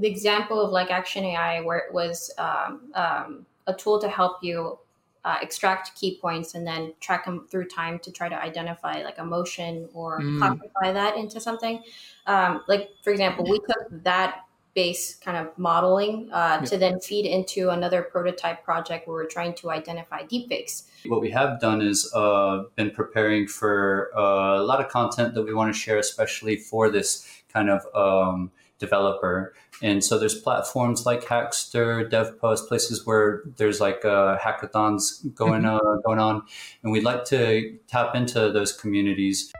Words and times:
the 0.00 0.08
example 0.08 0.60
of 0.60 0.70
like 0.70 0.90
Action 0.90 1.24
AI, 1.24 1.60
where 1.60 1.78
it 1.78 1.92
was 1.92 2.32
um, 2.38 2.90
um, 2.94 3.46
a 3.66 3.74
tool 3.74 4.00
to 4.00 4.08
help 4.08 4.42
you 4.42 4.78
uh, 5.24 5.36
extract 5.42 5.94
key 5.94 6.18
points 6.20 6.54
and 6.54 6.66
then 6.66 6.94
track 7.00 7.24
them 7.24 7.46
through 7.50 7.66
time 7.66 7.98
to 7.98 8.10
try 8.10 8.28
to 8.28 8.40
identify 8.40 9.02
like 9.02 9.18
emotion 9.18 9.88
or 9.92 10.20
mm. 10.20 10.38
classify 10.38 10.92
that 10.92 11.16
into 11.16 11.40
something. 11.40 11.82
Um, 12.26 12.62
like 12.68 12.90
for 13.02 13.10
example, 13.10 13.44
we 13.44 13.58
took 13.58 14.04
that 14.04 14.44
base 14.74 15.16
kind 15.16 15.36
of 15.36 15.58
modeling 15.58 16.30
uh, 16.32 16.58
yeah. 16.60 16.66
to 16.66 16.78
then 16.78 17.00
feed 17.00 17.26
into 17.26 17.70
another 17.70 18.00
prototype 18.00 18.62
project 18.64 19.08
where 19.08 19.16
we're 19.16 19.26
trying 19.26 19.52
to 19.54 19.70
identify 19.70 20.22
deepfakes. 20.22 20.84
What 21.06 21.20
we 21.20 21.30
have 21.32 21.60
done 21.60 21.82
is 21.82 22.10
uh, 22.14 22.64
been 22.76 22.92
preparing 22.92 23.48
for 23.48 24.10
uh, 24.16 24.60
a 24.60 24.62
lot 24.62 24.80
of 24.80 24.88
content 24.88 25.34
that 25.34 25.42
we 25.42 25.52
want 25.52 25.74
to 25.74 25.78
share, 25.78 25.98
especially 25.98 26.56
for 26.56 26.90
this 26.90 27.26
kind 27.52 27.70
of 27.70 27.80
um, 27.94 28.50
developer. 28.78 29.54
And 29.82 30.02
so 30.02 30.18
there's 30.18 30.34
platforms 30.34 31.06
like 31.06 31.22
Hackster, 31.22 32.08
DevPost, 32.10 32.68
places 32.68 33.06
where 33.06 33.42
there's 33.56 33.80
like 33.80 34.04
uh, 34.04 34.38
hackathons 34.38 35.34
going 35.34 35.64
uh, 35.64 35.78
going 36.04 36.18
on, 36.18 36.42
and 36.82 36.92
we'd 36.92 37.04
like 37.04 37.24
to 37.26 37.78
tap 37.86 38.14
into 38.14 38.50
those 38.50 38.72
communities. 38.72 39.52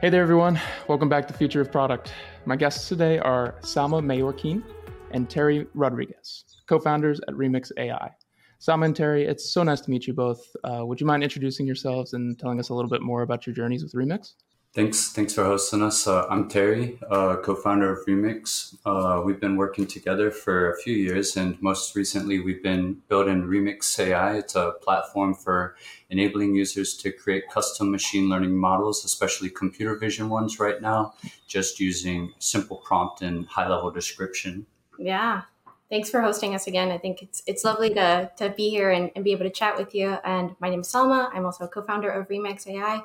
Hey 0.00 0.08
there, 0.08 0.22
everyone. 0.22 0.58
Welcome 0.88 1.10
back 1.10 1.28
to 1.28 1.34
Future 1.34 1.60
of 1.60 1.70
Product. 1.70 2.12
My 2.46 2.56
guests 2.56 2.88
today 2.88 3.18
are 3.18 3.54
Salma 3.60 4.02
Mayorquin 4.02 4.62
and 5.10 5.28
Terry 5.28 5.66
Rodriguez, 5.74 6.44
co-founders 6.66 7.20
at 7.28 7.34
Remyx 7.34 7.70
AI. 7.76 8.10
Salma 8.60 8.84
and 8.84 8.94
Terry, 8.94 9.24
it's 9.24 9.50
so 9.50 9.62
nice 9.62 9.80
to 9.80 9.90
meet 9.90 10.06
you 10.06 10.12
both. 10.12 10.54
Uh, 10.62 10.84
would 10.84 11.00
you 11.00 11.06
mind 11.06 11.22
introducing 11.22 11.66
yourselves 11.66 12.12
and 12.12 12.38
telling 12.38 12.60
us 12.60 12.68
a 12.68 12.74
little 12.74 12.90
bit 12.90 13.00
more 13.00 13.22
about 13.22 13.46
your 13.46 13.54
journeys 13.54 13.82
with 13.82 13.94
Remyx? 13.94 14.34
Thanks. 14.74 15.12
Thanks 15.12 15.34
for 15.34 15.44
hosting 15.44 15.82
us. 15.82 16.06
Uh, 16.06 16.26
I'm 16.28 16.46
Terry, 16.46 16.98
uh, 17.10 17.36
co-founder 17.36 17.90
of 17.90 18.06
Remyx. 18.06 18.76
Uh, 18.84 19.22
we've 19.24 19.40
been 19.40 19.56
working 19.56 19.86
together 19.86 20.30
for 20.30 20.70
a 20.70 20.76
few 20.76 20.94
years, 20.94 21.36
and 21.38 21.60
most 21.62 21.96
recently, 21.96 22.38
we've 22.38 22.62
been 22.62 23.02
building 23.08 23.44
Remyx 23.44 23.98
AI. 23.98 24.36
It's 24.36 24.54
a 24.54 24.72
platform 24.82 25.34
for 25.34 25.74
enabling 26.10 26.54
users 26.54 26.96
to 26.98 27.10
create 27.10 27.50
custom 27.50 27.90
machine 27.90 28.28
learning 28.28 28.56
models, 28.56 29.04
especially 29.06 29.48
computer 29.48 29.96
vision 29.96 30.28
ones. 30.28 30.60
Right 30.60 30.80
now, 30.80 31.14
just 31.48 31.80
using 31.80 32.34
simple 32.38 32.76
prompt 32.76 33.22
and 33.22 33.46
high-level 33.46 33.90
description. 33.90 34.66
Yeah, 34.98 35.42
thanks 35.90 36.08
for 36.08 36.20
hosting 36.20 36.54
us 36.54 36.66
again. 36.66 36.90
I 36.90 36.98
think 36.98 37.20
it's 37.20 37.42
it's 37.46 37.64
lovely 37.64 37.92
to, 37.94 38.30
to 38.36 38.50
be 38.50 38.70
here 38.70 38.90
and, 38.90 39.10
and 39.14 39.24
be 39.24 39.32
able 39.32 39.44
to 39.44 39.50
chat 39.50 39.76
with 39.76 39.94
you. 39.94 40.16
And 40.24 40.54
my 40.60 40.70
name 40.70 40.80
is 40.80 40.88
Salma. 40.88 41.28
I'm 41.34 41.44
also 41.44 41.64
a 41.64 41.68
co-founder 41.68 42.08
of 42.08 42.28
Remyx 42.28 42.66
AI. 42.66 43.02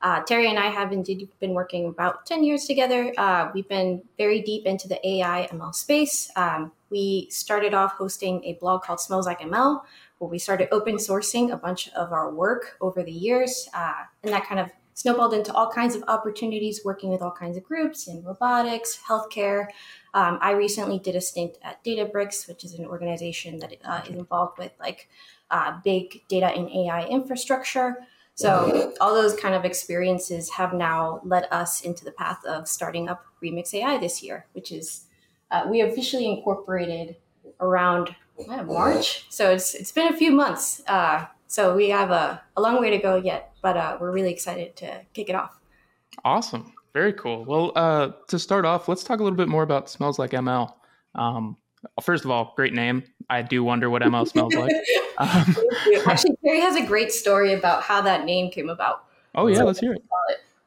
Uh, 0.00 0.22
Terry 0.22 0.48
and 0.48 0.60
I 0.60 0.68
have 0.68 0.92
indeed 0.92 1.28
been 1.40 1.54
working 1.54 1.88
about 1.88 2.24
10 2.24 2.44
years 2.44 2.66
together. 2.66 3.12
Uh, 3.18 3.50
we've 3.52 3.68
been 3.68 4.00
very 4.16 4.40
deep 4.40 4.64
into 4.64 4.86
the 4.86 5.04
AI 5.06 5.48
ML 5.50 5.74
space. 5.74 6.30
Um, 6.36 6.70
we 6.88 7.26
started 7.30 7.74
off 7.74 7.94
hosting 7.94 8.44
a 8.44 8.52
blog 8.54 8.82
called 8.82 9.00
Smells 9.00 9.26
Like 9.26 9.40
ML, 9.40 9.80
where 10.18 10.30
we 10.30 10.38
started 10.38 10.68
open 10.70 10.96
sourcing 10.96 11.52
a 11.52 11.56
bunch 11.56 11.88
of 11.90 12.12
our 12.12 12.32
work 12.32 12.76
over 12.80 13.02
the 13.02 13.10
years. 13.10 13.68
Uh, 13.74 14.04
and 14.22 14.32
that 14.32 14.46
kind 14.46 14.60
of 14.60 14.70
snowballed 14.98 15.32
into 15.32 15.52
all 15.52 15.70
kinds 15.70 15.94
of 15.94 16.02
opportunities 16.08 16.80
working 16.84 17.10
with 17.10 17.22
all 17.22 17.30
kinds 17.30 17.56
of 17.56 17.62
groups 17.62 18.08
in 18.08 18.22
robotics, 18.24 18.98
healthcare, 19.08 19.66
um, 20.18 20.36
I 20.40 20.50
recently 20.50 20.98
did 20.98 21.14
a 21.14 21.20
stint 21.20 21.58
at 21.62 21.84
Databricks, 21.84 22.48
which 22.48 22.64
is 22.64 22.74
an 22.74 22.86
organization 22.86 23.60
that 23.60 23.74
uh, 23.84 24.00
is 24.02 24.16
involved 24.16 24.58
with 24.58 24.72
like 24.80 25.08
uh, 25.48 25.78
big 25.84 26.26
data 26.26 26.46
and 26.46 26.68
AI 26.68 27.06
infrastructure. 27.06 27.98
So 28.34 28.94
all 29.00 29.14
those 29.14 29.34
kind 29.36 29.54
of 29.54 29.64
experiences 29.64 30.50
have 30.50 30.72
now 30.72 31.20
led 31.24 31.46
us 31.52 31.82
into 31.82 32.04
the 32.04 32.10
path 32.10 32.44
of 32.44 32.66
starting 32.66 33.08
up 33.08 33.24
Remyx 33.40 33.72
AI 33.74 33.98
this 33.98 34.20
year, 34.20 34.46
which 34.54 34.72
is 34.72 35.04
uh, 35.52 35.66
we 35.68 35.82
officially 35.82 36.28
incorporated 36.28 37.14
around 37.60 38.16
March. 38.66 39.24
So 39.28 39.52
it's 39.52 39.74
it's 39.74 39.92
been 39.92 40.12
a 40.12 40.16
few 40.16 40.32
months. 40.32 40.82
Uh, 40.88 41.26
so 41.46 41.76
we 41.76 41.90
have 41.90 42.10
a, 42.10 42.42
a 42.56 42.60
long 42.60 42.80
way 42.80 42.90
to 42.90 42.98
go 42.98 43.16
yet, 43.16 43.52
but 43.62 43.76
uh, 43.76 43.98
we're 44.00 44.12
really 44.12 44.32
excited 44.32 44.74
to 44.76 45.02
kick 45.14 45.28
it 45.28 45.36
off. 45.36 45.60
Awesome. 46.24 46.72
Very 46.94 47.12
cool. 47.12 47.44
Well, 47.44 47.72
uh, 47.76 48.12
to 48.28 48.38
start 48.38 48.64
off, 48.64 48.88
let's 48.88 49.04
talk 49.04 49.20
a 49.20 49.22
little 49.22 49.36
bit 49.36 49.48
more 49.48 49.62
about 49.62 49.90
Smells 49.90 50.18
Like 50.18 50.30
ML. 50.30 50.72
Um, 51.14 51.56
first 52.02 52.24
of 52.24 52.30
all, 52.30 52.52
great 52.56 52.74
name. 52.74 53.04
I 53.30 53.42
do 53.42 53.62
wonder 53.62 53.90
what 53.90 54.02
ML 54.02 54.26
smells 54.28 54.54
like. 54.54 54.72
Um, 55.20 55.56
Actually, 56.06 56.36
Terry 56.44 56.60
has 56.60 56.76
a 56.76 56.86
great 56.86 57.10
story 57.10 57.52
about 57.52 57.82
how 57.82 58.00
that 58.02 58.24
name 58.24 58.52
came 58.52 58.70
about. 58.70 59.04
Oh 59.34 59.48
yeah, 59.48 59.56
so 59.56 59.64
let's 59.64 59.80
hear 59.80 59.92
it. 59.92 60.04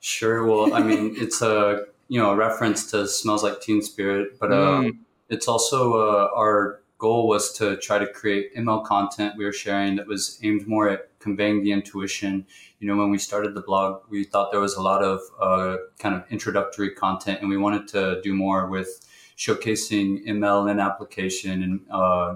Sure. 0.01 0.45
Well, 0.45 0.73
I 0.73 0.81
mean, 0.81 1.15
it's 1.17 1.41
a 1.41 1.85
you 2.09 2.19
know 2.19 2.31
a 2.31 2.35
reference 2.35 2.91
to 2.91 3.07
"Smells 3.07 3.43
Like 3.43 3.61
Teen 3.61 3.81
Spirit," 3.81 4.37
but 4.41 4.51
uh, 4.51 4.81
mm. 4.81 4.97
it's 5.29 5.47
also 5.47 5.93
uh, 5.93 6.29
our 6.35 6.80
goal 7.01 7.27
was 7.27 7.51
to 7.53 7.77
try 7.77 7.97
to 7.97 8.05
create 8.05 8.55
ML 8.55 8.85
content 8.85 9.33
we 9.35 9.43
were 9.43 9.51
sharing 9.51 9.95
that 9.95 10.05
was 10.05 10.39
aimed 10.43 10.67
more 10.67 10.87
at 10.87 11.09
conveying 11.17 11.63
the 11.63 11.71
intuition. 11.71 12.45
You 12.79 12.87
know, 12.87 12.95
when 12.95 13.09
we 13.09 13.17
started 13.17 13.55
the 13.55 13.61
blog, 13.61 14.03
we 14.09 14.23
thought 14.23 14.51
there 14.51 14.61
was 14.61 14.75
a 14.75 14.81
lot 14.81 15.03
of 15.03 15.19
uh, 15.41 15.77
kind 15.97 16.13
of 16.13 16.23
introductory 16.29 16.91
content, 16.91 17.41
and 17.41 17.49
we 17.49 17.57
wanted 17.57 17.87
to 17.89 18.21
do 18.21 18.35
more 18.35 18.67
with 18.67 18.89
showcasing 19.35 20.27
ML 20.27 20.69
in 20.69 20.79
application 20.79 21.63
and 21.63 21.81
uh, 21.89 22.35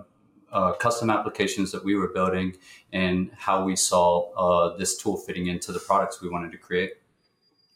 uh, 0.51 0.73
custom 0.73 1.11
applications 1.11 1.71
that 1.71 1.83
we 1.85 1.95
were 1.95 2.07
building 2.07 2.55
and 2.91 3.29
how 3.37 3.63
we 3.63 3.75
saw 3.75 4.31
uh, 4.33 4.75
this 4.77 4.97
tool 4.97 5.15
fitting 5.15 5.45
into 5.45 5.71
the 5.71 5.79
products 5.79 6.23
we 6.23 6.29
wanted 6.29 6.51
to 6.51 6.57
create. 6.57 6.93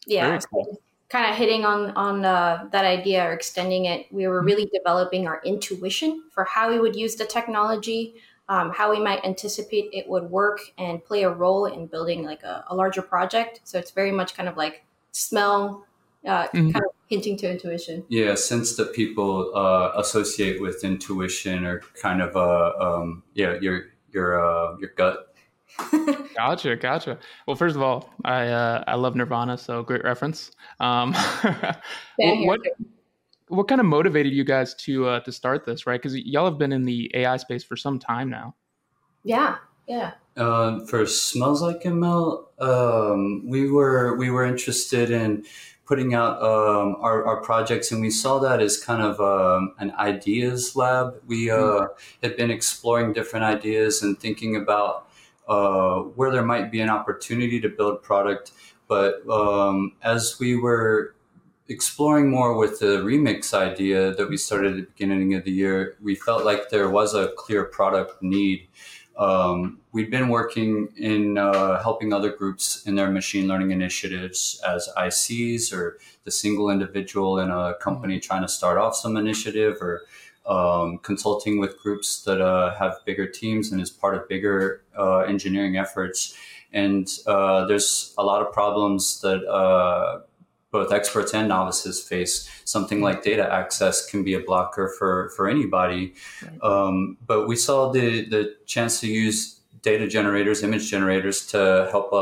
Yeah. 0.08 0.40
Cool 0.50 0.82
kind 1.10 1.30
of 1.30 1.36
hitting 1.36 1.66
on 1.66 1.92
on 1.92 2.24
uh, 2.24 2.68
that 2.72 2.86
idea 2.86 3.26
or 3.26 3.34
extending 3.34 3.86
it, 3.86 4.06
we 4.12 4.28
were 4.28 4.44
really 4.44 4.70
developing 4.74 5.28
our 5.28 5.42
intuition 5.44 6.24
for 6.32 6.44
how 6.44 6.70
we 6.70 6.80
would 6.80 6.96
use 6.96 7.16
the 7.16 7.26
technology, 7.26 8.16
um, 8.48 8.72
how 8.72 8.92
we 8.92 9.00
might 9.00 9.24
anticipate 9.26 9.90
it 9.92 10.08
would 10.08 10.24
work 10.30 10.60
and 10.78 11.04
play 11.04 11.24
a 11.24 11.30
role 11.30 11.66
in 11.66 11.88
building 11.88 12.24
like 12.24 12.44
a, 12.44 12.64
a 12.70 12.76
larger 12.76 13.02
project. 13.02 13.62
So 13.64 13.80
it's 13.80 13.92
very 13.92 14.12
much 14.12 14.36
kind 14.36 14.48
of 14.48 14.56
like 14.56 14.86
smell, 15.12 15.86
uh, 16.26 16.44
mm-hmm. 16.48 16.72
kind 16.72 16.86
of 16.86 16.92
hinting 17.08 17.38
to 17.38 17.50
intuition. 17.50 18.06
Yeah, 18.10 18.36
since 18.36 18.76
that 18.76 18.94
people 18.94 19.52
uh, 19.56 19.92
associate 19.96 20.62
with 20.62 20.84
intuition 20.84 21.66
or 21.66 21.82
kind 22.02 22.22
of 22.22 22.36
uh, 22.36 22.74
um, 22.80 23.24
yeah 23.34 23.58
your 23.60 23.86
your 24.12 24.40
uh, 24.40 24.78
your 24.78 24.92
gut 24.96 25.29
gotcha, 26.36 26.76
gotcha. 26.76 27.20
Well, 27.48 27.56
first 27.56 27.76
of 27.76 27.82
all, 27.82 28.10
I 28.26 28.48
uh, 28.48 28.84
I 28.88 28.96
love 28.96 29.16
Nirvana, 29.16 29.58
so 29.58 29.84
great 29.84 30.04
reference. 30.04 30.52
Um, 30.80 31.14
what 32.18 32.60
what 33.48 33.68
kind 33.68 33.82
of 33.82 33.88
motivated 33.88 34.34
you 34.34 34.44
guys 34.44 34.74
to 34.76 35.08
uh, 35.08 35.20
to 35.22 35.32
start 35.32 35.66
this? 35.66 35.86
Right, 35.88 36.02
because 36.02 36.16
y'all 36.16 36.46
have 36.46 36.58
been 36.58 36.72
in 36.72 36.86
the 36.86 37.12
AI 37.14 37.38
space 37.38 37.64
for 37.64 37.76
some 37.76 38.00
time 38.00 38.30
now. 38.30 38.56
Yeah, 39.24 39.58
yeah. 39.88 40.14
Uh, 40.38 40.86
for 40.86 41.06
smells 41.06 41.62
like 41.62 41.84
ML, 41.84 42.46
um, 42.60 43.48
we 43.48 43.70
were 43.70 44.16
we 44.16 44.30
were 44.30 44.46
interested 44.46 45.12
in 45.12 45.46
putting 45.90 46.14
out 46.14 46.40
um, 46.44 46.96
our, 47.02 47.26
our 47.26 47.42
projects, 47.42 47.92
and 47.92 48.00
we 48.00 48.12
saw 48.12 48.38
that 48.38 48.62
as 48.62 48.78
kind 48.78 49.02
of 49.02 49.20
um, 49.20 49.74
an 49.80 49.92
ideas 49.98 50.76
lab. 50.76 51.16
We 51.28 51.50
uh, 51.50 51.56
mm-hmm. 51.58 51.94
had 52.22 52.38
been 52.38 52.52
exploring 52.52 53.14
different 53.14 53.46
ideas 53.46 54.04
and 54.04 54.18
thinking 54.18 54.56
about 54.56 55.09
uh, 55.50 56.02
where 56.16 56.32
there 56.32 56.46
might 56.46 56.72
be 56.72 56.80
an 56.80 56.90
opportunity 56.90 57.60
to 57.60 57.68
build 57.68 58.04
product. 58.04 58.52
But 58.88 59.28
um, 59.30 59.94
as 60.04 60.38
we 60.40 60.56
were 60.56 61.16
exploring 61.68 62.30
more 62.30 62.56
with 62.56 62.80
the 62.80 62.98
Remyx 62.98 63.54
idea 63.54 64.14
that 64.16 64.30
we 64.30 64.38
started 64.38 64.72
at 64.72 64.76
the 64.78 64.84
beginning 64.84 65.34
of 65.34 65.44
the 65.44 65.52
year, 65.52 65.98
we 66.02 66.16
felt 66.16 66.46
like 66.46 66.70
there 66.70 66.90
was 66.90 67.14
a 67.14 67.30
clear 67.36 67.64
product 67.64 68.22
need. 68.22 68.68
Um, 69.18 69.80
we'd 69.92 70.10
been 70.10 70.30
working 70.30 70.90
in 70.96 71.38
uh, 71.38 71.82
helping 71.82 72.14
other 72.14 72.32
groups 72.32 72.86
in 72.86 72.96
their 72.96 73.12
machine 73.12 73.48
learning 73.48 73.72
initiatives 73.72 74.62
as 74.66 74.88
ICs 74.98 75.74
or 75.74 75.98
the 76.24 76.32
single 76.32 76.70
individual 76.70 77.40
in 77.40 77.50
a 77.50 77.74
company 77.82 78.20
trying 78.20 78.44
to 78.44 78.48
start 78.48 78.78
off 78.78 78.96
some 78.96 79.18
initiative 79.18 79.78
or 79.82 80.04
um, 80.50 80.98
consulting 80.98 81.60
with 81.60 81.80
groups 81.80 82.24
that 82.24 82.42
uh, 82.42 82.76
have 82.76 82.98
bigger 83.06 83.28
teams 83.28 83.72
and 83.72 83.80
is 83.80 83.92
part 83.92 84.16
of 84.16 84.28
bigger 84.28 84.82
uh, 84.98 85.20
engineering 85.20 85.78
efforts. 85.78 86.36
And 86.74 87.08
uh, 87.28 87.66
there's 87.66 88.14
a 88.18 88.24
lot 88.24 88.42
of 88.42 88.52
problems 88.52 89.22
that 89.22 89.46
uh, 89.48 90.22
both 90.72 90.92
experts 90.92 91.34
and 91.34 91.48
novices 91.48 92.02
face. 92.02 92.50
Something 92.66 93.02
like 93.02 93.24
data 93.24 93.52
access 93.52 94.10
can 94.10 94.24
be 94.24 94.34
a 94.34 94.40
blocker 94.40 94.94
for, 94.98 95.30
for 95.36 95.48
anybody. 95.48 96.16
Right. 96.44 96.64
Um, 96.64 97.18
but 97.26 97.48
we 97.48 97.56
saw 97.56 97.92
the, 97.92 98.26
the 98.26 98.56
chance 98.66 99.00
to 99.02 99.08
use 99.08 99.60
data 99.82 100.08
generators, 100.08 100.64
image 100.64 100.90
generators 100.90 101.46
to 101.48 101.88
help 101.92 102.12
uh, 102.12 102.16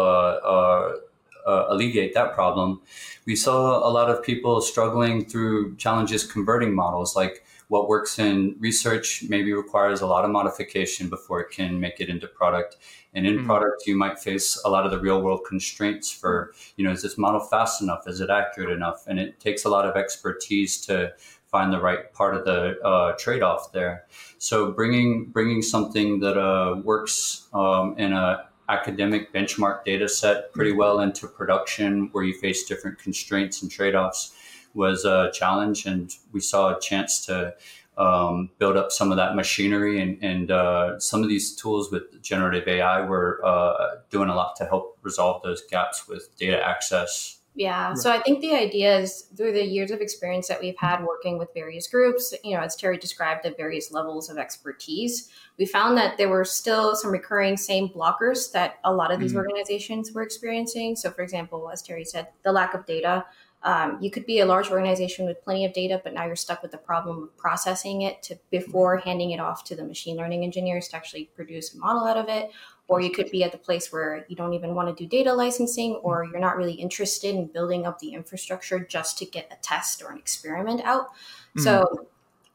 uh, 1.48 1.66
alleviate 1.70 2.14
that 2.14 2.34
problem. 2.34 2.82
We 3.26 3.36
saw 3.36 3.88
a 3.88 3.92
lot 3.92 4.10
of 4.10 4.22
people 4.22 4.62
struggling 4.62 5.26
through 5.26 5.78
challenges 5.78 6.30
converting 6.30 6.76
models 6.76 7.16
like 7.16 7.46
what 7.68 7.90
works 7.90 8.18
in 8.18 8.56
research 8.60 9.24
maybe 9.28 9.52
requires 9.54 10.02
a 10.02 10.08
lot 10.08 10.24
of 10.24 10.32
modification 10.32 11.10
before 11.10 11.42
it 11.42 11.52
can 11.52 11.80
make 11.80 12.00
it 12.00 12.10
into 12.10 12.28
product. 12.28 12.78
And 13.14 13.26
in 13.28 13.38
mm-hmm. 13.38 13.46
product, 13.46 13.86
you 13.86 13.98
might 13.98 14.20
face 14.20 14.62
a 14.64 14.70
lot 14.70 14.86
of 14.86 14.92
the 14.92 15.00
real 15.00 15.22
world 15.22 15.42
constraints 15.48 16.12
for, 16.12 16.54
you 16.78 16.86
know, 16.86 16.92
is 16.92 17.02
this 17.02 17.18
model 17.18 17.42
fast 17.42 17.82
enough? 17.82 18.08
Is 18.08 18.22
it 18.22 18.30
accurate 18.30 18.70
enough? 18.70 19.06
And 19.08 19.20
it 19.20 19.40
takes 19.40 19.66
a 19.66 19.70
lot 19.70 19.86
of 19.86 19.96
expertise 19.96 20.80
to 20.86 21.14
find 21.48 21.74
the 21.74 21.80
right 21.80 22.14
part 22.14 22.36
of 22.36 22.46
the 22.46 22.80
uh, 22.82 23.14
trade 23.18 23.42
off 23.42 23.72
there. 23.72 24.06
So 24.38 24.72
bringing 24.72 25.26
bringing 25.26 25.62
something 25.62 26.20
that 26.20 26.38
uh, 26.38 26.82
works 26.84 27.48
um, 27.54 27.96
in 27.98 28.14
a 28.14 28.46
academic 28.70 29.34
benchmark 29.34 29.86
data 29.86 30.10
set 30.10 30.52
pretty 30.52 30.72
mm-hmm. 30.72 30.80
well 30.80 31.00
into 31.00 31.28
production 31.28 32.10
where 32.12 32.24
you 32.24 32.34
face 32.34 32.66
different 32.66 33.00
constraints 33.00 33.62
and 33.62 33.72
trade 33.72 33.96
offs 33.96 34.36
was 34.78 35.04
a 35.04 35.32
challenge. 35.34 35.86
And 35.86 36.14
we 36.32 36.40
saw 36.40 36.76
a 36.76 36.80
chance 36.80 37.26
to 37.26 37.56
um, 37.98 38.52
build 38.60 38.78
up 38.78 38.92
some 38.92 39.12
of 39.12 39.18
that 39.18 39.36
machinery 39.36 40.00
and, 40.00 40.24
and 40.24 40.52
uh, 40.52 41.00
some 41.00 41.24
of 41.24 41.30
these 41.30 41.56
tools 41.56 41.92
with 41.92 42.22
generative 42.22 42.68
AI 42.68 43.02
were 43.02 43.42
uh, 43.44 43.96
doing 44.10 44.30
a 44.30 44.36
lot 44.36 44.56
to 44.58 44.66
help 44.66 44.98
resolve 45.02 45.42
those 45.44 45.64
gaps 45.64 46.08
with 46.08 46.36
data 46.38 46.64
access 46.64 47.38
yeah. 47.58 47.96
So 47.96 48.12
I 48.12 48.22
think 48.22 48.42
the 48.42 48.54
idea 48.54 49.00
is 49.00 49.24
through 49.36 49.54
the 49.54 49.66
years 49.66 49.90
of 49.90 50.00
experience 50.00 50.48
that 50.48 50.62
we've 50.62 50.78
had 50.78 51.04
working 51.04 51.40
with 51.40 51.52
various 51.56 51.88
groups, 51.88 52.32
you 52.44 52.56
know, 52.56 52.62
as 52.62 52.76
Terry 52.76 53.00
described, 53.00 53.48
at 53.48 53.58
various 53.58 53.92
levels 53.92 54.30
of 54.30 54.38
expertise, 54.38 55.30
we 55.58 55.66
found 55.66 55.98
that 55.98 56.18
there 56.18 56.30
were 56.30 56.46
still 56.46 56.96
some 56.96 57.10
recurring 57.10 57.58
same 57.58 57.90
blockers 57.90 58.52
that 58.52 58.76
a 58.84 58.94
lot 58.94 59.12
of 59.12 59.20
these 59.20 59.32
mm-hmm. 59.32 59.40
organizations 59.40 60.12
were 60.12 60.22
experiencing. 60.22 60.96
So, 60.96 61.10
for 61.10 61.24
example, 61.24 61.68
as 61.74 61.82
Terry 61.82 62.06
said, 62.06 62.28
the 62.44 62.52
lack 62.52 62.76
of 62.76 62.86
data. 62.86 63.26
Um, 63.64 63.98
you 64.02 64.12
could 64.12 64.26
be 64.26 64.40
a 64.40 64.46
large 64.46 64.70
organization 64.70 65.26
with 65.26 65.44
plenty 65.44 65.66
of 65.66 65.74
data, 65.74 66.00
but 66.04 66.14
now 66.14 66.26
you're 66.26 66.36
stuck 66.36 66.62
with 66.62 66.72
the 66.72 66.78
problem 66.78 67.24
of 67.24 67.38
processing 67.38 68.04
it 68.04 68.22
to 68.24 68.38
before 68.52 68.98
handing 68.98 69.32
it 69.32 69.40
off 69.40 69.64
to 69.66 69.76
the 69.76 69.84
machine 69.84 70.16
learning 70.16 70.44
engineers 70.44 70.88
to 70.90 70.96
actually 70.96 71.26
produce 71.36 71.74
a 71.74 71.78
model 71.78 72.06
out 72.06 72.18
of 72.18 72.30
it, 72.30 72.52
or 72.88 73.02
you 73.02 73.12
could 73.12 73.30
be 73.32 73.44
at 73.44 73.52
the 73.52 73.58
place 73.58 73.92
where 73.92 74.26
you 74.30 74.36
don't 74.36 74.54
even 74.54 74.76
want 74.76 74.96
to 74.96 75.04
do 75.04 75.10
data 75.10 75.34
licensing 75.34 75.96
or 75.96 76.24
you're 76.24 76.40
not 76.40 76.56
really 76.56 76.74
interested 76.74 77.36
in 77.36 77.48
building 77.48 77.86
up 77.86 78.00
the 78.00 78.14
infrastructure 78.14 78.80
just 78.80 79.18
to 79.18 79.26
get 79.26 79.52
a 79.52 79.62
test 79.62 80.02
or 80.02 80.12
an 80.12 80.18
experiment 80.18 80.82
out. 80.86 81.08
Mm-hmm. 81.08 81.62
so 81.62 82.08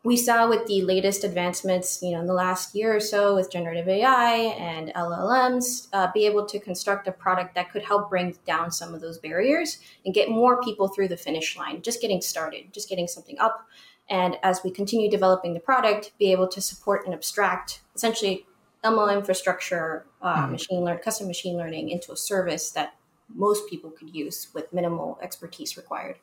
we 0.05 0.17
saw 0.17 0.49
with 0.49 0.67
the 0.67 0.83
latest 0.83 1.23
advancements 1.23 2.03
you 2.03 2.13
know 2.13 2.21
in 2.21 2.27
the 2.27 2.33
last 2.33 2.75
year 2.75 2.95
or 2.97 3.01
so 3.01 3.35
with 3.35 3.51
generative 3.51 3.89
ai 3.89 4.35
and 4.59 4.93
llms 4.95 5.89
uh, 5.93 6.11
be 6.13 6.27
able 6.27 6.45
to 6.45 6.59
construct 6.59 7.07
a 7.07 7.13
product 7.13 7.55
that 7.55 7.71
could 7.71 7.83
help 7.83 8.11
bring 8.11 8.37
down 8.47 8.71
some 8.71 8.95
of 8.95 9.01
those 9.01 9.19
barriers 9.19 9.79
and 10.05 10.15
get 10.15 10.29
more 10.29 10.61
people 10.63 10.89
through 10.89 11.09
the 11.09 11.17
finish 11.17 11.57
line 11.57 11.81
just 11.83 12.01
getting 12.01 12.21
started 12.21 12.73
just 12.73 12.89
getting 12.89 13.07
something 13.07 13.39
up 13.39 13.67
and 14.11 14.37
as 14.43 14.61
we 14.65 14.71
continue 14.71 15.11
developing 15.11 15.55
the 15.55 15.61
product 15.61 16.13
be 16.19 16.33
able 16.33 16.49
to 16.49 16.61
support 16.61 17.05
and 17.05 17.15
abstract 17.15 17.81
essentially 17.95 18.47
ML 18.85 19.17
infrastructure, 19.17 20.05
uh, 20.21 20.47
mm 20.47 20.51
machine 20.51 20.85
learn, 20.85 20.99
custom 20.99 21.27
machine 21.27 21.57
learning 21.57 21.89
into 21.91 22.13
a 22.13 22.17
service 22.17 22.71
that 22.73 22.95
most 23.35 23.69
people 23.71 23.91
could 23.91 24.15
use 24.15 24.49
with 24.55 24.73
minimal 24.73 25.19
expertise 25.23 25.77
required. 25.77 26.17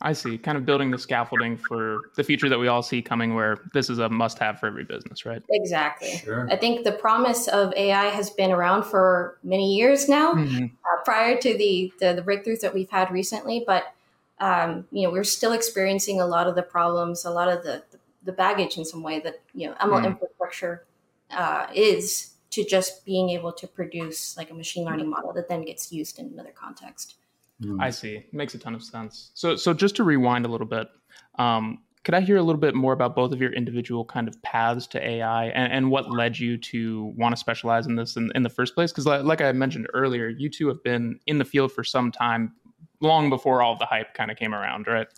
I 0.00 0.12
see. 0.12 0.38
Kind 0.38 0.56
of 0.56 0.64
building 0.64 0.90
the 0.90 0.98
scaffolding 0.98 1.56
for 1.56 2.10
the 2.16 2.22
future 2.22 2.48
that 2.48 2.58
we 2.58 2.68
all 2.68 2.82
see 2.82 3.02
coming, 3.02 3.34
where 3.34 3.58
this 3.72 3.90
is 3.90 3.98
a 3.98 4.08
must 4.08 4.38
have 4.38 4.60
for 4.60 4.66
every 4.66 4.84
business, 4.84 5.26
right? 5.26 5.42
Exactly. 5.50 6.18
Sure. 6.18 6.48
I 6.50 6.56
think 6.56 6.84
the 6.84 6.92
promise 6.92 7.48
of 7.48 7.72
AI 7.74 8.06
has 8.06 8.30
been 8.30 8.52
around 8.52 8.84
for 8.84 9.38
many 9.42 9.74
years 9.74 10.08
now, 10.08 10.34
mm-hmm. 10.34 10.64
uh, 10.64 11.04
prior 11.04 11.36
to 11.38 11.58
the, 11.58 11.92
the, 11.98 12.12
the 12.14 12.22
breakthroughs 12.22 12.60
that 12.60 12.72
we've 12.72 12.90
had 12.90 13.10
recently. 13.10 13.64
But 13.66 13.92
um, 14.40 14.86
you 14.92 15.02
know, 15.02 15.10
we're 15.10 15.24
still 15.24 15.52
experiencing 15.52 16.20
a 16.20 16.26
lot 16.26 16.46
of 16.46 16.54
the 16.54 16.62
problems, 16.62 17.24
a 17.24 17.30
lot 17.30 17.48
of 17.48 17.64
the 17.64 17.82
the 18.24 18.32
baggage 18.32 18.76
in 18.76 18.84
some 18.84 19.02
way 19.02 19.20
that 19.20 19.40
you 19.54 19.68
know 19.68 19.74
ML 19.74 20.02
mm. 20.02 20.06
infrastructure 20.06 20.84
uh, 21.30 21.66
is 21.74 22.34
to 22.50 22.64
just 22.64 23.04
being 23.04 23.30
able 23.30 23.52
to 23.52 23.66
produce 23.66 24.36
like 24.36 24.50
a 24.50 24.54
machine 24.54 24.84
learning 24.84 25.08
model 25.08 25.32
that 25.32 25.48
then 25.48 25.64
gets 25.64 25.92
used 25.92 26.18
in 26.18 26.26
another 26.26 26.52
context. 26.54 27.16
Hmm. 27.62 27.80
I 27.80 27.90
see. 27.90 28.24
Makes 28.32 28.54
a 28.54 28.58
ton 28.58 28.74
of 28.74 28.82
sense. 28.82 29.30
So, 29.34 29.56
so 29.56 29.74
just 29.74 29.96
to 29.96 30.04
rewind 30.04 30.46
a 30.46 30.48
little 30.48 30.66
bit, 30.66 30.88
um, 31.38 31.78
could 32.04 32.14
I 32.14 32.20
hear 32.20 32.36
a 32.36 32.42
little 32.42 32.60
bit 32.60 32.74
more 32.74 32.92
about 32.92 33.14
both 33.14 33.32
of 33.32 33.40
your 33.40 33.52
individual 33.52 34.04
kind 34.04 34.28
of 34.28 34.40
paths 34.42 34.86
to 34.88 35.06
AI 35.06 35.46
and, 35.46 35.72
and 35.72 35.90
what 35.90 36.10
led 36.10 36.38
you 36.38 36.56
to 36.56 37.12
want 37.16 37.34
to 37.34 37.36
specialize 37.36 37.86
in 37.86 37.96
this 37.96 38.16
in, 38.16 38.30
in 38.34 38.44
the 38.44 38.50
first 38.50 38.74
place? 38.74 38.92
Because, 38.92 39.06
like, 39.06 39.24
like, 39.24 39.40
I 39.40 39.52
mentioned 39.52 39.88
earlier, 39.92 40.28
you 40.28 40.48
two 40.48 40.68
have 40.68 40.82
been 40.82 41.18
in 41.26 41.38
the 41.38 41.44
field 41.44 41.72
for 41.72 41.84
some 41.84 42.12
time, 42.12 42.54
long 43.00 43.28
before 43.28 43.62
all 43.62 43.76
the 43.76 43.86
hype 43.86 44.14
kind 44.14 44.30
of 44.30 44.36
came 44.36 44.54
around, 44.54 44.86
right? 44.86 45.08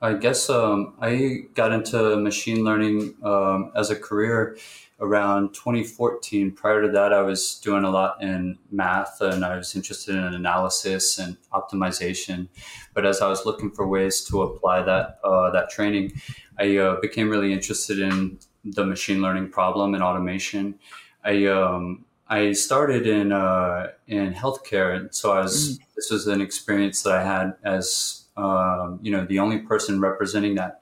I 0.00 0.14
guess 0.14 0.48
um, 0.48 0.94
I 1.00 1.40
got 1.54 1.72
into 1.72 2.16
machine 2.16 2.64
learning 2.64 3.16
um, 3.22 3.70
as 3.76 3.90
a 3.90 3.96
career 3.96 4.56
around 5.00 5.54
2014. 5.54 6.52
Prior 6.52 6.82
to 6.82 6.88
that, 6.92 7.12
I 7.12 7.22
was 7.22 7.58
doing 7.60 7.84
a 7.84 7.90
lot 7.90 8.22
in 8.22 8.58
math 8.70 9.20
and 9.20 9.44
I 9.44 9.56
was 9.56 9.74
interested 9.74 10.14
in 10.14 10.22
analysis 10.22 11.18
and 11.18 11.36
optimization. 11.52 12.48
But 12.94 13.06
as 13.06 13.20
I 13.20 13.28
was 13.28 13.46
looking 13.46 13.70
for 13.70 13.88
ways 13.88 14.22
to 14.24 14.42
apply 14.42 14.82
that 14.82 15.20
uh, 15.24 15.50
that 15.50 15.70
training, 15.70 16.12
I 16.58 16.76
uh, 16.76 17.00
became 17.00 17.30
really 17.30 17.52
interested 17.52 17.98
in 17.98 18.38
the 18.64 18.84
machine 18.84 19.22
learning 19.22 19.50
problem 19.50 19.94
and 19.94 20.02
automation. 20.02 20.78
I 21.24 21.46
um, 21.46 22.04
I 22.28 22.52
started 22.52 23.06
in 23.06 23.32
uh, 23.32 23.88
in 24.06 24.32
healthcare, 24.34 24.96
and 24.96 25.14
so 25.14 25.32
I 25.32 25.40
was. 25.40 25.78
Mm. 25.78 25.84
This 25.96 26.10
was 26.10 26.26
an 26.28 26.40
experience 26.40 27.02
that 27.02 27.12
I 27.12 27.22
had 27.22 27.56
as 27.62 28.20
um, 28.40 28.98
you 29.02 29.12
know, 29.12 29.24
the 29.26 29.38
only 29.38 29.58
person 29.58 30.00
representing 30.00 30.54
that 30.54 30.79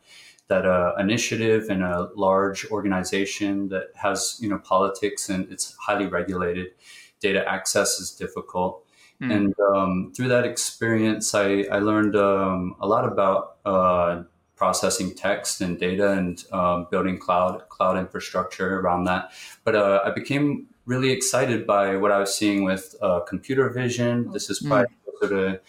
that 0.49 0.65
uh, 0.65 0.95
initiative 0.99 1.69
in 1.71 1.83
a 1.83 2.09
large 2.17 2.67
organization 2.71 3.69
that 3.69 3.89
has 3.95 4.39
you 4.41 4.49
know 4.49 4.59
politics 4.59 5.29
and 5.29 5.51
it's 5.53 5.77
highly 5.81 6.07
regulated. 6.07 6.69
Data 7.21 7.45
access 7.49 7.99
is 7.99 8.13
difficult, 8.13 8.85
mm. 9.21 9.35
and 9.35 9.55
um, 9.75 10.13
through 10.15 10.29
that 10.29 10.45
experience, 10.45 11.35
I, 11.35 11.65
I 11.71 11.81
learned 11.81 12.17
um, 12.17 12.77
a 12.81 12.87
lot 12.87 13.05
about 13.05 13.57
uh, 13.65 14.23
processing 14.55 15.15
text 15.15 15.61
and 15.61 15.79
data 15.79 16.13
and 16.13 16.45
um, 16.53 16.87
building 16.91 17.19
cloud 17.19 17.69
cloud 17.69 17.99
infrastructure 17.99 18.81
around 18.81 19.05
that. 19.05 19.33
But 19.65 19.77
uh, 19.77 20.01
I 20.05 20.11
became 20.11 20.69
really 20.87 21.11
excited 21.11 21.67
by 21.67 21.97
what 21.97 22.11
I 22.11 22.19
was 22.19 22.35
seeing 22.35 22.65
with 22.65 22.95
uh, 23.03 23.21
computer 23.21 23.69
vision. 23.69 24.31
This 24.33 24.49
is 24.49 24.61
probably 24.61 24.87
mm. 24.87 25.19
closer 25.19 25.29
to 25.35 25.61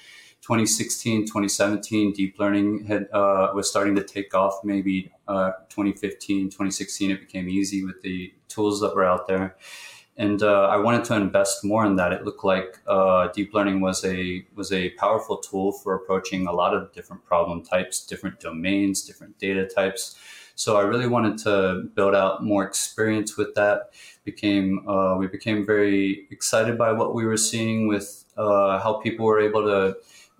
2016, 0.49 1.27
2017, 1.27 2.11
deep 2.11 2.39
learning 2.39 2.83
had 2.85 3.07
uh, 3.13 3.51
was 3.53 3.69
starting 3.69 3.93
to 3.93 4.03
take 4.03 4.33
off. 4.33 4.63
Maybe 4.63 5.11
uh, 5.27 5.51
2015, 5.69 6.45
2016, 6.47 7.11
it 7.11 7.19
became 7.19 7.47
easy 7.47 7.85
with 7.85 8.01
the 8.01 8.33
tools 8.47 8.81
that 8.81 8.95
were 8.95 9.05
out 9.05 9.27
there. 9.27 9.57
And 10.17 10.41
uh, 10.41 10.63
I 10.63 10.77
wanted 10.77 11.05
to 11.05 11.15
invest 11.17 11.63
more 11.63 11.85
in 11.85 11.97
that. 11.97 12.13
It 12.13 12.25
looked 12.25 12.43
like 12.43 12.79
uh, 12.87 13.27
deep 13.27 13.53
learning 13.53 13.81
was 13.81 14.03
a 14.03 14.43
was 14.55 14.71
a 14.71 14.89
powerful 15.01 15.37
tool 15.37 15.71
for 15.71 15.93
approaching 15.93 16.47
a 16.47 16.51
lot 16.51 16.73
of 16.73 16.91
different 16.93 17.23
problem 17.25 17.63
types, 17.63 18.03
different 18.03 18.39
domains, 18.39 19.03
different 19.03 19.37
data 19.37 19.67
types. 19.67 20.17
So 20.55 20.77
I 20.77 20.81
really 20.81 21.07
wanted 21.07 21.37
to 21.43 21.89
build 21.93 22.15
out 22.15 22.43
more 22.43 22.65
experience 22.65 23.37
with 23.37 23.53
that. 23.53 23.91
Became 24.23 24.89
uh, 24.89 25.15
we 25.15 25.27
became 25.27 25.63
very 25.63 26.27
excited 26.31 26.75
by 26.75 26.91
what 26.91 27.13
we 27.13 27.23
were 27.23 27.37
seeing 27.37 27.87
with 27.87 28.25
uh, 28.35 28.79
how 28.79 28.93
people 28.93 29.27
were 29.27 29.39
able 29.39 29.63
to 29.65 29.95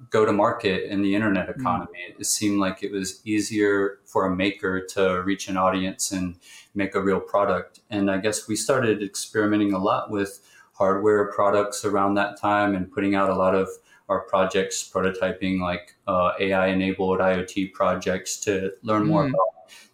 go 0.09 0.25
to 0.25 0.31
market 0.31 0.89
in 0.89 1.01
the 1.01 1.15
internet 1.15 1.47
mm. 1.47 1.59
economy. 1.59 1.99
Mm. 2.11 2.19
It 2.19 2.25
seemed 2.25 2.59
like 2.59 2.83
it 2.83 2.91
was 2.91 3.21
easier 3.25 3.99
for 4.05 4.25
a 4.25 4.35
maker 4.35 4.85
to 4.93 5.21
reach 5.23 5.47
an 5.47 5.57
audience 5.57 6.11
and 6.11 6.35
make 6.73 6.95
a 6.95 7.01
real 7.01 7.19
product. 7.19 7.81
And 7.89 8.09
I 8.09 8.17
guess 8.17 8.47
we 8.47 8.55
started 8.55 9.03
experimenting 9.03 9.73
a 9.73 9.79
lot 9.79 10.09
with 10.09 10.39
hardware 10.73 11.31
products 11.31 11.83
around 11.83 12.13
that 12.15 12.39
time 12.39 12.73
and 12.73 12.91
putting 12.91 13.15
out 13.15 13.29
a 13.29 13.35
lot 13.35 13.53
of 13.53 13.67
our 14.07 14.21
projects, 14.21 14.89
prototyping 14.89 15.59
like 15.61 15.95
uh, 16.07 16.31
AI 16.39 16.67
enabled 16.67 17.19
IoT 17.19 17.73
projects 17.73 18.37
to 18.41 18.71
learn 18.81 19.05
more 19.05 19.25
mm. 19.25 19.29
about 19.29 19.47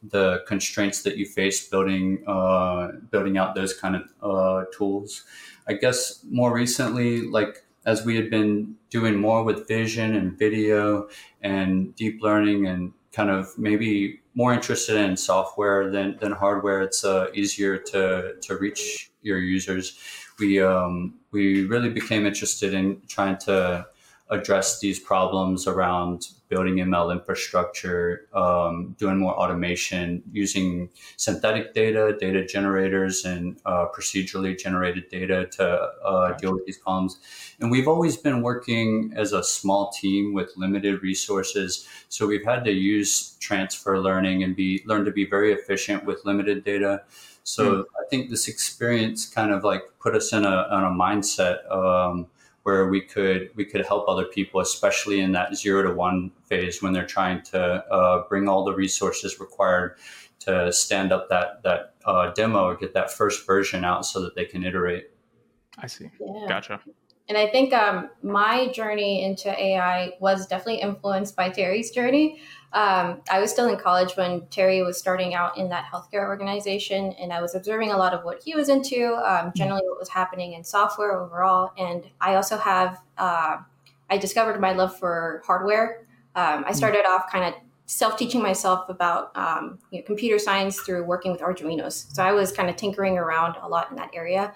the 0.04 0.44
constraints 0.48 1.02
that 1.02 1.18
you 1.18 1.26
face 1.26 1.68
building 1.68 2.24
uh, 2.28 2.92
building 3.12 3.38
out 3.38 3.56
those 3.56 3.74
kind 3.74 3.96
of 3.96 4.04
uh, 4.22 4.66
tools. 4.72 5.24
I 5.68 5.74
guess 5.74 6.24
more 6.30 6.54
recently, 6.54 7.24
like 7.24 7.66
as 7.86 8.06
we 8.06 8.16
had 8.16 8.30
been 8.30 8.76
doing 8.96 9.16
more 9.28 9.44
with 9.44 9.68
vision 9.68 10.16
and 10.16 10.40
video 10.40 11.10
and 11.42 11.94
deep 11.96 12.22
learning 12.22 12.66
and 12.66 12.94
kind 13.12 13.30
of 13.30 13.42
maybe 13.58 14.22
more 14.36 14.54
interested 14.54 14.96
in 14.96 15.18
software 15.18 15.92
than, 15.92 16.18
than 16.22 16.32
hardware, 16.32 16.80
it's 16.82 17.04
uh, 17.04 17.28
easier 17.34 17.78
to, 17.78 18.36
to 18.42 18.56
reach 18.58 19.12
your 19.22 19.40
users. 19.40 20.00
We, 20.40 20.62
um, 20.62 21.16
we 21.32 21.66
really 21.66 21.90
became 21.90 22.26
interested 22.26 22.74
in 22.74 23.02
trying 23.10 23.38
to 23.48 23.86
address 24.30 24.80
these 24.80 25.00
problems 25.00 25.68
around 25.68 26.28
building 26.50 26.76
ML 26.76 27.12
infrastructure, 27.12 28.28
um, 28.34 28.96
doing 28.98 29.18
more 29.18 29.34
automation, 29.34 30.24
using 30.32 30.90
synthetic 31.18 31.74
data, 31.74 32.16
data 32.20 32.46
generators, 32.46 33.26
and 33.26 33.58
uh, 33.66 33.86
procedurally 33.96 34.58
generated 34.58 35.10
data 35.10 35.48
to 35.48 35.66
uh, 35.66 36.34
deal 36.38 36.54
with 36.54 36.66
these 36.66 36.78
problems. 36.78 37.20
And 37.60 37.70
we've 37.70 37.88
always 37.88 38.18
been 38.18 38.42
working 38.42 39.14
as 39.16 39.34
a 39.34 39.44
small 39.44 39.92
team 39.92 40.34
with 40.34 40.52
limited 40.56 41.02
resources, 41.02 41.88
so 42.10 42.28
we've 42.28 42.46
had 42.46 42.64
to 42.66 42.72
use 42.72 43.36
transfer 43.40 44.00
learning 44.00 44.44
and 44.44 44.56
be 44.56 44.84
learn 44.86 45.06
to 45.06 45.12
be 45.12 45.26
very 45.26 45.54
efficient 45.54 46.06
with 46.06 46.26
limited 46.26 46.64
data. 46.64 47.04
So 47.44 47.76
mm. 47.76 47.84
I 48.00 48.10
think 48.10 48.30
this 48.32 48.48
experience 48.48 49.28
kind 49.28 49.52
of 49.52 49.64
like 49.64 49.84
put 50.00 50.16
us 50.16 50.34
in 50.34 50.46
a, 50.46 50.68
in 50.72 50.84
a 50.84 50.90
mindset. 50.90 51.70
Um, 51.72 52.28
where 52.66 52.88
we 52.88 53.00
could 53.00 53.52
we 53.54 53.64
could 53.64 53.86
help 53.86 54.10
other 54.10 54.26
people, 54.26 54.60
especially 54.60 55.20
in 55.20 55.32
that 55.34 55.56
zero 55.56 55.84
to 55.84 55.94
one 55.94 56.32
phase 56.46 56.82
when 56.82 56.94
they're 56.94 57.06
trying 57.06 57.44
to 57.44 57.60
uh, 57.62 58.28
bring 58.28 58.50
all 58.50 58.66
the 58.66 58.74
resources 58.74 59.40
required 59.40 59.98
to 60.40 60.74
stand 60.74 61.12
up 61.12 61.30
that 61.30 61.62
that 61.62 61.94
uh, 62.06 62.32
demo 62.34 62.66
or 62.66 62.76
get 62.76 62.92
that 62.96 63.12
first 63.12 63.46
version 63.46 63.86
out 63.86 64.04
so 64.04 64.20
that 64.20 64.34
they 64.34 64.46
can 64.46 64.64
iterate. 64.64 65.12
I 65.78 65.86
see. 65.86 66.10
Yeah. 66.20 66.48
Gotcha. 66.48 66.80
And 67.28 67.38
I 67.38 67.48
think 67.48 67.74
um, 67.74 68.10
my 68.22 68.68
journey 68.68 69.24
into 69.24 69.50
AI 69.50 70.12
was 70.20 70.46
definitely 70.46 70.82
influenced 70.82 71.36
by 71.36 71.50
Terry's 71.50 71.90
journey. 71.90 72.40
Um, 72.72 73.22
I 73.32 73.40
was 73.40 73.52
still 73.52 73.68
in 73.68 73.78
college 73.78 74.16
when 74.16 74.46
Terry 74.48 74.84
was 74.84 75.00
starting 75.00 75.34
out 75.34 75.58
in 75.58 75.70
that 75.70 75.86
healthcare 75.92 76.28
organization, 76.28 77.14
and 77.14 77.32
I 77.34 77.42
was 77.42 77.56
observing 77.56 77.92
a 77.92 77.98
lot 77.98 78.14
of 78.14 78.24
what 78.26 78.44
he 78.44 78.54
was 78.54 78.70
into, 78.70 79.16
um, 79.16 79.48
mm-hmm. 79.48 79.50
generally 79.56 79.82
what 79.88 79.98
was 79.98 80.10
happening 80.10 80.54
in 80.54 80.64
software 80.64 81.20
overall. 81.20 81.72
And 81.78 82.04
I 82.22 82.36
also 82.36 82.58
have, 82.58 83.02
uh, 83.18 83.58
I 84.10 84.18
discovered 84.18 84.60
my 84.60 84.74
love 84.74 84.98
for 85.00 85.42
hardware. 85.48 86.06
Um, 86.36 86.44
I 86.46 86.68
mm-hmm. 86.68 86.74
started 86.74 87.06
off 87.08 87.32
kind 87.32 87.46
of 87.46 87.54
self-teaching 87.88 88.42
myself 88.42 88.90
about 88.90 89.36
um, 89.38 89.80
you 89.90 90.00
know, 90.00 90.06
computer 90.06 90.38
science 90.38 90.80
through 90.80 91.06
working 91.06 91.32
with 91.32 91.42
Arduinos. 91.42 92.14
So 92.14 92.24
I 92.24 92.34
was 92.34 92.52
kind 92.52 92.70
of 92.70 92.76
tinkering 92.76 93.18
around 93.18 93.56
a 93.62 93.70
lot 93.70 93.90
in 93.90 93.96
that 93.98 94.10
area. 94.14 94.54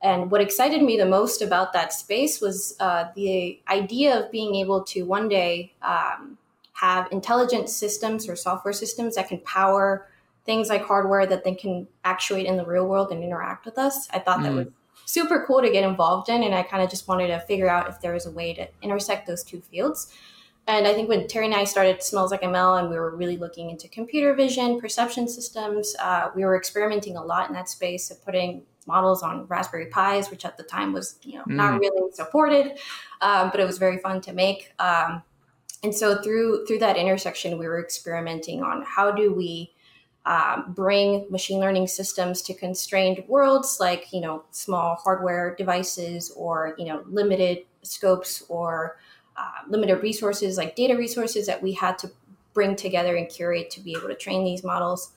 And 0.00 0.30
what 0.30 0.40
excited 0.40 0.82
me 0.82 0.96
the 0.96 1.06
most 1.06 1.42
about 1.42 1.72
that 1.72 1.92
space 1.92 2.40
was 2.40 2.76
uh, 2.78 3.06
the 3.16 3.60
idea 3.68 4.18
of 4.18 4.30
being 4.30 4.54
able 4.56 4.84
to 4.84 5.02
one 5.02 5.28
day 5.28 5.72
um, 5.82 6.38
have 6.74 7.08
intelligent 7.10 7.68
systems 7.68 8.28
or 8.28 8.36
software 8.36 8.72
systems 8.72 9.16
that 9.16 9.28
can 9.28 9.38
power 9.40 10.06
things 10.44 10.68
like 10.68 10.84
hardware 10.84 11.26
that 11.26 11.44
they 11.44 11.54
can 11.54 11.88
actuate 12.04 12.46
in 12.46 12.56
the 12.56 12.64
real 12.64 12.86
world 12.86 13.10
and 13.10 13.22
interact 13.24 13.66
with 13.66 13.76
us. 13.76 14.08
I 14.12 14.20
thought 14.20 14.38
mm. 14.38 14.44
that 14.44 14.52
was 14.52 14.66
super 15.04 15.44
cool 15.46 15.62
to 15.62 15.70
get 15.70 15.84
involved 15.84 16.28
in. 16.28 16.42
And 16.42 16.54
I 16.54 16.62
kind 16.62 16.82
of 16.82 16.90
just 16.90 17.08
wanted 17.08 17.28
to 17.28 17.40
figure 17.40 17.68
out 17.68 17.88
if 17.88 18.00
there 18.00 18.12
was 18.12 18.26
a 18.26 18.30
way 18.30 18.54
to 18.54 18.68
intersect 18.80 19.26
those 19.26 19.42
two 19.42 19.60
fields. 19.60 20.12
And 20.66 20.86
I 20.86 20.92
think 20.92 21.08
when 21.08 21.26
Terry 21.26 21.46
and 21.46 21.54
I 21.54 21.64
started 21.64 22.02
Smells 22.02 22.30
Like 22.30 22.42
ML 22.42 22.78
and 22.78 22.90
we 22.90 22.96
were 22.96 23.16
really 23.16 23.38
looking 23.38 23.70
into 23.70 23.88
computer 23.88 24.34
vision, 24.34 24.78
perception 24.78 25.26
systems, 25.26 25.96
uh, 25.98 26.28
we 26.34 26.44
were 26.44 26.56
experimenting 26.56 27.16
a 27.16 27.24
lot 27.24 27.48
in 27.48 27.54
that 27.54 27.70
space 27.70 28.10
of 28.10 28.22
putting 28.22 28.62
models 28.88 29.22
on 29.22 29.46
Raspberry 29.46 29.86
Pis, 29.86 30.30
which 30.30 30.44
at 30.44 30.56
the 30.56 30.64
time 30.64 30.92
was 30.92 31.16
you 31.22 31.34
know 31.34 31.44
mm. 31.44 31.54
not 31.54 31.78
really 31.78 32.10
supported, 32.12 32.78
um, 33.20 33.50
but 33.50 33.60
it 33.60 33.66
was 33.66 33.78
very 33.78 33.98
fun 33.98 34.20
to 34.22 34.32
make. 34.32 34.72
Um, 34.80 35.22
and 35.84 35.94
so 35.94 36.20
through 36.20 36.66
through 36.66 36.80
that 36.80 36.96
intersection, 36.96 37.58
we 37.58 37.68
were 37.68 37.80
experimenting 37.80 38.64
on 38.64 38.82
how 38.82 39.12
do 39.12 39.32
we 39.32 39.72
um, 40.26 40.74
bring 40.74 41.26
machine 41.30 41.58
learning 41.60 41.86
systems 41.86 42.42
to 42.42 42.54
constrained 42.54 43.24
worlds 43.28 43.78
like 43.80 44.12
you 44.12 44.20
know 44.20 44.44
small 44.50 44.96
hardware 44.96 45.54
devices 45.56 46.30
or 46.36 46.74
you 46.76 46.84
know 46.84 47.02
limited 47.08 47.64
scopes 47.82 48.42
or 48.48 48.98
uh, 49.36 49.66
limited 49.68 50.02
resources 50.02 50.58
like 50.58 50.74
data 50.74 50.96
resources 50.96 51.46
that 51.46 51.62
we 51.62 51.72
had 51.72 51.96
to 51.98 52.10
bring 52.52 52.76
together 52.76 53.16
and 53.16 53.30
curate 53.30 53.70
to 53.70 53.80
be 53.80 53.92
able 53.92 54.08
to 54.08 54.14
train 54.14 54.44
these 54.44 54.64
models 54.64 55.12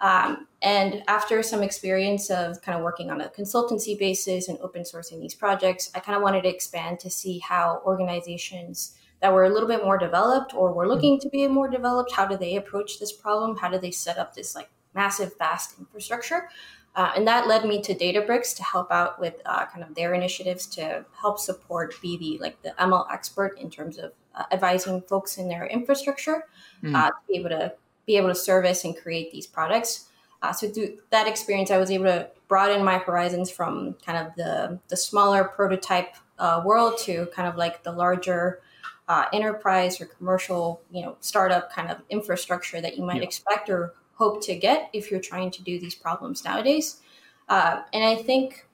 um, 0.00 0.46
and 0.62 1.02
after 1.08 1.42
some 1.42 1.62
experience 1.62 2.30
of 2.30 2.60
kind 2.62 2.76
of 2.76 2.84
working 2.84 3.10
on 3.10 3.20
a 3.20 3.28
consultancy 3.28 3.98
basis 3.98 4.48
and 4.48 4.58
open 4.58 4.82
sourcing 4.82 5.20
these 5.20 5.34
projects, 5.34 5.90
I 5.94 6.00
kind 6.00 6.16
of 6.16 6.22
wanted 6.22 6.42
to 6.42 6.48
expand 6.48 7.00
to 7.00 7.10
see 7.10 7.38
how 7.38 7.82
organizations 7.84 8.96
that 9.20 9.32
were 9.32 9.44
a 9.44 9.50
little 9.50 9.68
bit 9.68 9.82
more 9.82 9.96
developed 9.96 10.54
or 10.54 10.72
were 10.72 10.88
looking 10.88 11.18
to 11.20 11.28
be 11.30 11.46
more 11.48 11.68
developed, 11.68 12.12
how 12.12 12.26
do 12.26 12.36
they 12.36 12.56
approach 12.56 12.98
this 12.98 13.12
problem? 13.12 13.56
How 13.56 13.68
do 13.70 13.78
they 13.78 13.90
set 13.90 14.18
up 14.18 14.34
this 14.34 14.54
like 14.54 14.68
massive, 14.94 15.38
vast 15.38 15.78
infrastructure? 15.78 16.48
Uh, 16.94 17.12
and 17.14 17.26
that 17.26 17.46
led 17.46 17.64
me 17.64 17.80
to 17.82 17.94
Databricks 17.94 18.56
to 18.56 18.62
help 18.62 18.90
out 18.90 19.20
with 19.20 19.34
uh, 19.44 19.66
kind 19.66 19.84
of 19.84 19.94
their 19.94 20.14
initiatives 20.14 20.66
to 20.66 21.04
help 21.18 21.38
support 21.38 21.94
be 22.00 22.16
the 22.16 22.38
like 22.42 22.60
the 22.62 22.74
ML 22.78 23.06
expert 23.12 23.58
in 23.58 23.70
terms 23.70 23.98
of 23.98 24.12
uh, 24.34 24.44
advising 24.50 25.02
folks 25.02 25.38
in 25.38 25.48
their 25.48 25.66
infrastructure 25.66 26.44
mm. 26.82 26.92
to 26.92 27.12
be 27.28 27.36
able 27.38 27.50
to 27.50 27.72
be 28.06 28.16
able 28.16 28.28
to 28.28 28.34
service 28.34 28.84
and 28.84 28.96
create 28.96 29.30
these 29.30 29.46
products. 29.46 30.08
Uh, 30.42 30.52
so 30.52 30.68
through 30.68 30.98
that 31.10 31.26
experience, 31.26 31.70
I 31.70 31.78
was 31.78 31.90
able 31.90 32.04
to 32.04 32.28
broaden 32.48 32.84
my 32.84 32.98
horizons 32.98 33.50
from 33.50 33.94
kind 34.04 34.26
of 34.26 34.34
the 34.36 34.78
the 34.88 34.96
smaller 34.96 35.44
prototype 35.44 36.14
uh, 36.38 36.62
world 36.64 36.98
to 36.98 37.26
kind 37.34 37.48
of 37.48 37.56
like 37.56 37.82
the 37.82 37.92
larger 37.92 38.60
uh, 39.08 39.24
enterprise 39.32 40.00
or 40.00 40.06
commercial, 40.06 40.80
you 40.90 41.02
know, 41.02 41.16
startup 41.20 41.72
kind 41.72 41.90
of 41.90 41.98
infrastructure 42.10 42.80
that 42.80 42.96
you 42.96 43.04
might 43.04 43.18
yeah. 43.18 43.22
expect 43.22 43.70
or 43.70 43.94
hope 44.14 44.42
to 44.44 44.56
get 44.56 44.90
if 44.92 45.10
you're 45.10 45.20
trying 45.20 45.50
to 45.50 45.62
do 45.62 45.78
these 45.78 45.94
problems 45.94 46.44
nowadays. 46.44 47.00
Uh, 47.48 47.82
and 47.92 48.04
I 48.04 48.16
think 48.16 48.66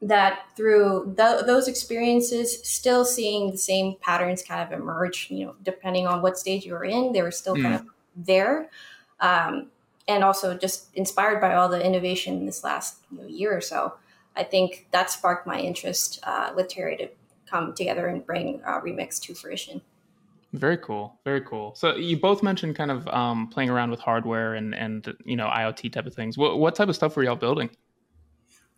that 0.00 0.46
through 0.56 1.14
th- 1.16 1.44
those 1.44 1.68
experiences, 1.68 2.62
still 2.62 3.04
seeing 3.04 3.50
the 3.50 3.58
same 3.58 3.96
patterns 4.00 4.42
kind 4.42 4.62
of 4.62 4.78
emerge, 4.78 5.28
you 5.30 5.44
know, 5.44 5.54
depending 5.62 6.06
on 6.06 6.22
what 6.22 6.38
stage 6.38 6.64
you 6.64 6.72
were 6.72 6.84
in, 6.84 7.12
they 7.12 7.22
were 7.22 7.32
still 7.32 7.56
mm. 7.56 7.62
kind 7.62 7.74
of 7.74 7.86
there. 8.18 8.70
Um, 9.20 9.68
and 10.06 10.24
also 10.24 10.56
just 10.56 10.88
inspired 10.94 11.40
by 11.40 11.54
all 11.54 11.68
the 11.68 11.84
innovation 11.84 12.34
in 12.38 12.46
this 12.46 12.64
last 12.64 12.96
year 13.26 13.54
or 13.54 13.60
so. 13.60 13.94
I 14.34 14.44
think 14.44 14.86
that 14.92 15.10
sparked 15.10 15.46
my 15.46 15.58
interest 15.58 16.20
uh, 16.22 16.52
with 16.56 16.68
Terry 16.68 16.96
to 16.96 17.08
come 17.46 17.74
together 17.74 18.06
and 18.06 18.24
bring 18.24 18.62
uh, 18.64 18.80
Remyx 18.80 19.20
to 19.22 19.34
fruition. 19.34 19.82
Very 20.54 20.78
cool. 20.78 21.18
Very 21.24 21.42
cool. 21.42 21.74
So 21.74 21.96
you 21.96 22.16
both 22.16 22.42
mentioned 22.42 22.74
kind 22.74 22.90
of 22.90 23.06
um, 23.08 23.48
playing 23.48 23.68
around 23.68 23.90
with 23.90 24.00
hardware 24.00 24.54
and, 24.54 24.74
and 24.74 25.14
you 25.24 25.36
know 25.36 25.46
IoT 25.46 25.92
type 25.92 26.06
of 26.06 26.14
things. 26.14 26.38
What, 26.38 26.58
what 26.58 26.74
type 26.74 26.88
of 26.88 26.94
stuff 26.94 27.16
were 27.16 27.24
y'all 27.24 27.36
building? 27.36 27.68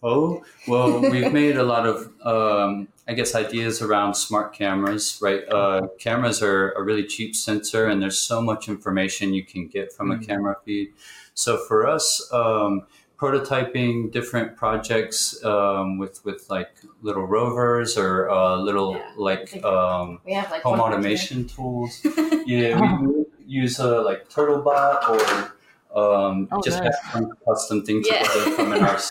Oh, 0.02 0.42
well, 0.66 1.00
we've 1.00 1.32
made 1.32 1.56
a 1.56 1.62
lot 1.62 1.86
of, 1.86 2.10
um, 2.24 2.88
I 3.06 3.12
guess, 3.12 3.34
ideas 3.34 3.82
around 3.82 4.14
smart 4.14 4.54
cameras, 4.54 5.18
right? 5.20 5.42
Uh, 5.46 5.88
cameras 5.98 6.42
are 6.42 6.72
a 6.72 6.82
really 6.82 7.04
cheap 7.04 7.36
sensor, 7.36 7.86
and 7.86 8.00
there's 8.00 8.18
so 8.18 8.40
much 8.40 8.68
information 8.68 9.34
you 9.34 9.44
can 9.44 9.66
get 9.66 9.92
from 9.92 10.10
mm-hmm. 10.10 10.22
a 10.22 10.26
camera 10.26 10.56
feed. 10.64 10.94
So 11.34 11.58
for 11.58 11.86
us, 11.86 12.26
um, 12.32 12.86
prototyping 13.18 14.10
different 14.10 14.56
projects 14.56 15.44
um, 15.44 15.98
with 15.98 16.24
with 16.24 16.48
like 16.48 16.70
little 17.02 17.26
rovers 17.26 17.98
or 17.98 18.30
uh, 18.30 18.56
little 18.56 18.94
yeah. 18.94 19.12
like, 19.18 19.64
um, 19.64 20.20
like 20.26 20.62
home 20.62 20.80
automation 20.80 21.46
tools. 21.46 22.00
yeah, 22.46 23.00
we 23.00 23.26
use 23.46 23.78
uh, 23.78 24.02
like 24.02 24.30
Turtlebot 24.30 25.08
or 25.10 25.52
um, 25.94 26.46
oh, 26.52 26.60
just 26.62 26.82
nice. 26.82 26.94
have 27.02 27.12
some 27.12 27.32
custom 27.44 27.84
things 27.84 28.06
yeah. 28.08 28.22
together 28.22 28.50
from 28.52 28.72
an 28.72 28.80
RC 28.84 29.10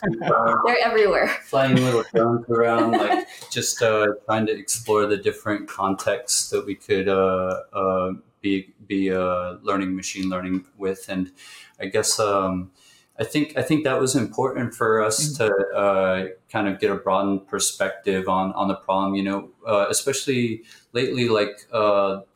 They're 0.66 0.78
everywhere. 0.82 1.28
Flying 1.44 1.76
little 1.76 2.04
drones 2.14 2.48
around, 2.48 2.92
like 2.92 3.28
just 3.50 3.82
uh, 3.82 4.06
trying 4.24 4.46
to 4.46 4.52
explore 4.52 5.06
the 5.06 5.18
different 5.18 5.68
contexts 5.68 6.48
that 6.50 6.64
we 6.64 6.74
could 6.74 7.08
uh, 7.08 7.62
uh, 7.72 8.12
be 8.40 8.72
be 8.86 9.12
uh, 9.12 9.56
learning 9.62 9.94
machine 9.94 10.30
learning 10.30 10.64
with, 10.78 11.06
and 11.10 11.32
I 11.78 11.86
guess 11.86 12.18
um, 12.18 12.70
I 13.18 13.24
think 13.24 13.58
I 13.58 13.62
think 13.62 13.84
that 13.84 14.00
was 14.00 14.16
important 14.16 14.74
for 14.74 15.02
us 15.02 15.38
mm-hmm. 15.38 15.48
to 15.48 15.76
uh, 15.76 16.26
kind 16.50 16.66
of 16.66 16.80
get 16.80 16.90
a 16.90 16.94
broadened 16.94 17.46
perspective 17.46 18.26
on 18.26 18.54
on 18.54 18.68
the 18.68 18.76
problem. 18.76 19.14
You 19.16 19.24
know, 19.24 19.50
uh, 19.66 19.86
especially 19.90 20.62
lately, 20.94 21.28
like 21.28 21.68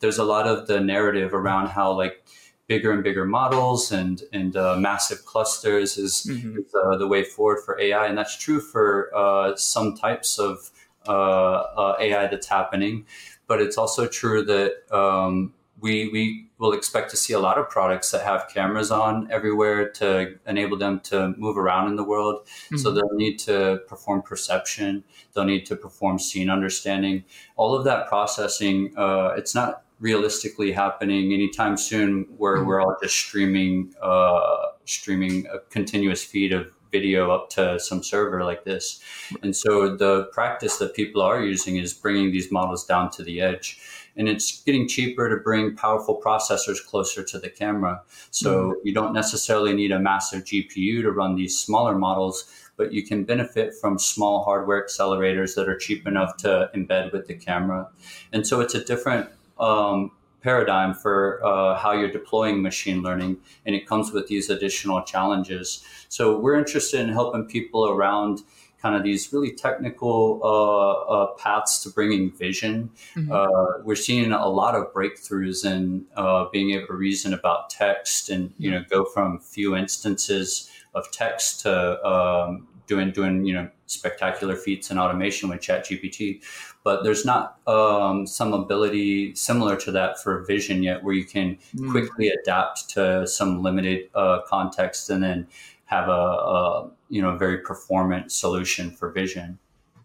there's 0.01 0.19
a 0.19 0.23
lot 0.23 0.45
of 0.45 0.67
the 0.67 0.79
narrative 0.81 1.33
around 1.33 1.69
how 1.69 1.93
like 1.93 2.23
bigger 2.67 2.91
and 2.91 3.03
bigger 3.03 3.25
models 3.25 3.91
and 3.91 4.23
and 4.33 4.55
uh, 4.55 4.75
massive 4.77 5.25
clusters 5.25 5.97
is, 5.97 6.27
mm-hmm. 6.29 6.57
is 6.57 6.73
uh, 6.83 6.97
the 6.97 7.07
way 7.07 7.23
forward 7.23 7.59
for 7.63 7.79
AI, 7.79 8.07
and 8.07 8.17
that's 8.17 8.37
true 8.37 8.59
for 8.59 9.11
uh, 9.15 9.55
some 9.55 9.95
types 9.95 10.39
of 10.39 10.71
uh, 11.07 11.11
uh, 11.11 11.95
AI 11.99 12.27
that's 12.27 12.47
happening. 12.47 13.05
But 13.47 13.61
it's 13.61 13.77
also 13.77 14.07
true 14.07 14.43
that 14.45 14.95
um, 14.95 15.53
we 15.79 16.09
we 16.09 16.47
will 16.57 16.73
expect 16.73 17.11
to 17.11 17.17
see 17.17 17.33
a 17.33 17.39
lot 17.39 17.57
of 17.57 17.69
products 17.69 18.11
that 18.11 18.23
have 18.23 18.47
cameras 18.47 18.89
on 18.89 19.29
everywhere 19.29 19.89
to 19.89 20.39
enable 20.47 20.77
them 20.77 21.01
to 21.01 21.35
move 21.37 21.57
around 21.57 21.89
in 21.89 21.95
the 21.97 22.03
world. 22.03 22.45
Mm-hmm. 22.45 22.77
So 22.77 22.91
they'll 22.91 23.13
need 23.13 23.37
to 23.39 23.81
perform 23.87 24.21
perception. 24.21 25.03
They'll 25.33 25.43
need 25.43 25.65
to 25.67 25.75
perform 25.75 26.17
scene 26.17 26.49
understanding. 26.49 27.25
All 27.55 27.75
of 27.75 27.83
that 27.83 28.07
processing. 28.07 28.93
Uh, 28.97 29.33
it's 29.37 29.53
not 29.53 29.83
realistically 29.99 30.71
happening 30.71 31.33
anytime 31.33 31.77
soon 31.77 32.25
where 32.37 32.57
mm-hmm. 32.57 32.67
we're 32.67 32.81
all 32.81 32.95
just 33.01 33.15
streaming 33.15 33.93
uh, 34.01 34.67
streaming 34.85 35.47
a 35.47 35.59
continuous 35.69 36.23
feed 36.23 36.53
of 36.53 36.71
video 36.91 37.29
up 37.29 37.49
to 37.49 37.77
some 37.79 38.01
server 38.01 38.43
like 38.43 38.63
this. 38.63 39.01
And 39.43 39.53
so 39.55 39.95
the 39.97 40.25
practice 40.31 40.77
that 40.77 40.95
people 40.95 41.21
are 41.21 41.41
using 41.43 41.75
is 41.75 41.93
bringing 41.93 42.31
these 42.31 42.51
models 42.51 42.85
down 42.85 43.11
to 43.11 43.23
the 43.23 43.41
edge. 43.41 43.79
And 44.15 44.29
it's 44.29 44.63
getting 44.63 44.87
cheaper 44.87 45.29
to 45.29 45.43
bring 45.43 45.75
powerful 45.75 46.21
processors 46.25 46.79
closer 46.85 47.21
to 47.23 47.37
the 47.37 47.49
camera. 47.49 48.01
So 48.31 48.51
mm-hmm. 48.51 48.87
you 48.87 48.93
don't 48.93 49.13
necessarily 49.13 49.73
need 49.73 49.91
a 49.91 49.99
massive 49.99 50.45
GPU 50.45 51.01
to 51.01 51.11
run 51.11 51.35
these 51.35 51.59
smaller 51.59 51.97
models, 51.97 52.49
but 52.77 52.93
you 52.93 53.05
can 53.05 53.25
benefit 53.25 53.73
from 53.81 53.99
small 53.99 54.45
hardware 54.45 54.81
accelerators 54.85 55.55
that 55.55 55.67
are 55.67 55.77
cheap 55.77 56.07
enough 56.07 56.37
to 56.37 56.69
embed 56.73 57.11
with 57.11 57.27
the 57.27 57.35
camera. 57.35 57.89
And 58.31 58.47
so 58.47 58.61
it's 58.61 58.73
a 58.73 58.83
different 58.83 59.29
um, 59.59 60.11
paradigm 60.41 60.93
for 60.93 61.43
uh, 61.43 61.75
how 61.75 61.91
you're 61.91 62.11
deploying 62.11 62.61
machine 62.61 63.01
learning, 63.01 63.37
and 63.65 63.75
it 63.75 63.87
comes 63.87 64.11
with 64.11 64.27
these 64.27 64.49
additional 64.49 65.01
challenges. 65.01 65.83
So 66.09 66.37
we're 66.37 66.55
interested 66.55 66.99
in 66.99 67.09
helping 67.09 67.45
people 67.45 67.89
around 67.89 68.41
kind 68.85 68.95
of 68.95 69.01
these 69.01 69.33
really 69.33 69.51
technical 69.51 70.39
uh, 70.43 71.13
uh, 71.13 71.27
paths 71.37 71.81
to 71.81 71.89
bringing 71.89 72.31
vision. 72.31 72.91
Mm-hmm. 73.15 73.31
Uh, 73.31 73.83
we're 73.83 73.95
seeing 73.95 74.31
a 74.31 74.47
lot 74.47 74.75
of 74.75 74.93
breakthroughs 74.93 75.65
in 75.65 76.05
uh, 76.15 76.45
being 76.51 76.69
able 76.71 76.85
to 76.87 76.93
reason 76.93 77.33
about 77.33 77.71
text 77.71 78.29
and 78.29 78.53
you 78.59 78.69
know 78.69 78.83
go 78.87 79.03
from 79.03 79.39
few 79.39 79.75
instances 79.75 80.69
of 80.93 81.09
text 81.11 81.61
to 81.61 82.05
um, 82.05 82.67
doing 82.87 83.11
doing 83.11 83.45
you 83.45 83.53
know 83.53 83.69
spectacular 83.85 84.55
feats 84.55 84.91
in 84.91 84.97
automation 84.97 85.49
with 85.49 85.59
ChatGPT. 85.59 86.41
But 86.83 87.03
there's 87.03 87.25
not 87.25 87.59
um, 87.67 88.27
some 88.27 88.53
ability 88.53 89.35
similar 89.35 89.75
to 89.77 89.91
that 89.91 90.21
for 90.21 90.43
vision 90.43 90.83
yet, 90.83 91.03
where 91.03 91.13
you 91.13 91.25
can 91.25 91.57
mm. 91.75 91.91
quickly 91.91 92.29
adapt 92.29 92.89
to 92.91 93.25
some 93.27 93.61
limited 93.63 94.09
uh, 94.13 94.41
context 94.47 95.09
and 95.09 95.23
then 95.23 95.47
have 95.85 96.09
a, 96.09 96.11
a 96.11 96.89
you 97.09 97.21
know 97.21 97.37
very 97.37 97.59
performant 97.59 98.31
solution 98.31 98.91
for 98.91 99.09
vision. 99.11 99.57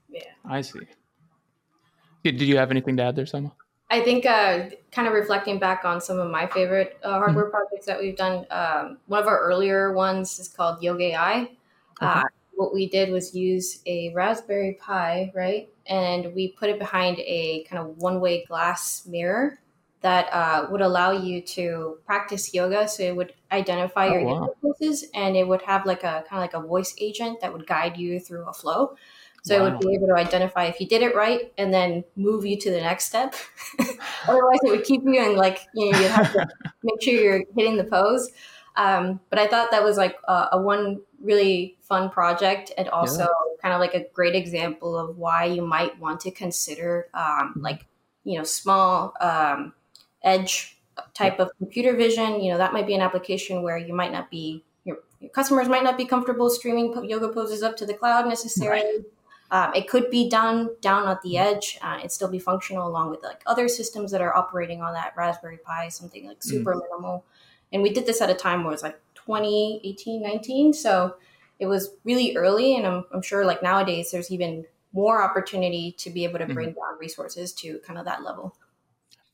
Yeah, 0.08 0.22
I 0.44 0.60
see. 0.62 0.80
Did 2.22 2.40
you 2.42 2.56
have 2.56 2.70
anything 2.70 2.96
to 2.98 3.02
add 3.02 3.16
there, 3.16 3.24
Salma? 3.24 3.52
I 3.90 4.00
think 4.00 4.24
uh, 4.24 4.70
kind 4.92 5.08
of 5.08 5.14
reflecting 5.14 5.58
back 5.58 5.84
on 5.84 6.00
some 6.00 6.20
of 6.20 6.30
my 6.30 6.46
favorite 6.46 6.98
uh, 7.02 7.18
hardware 7.18 7.46
mm-hmm. 7.46 7.50
projects 7.50 7.86
that 7.86 7.98
we've 7.98 8.16
done. 8.16 8.46
Um, 8.50 8.98
one 9.06 9.20
of 9.20 9.26
our 9.26 9.40
earlier 9.40 9.92
ones 9.92 10.38
is 10.38 10.46
called 10.46 10.80
Yoga 10.80 11.06
AI. 11.06 11.40
Okay. 11.40 11.50
Uh, 12.00 12.22
what 12.60 12.74
we 12.74 12.86
did 12.86 13.10
was 13.10 13.34
use 13.34 13.80
a 13.86 14.12
Raspberry 14.12 14.76
Pi, 14.78 15.32
right? 15.34 15.70
And 15.86 16.34
we 16.34 16.48
put 16.52 16.68
it 16.68 16.78
behind 16.78 17.18
a 17.20 17.64
kind 17.64 17.80
of 17.80 17.96
one 17.96 18.20
way 18.20 18.44
glass 18.44 19.06
mirror 19.06 19.58
that 20.02 20.30
uh, 20.30 20.66
would 20.70 20.82
allow 20.82 21.10
you 21.10 21.40
to 21.40 21.96
practice 22.04 22.52
yoga. 22.52 22.86
So 22.86 23.02
it 23.02 23.16
would 23.16 23.32
identify 23.50 24.08
oh, 24.08 24.12
your 24.12 24.24
wow. 24.24 24.34
yoga 24.34 24.52
poses 24.62 25.06
and 25.14 25.38
it 25.38 25.48
would 25.48 25.62
have 25.62 25.86
like 25.86 26.04
a 26.04 26.22
kind 26.28 26.32
of 26.32 26.40
like 26.40 26.54
a 26.54 26.60
voice 26.60 26.94
agent 26.98 27.40
that 27.40 27.50
would 27.50 27.66
guide 27.66 27.96
you 27.96 28.20
through 28.20 28.46
a 28.46 28.52
flow. 28.52 28.94
So 29.42 29.58
wow. 29.58 29.66
it 29.66 29.70
would 29.70 29.80
be 29.80 29.94
able 29.94 30.08
to 30.08 30.16
identify 30.16 30.66
if 30.66 30.80
you 30.80 30.86
did 30.86 31.00
it 31.00 31.14
right 31.14 31.50
and 31.56 31.72
then 31.72 32.04
move 32.14 32.44
you 32.44 32.58
to 32.58 32.70
the 32.70 32.80
next 32.80 33.06
step. 33.06 33.34
Otherwise, 34.28 34.58
it 34.64 34.70
would 34.70 34.84
keep 34.84 35.00
you 35.02 35.18
and 35.18 35.34
like, 35.34 35.60
you 35.74 35.90
know, 35.90 35.98
you 35.98 36.08
have 36.08 36.30
to 36.34 36.46
make 36.82 37.00
sure 37.00 37.14
you're 37.14 37.42
hitting 37.56 37.78
the 37.78 37.84
pose. 37.84 38.30
Um, 38.76 39.20
but 39.30 39.38
I 39.38 39.46
thought 39.46 39.70
that 39.72 39.84
was 39.84 39.96
like 39.96 40.16
a, 40.26 40.48
a 40.52 40.60
one 40.60 41.00
really 41.22 41.76
fun 41.82 42.10
project 42.10 42.72
and 42.78 42.88
also 42.88 43.22
yeah. 43.22 43.28
kind 43.62 43.74
of 43.74 43.80
like 43.80 43.94
a 43.94 44.06
great 44.12 44.34
example 44.34 44.96
of 44.96 45.16
why 45.16 45.44
you 45.44 45.62
might 45.62 45.98
want 45.98 46.20
to 46.20 46.30
consider 46.30 47.08
um, 47.14 47.22
mm-hmm. 47.24 47.60
like 47.60 47.86
you 48.24 48.38
know 48.38 48.44
small 48.44 49.14
um, 49.20 49.72
edge 50.22 50.78
type 51.14 51.38
of 51.40 51.50
computer 51.58 51.94
vision 51.94 52.40
you 52.40 52.50
know 52.50 52.58
that 52.58 52.72
might 52.72 52.86
be 52.86 52.94
an 52.94 53.00
application 53.00 53.62
where 53.62 53.78
you 53.78 53.94
might 53.94 54.12
not 54.12 54.30
be 54.30 54.64
your, 54.84 54.98
your 55.18 55.30
customers 55.30 55.68
might 55.68 55.82
not 55.82 55.96
be 55.96 56.04
comfortable 56.04 56.50
streaming 56.50 56.92
yoga 57.08 57.28
poses 57.28 57.62
up 57.62 57.76
to 57.76 57.86
the 57.86 57.94
cloud 57.94 58.26
necessarily 58.26 58.82
right. 58.82 59.04
Um, 59.52 59.74
it 59.74 59.88
could 59.88 60.10
be 60.10 60.28
done 60.28 60.70
down 60.80 61.08
at 61.08 61.22
the 61.22 61.34
mm-hmm. 61.34 61.56
edge 61.56 61.78
uh, 61.82 61.98
and 62.00 62.12
still 62.12 62.28
be 62.28 62.38
functional 62.38 62.86
along 62.86 63.10
with 63.10 63.22
like 63.22 63.42
other 63.46 63.68
systems 63.68 64.12
that 64.12 64.20
are 64.20 64.36
operating 64.36 64.80
on 64.80 64.94
that 64.94 65.12
Raspberry 65.16 65.58
Pi, 65.58 65.88
something 65.88 66.26
like 66.26 66.42
super 66.42 66.74
mm. 66.74 66.82
minimal. 66.82 67.24
And 67.72 67.82
we 67.82 67.90
did 67.90 68.06
this 68.06 68.20
at 68.20 68.30
a 68.30 68.34
time 68.34 68.64
where 68.64 68.72
it 68.72 68.74
was 68.74 68.82
like 68.82 69.00
2018, 69.14 70.22
19. 70.22 70.72
So 70.72 71.14
it 71.58 71.66
was 71.66 71.90
really 72.04 72.36
early. 72.36 72.76
And 72.76 72.86
I'm, 72.86 73.04
I'm 73.12 73.22
sure 73.22 73.44
like 73.44 73.62
nowadays 73.62 74.10
there's 74.10 74.30
even 74.30 74.64
more 74.92 75.22
opportunity 75.22 75.92
to 75.98 76.10
be 76.10 76.24
able 76.24 76.38
to 76.38 76.46
bring 76.46 76.70
mm-hmm. 76.70 76.78
down 76.78 76.98
resources 76.98 77.52
to 77.52 77.78
kind 77.80 77.98
of 77.98 78.04
that 78.06 78.22
level. 78.22 78.56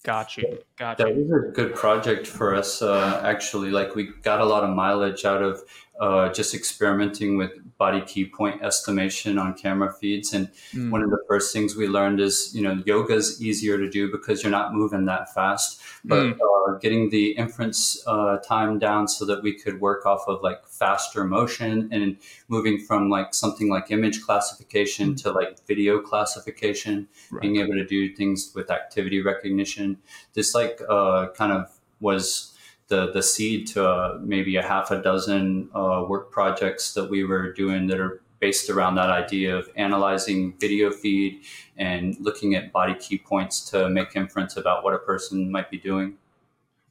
Got 0.03 0.37
you. 0.37 0.59
Got 0.77 1.01
you. 1.01 1.05
That 1.05 1.17
was 1.17 1.49
a 1.49 1.53
good 1.53 1.75
project 1.75 2.29
for 2.29 2.55
us, 2.55 2.81
uh, 2.81 3.21
actually. 3.25 3.71
Like, 3.71 3.97
we 3.97 4.11
got 4.23 4.41
a 4.41 4.45
lot 4.45 4.63
of 4.63 4.71
mileage 4.71 5.25
out 5.25 5.43
of 5.43 5.63
uh, 6.01 6.33
just 6.33 6.55
experimenting 6.55 7.37
with 7.37 7.51
body 7.79 8.01
key 8.03 8.25
point 8.27 8.63
estimation 8.63 9.39
on 9.39 9.55
camera 9.55 9.93
feeds. 9.93 10.33
And 10.33 10.49
mm. 10.73 10.91
one 10.91 11.03
of 11.03 11.11
the 11.11 11.23
first 11.29 11.53
things 11.53 11.77
we 11.77 11.89
learned 11.89 12.21
is, 12.21 12.53
you 12.55 12.63
know, 12.63 12.83
yoga 12.87 13.15
is 13.15 13.43
easier 13.43 13.79
to 13.79 13.89
do 13.89 14.11
because 14.11 14.43
you're 14.43 14.51
not 14.51 14.75
moving 14.75 15.05
that 15.07 15.33
fast. 15.33 15.81
But 16.05 16.23
mm. 16.23 16.39
uh, 16.41 16.79
getting 16.79 17.11
the 17.11 17.33
inference 17.33 18.03
uh, 18.07 18.39
time 18.39 18.79
down 18.79 19.09
so 19.09 19.25
that 19.27 19.43
we 19.43 19.59
could 19.59 19.81
work 19.81 20.07
off 20.07 20.25
of 20.27 20.43
like 20.43 20.67
faster 20.69 21.25
motion 21.25 21.89
and 21.93 22.17
moving 22.49 22.79
from 22.79 23.09
like 23.11 23.35
something 23.35 23.69
like 23.69 23.91
image 23.91 24.23
classification 24.23 25.15
mm. 25.15 25.23
to 25.23 25.33
like 25.33 25.65
video 25.67 26.01
classification, 26.01 27.09
right. 27.31 27.43
being 27.43 27.57
able 27.57 27.75
to 27.75 27.87
do 27.87 28.15
things 28.15 28.53
with 28.55 28.71
activity 28.71 29.23
recognition. 29.23 29.99
This 30.35 30.55
like 30.55 30.81
uh, 30.89 31.29
kind 31.37 31.53
of 31.53 31.71
was 32.01 32.56
the 32.89 33.13
the 33.13 33.23
seed 33.23 33.67
to 33.69 33.89
uh, 33.89 34.19
maybe 34.23 34.57
a 34.57 34.63
half 34.63 34.91
a 34.91 35.03
dozen 35.03 35.69
uh, 35.75 36.05
work 36.09 36.31
projects 36.31 36.95
that 36.95 37.11
we 37.11 37.25
were 37.25 37.53
doing 37.53 37.87
that 37.89 37.99
are 37.99 38.23
based 38.39 38.69
around 38.69 38.95
that 38.97 39.11
idea 39.11 39.57
of 39.57 39.69
analyzing 39.77 40.55
video 40.61 40.91
feed 40.91 41.41
and 41.77 42.17
looking 42.21 42.55
at 42.55 42.71
body 42.71 42.95
key 42.95 43.19
points 43.19 43.71
to 43.71 43.89
make 43.89 44.15
inference 44.15 44.57
about 44.57 44.85
what 44.85 44.95
a 44.95 44.99
person 44.99 45.51
might 45.51 45.71
be 45.71 45.79
doing. 45.79 46.15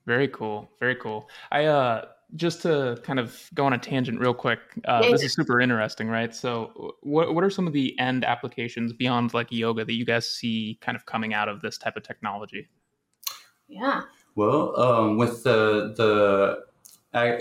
Very 0.05 0.27
cool. 0.27 0.69
Very 0.79 0.95
cool. 0.95 1.29
I 1.51 1.65
uh 1.65 2.05
just 2.35 2.63
to 2.63 2.99
kind 3.03 3.19
of 3.19 3.49
go 3.53 3.65
on 3.65 3.73
a 3.73 3.77
tangent 3.77 4.19
real 4.19 4.33
quick. 4.33 4.59
Uh, 4.85 5.01
this 5.11 5.23
is 5.23 5.33
super 5.33 5.61
interesting, 5.61 6.07
right? 6.07 6.35
So, 6.35 6.95
what 7.01 7.33
what 7.33 7.43
are 7.43 7.49
some 7.49 7.67
of 7.67 7.73
the 7.73 7.97
end 7.99 8.25
applications 8.25 8.93
beyond 8.93 9.33
like 9.33 9.51
yoga 9.51 9.85
that 9.85 9.93
you 9.93 10.05
guys 10.05 10.29
see 10.29 10.77
kind 10.81 10.95
of 10.95 11.05
coming 11.05 11.33
out 11.33 11.47
of 11.47 11.61
this 11.61 11.77
type 11.77 11.95
of 11.95 12.03
technology? 12.03 12.67
Yeah. 13.67 14.01
Well, 14.35 14.79
um, 14.79 15.17
with 15.17 15.43
the 15.43 15.93
the 15.95 16.65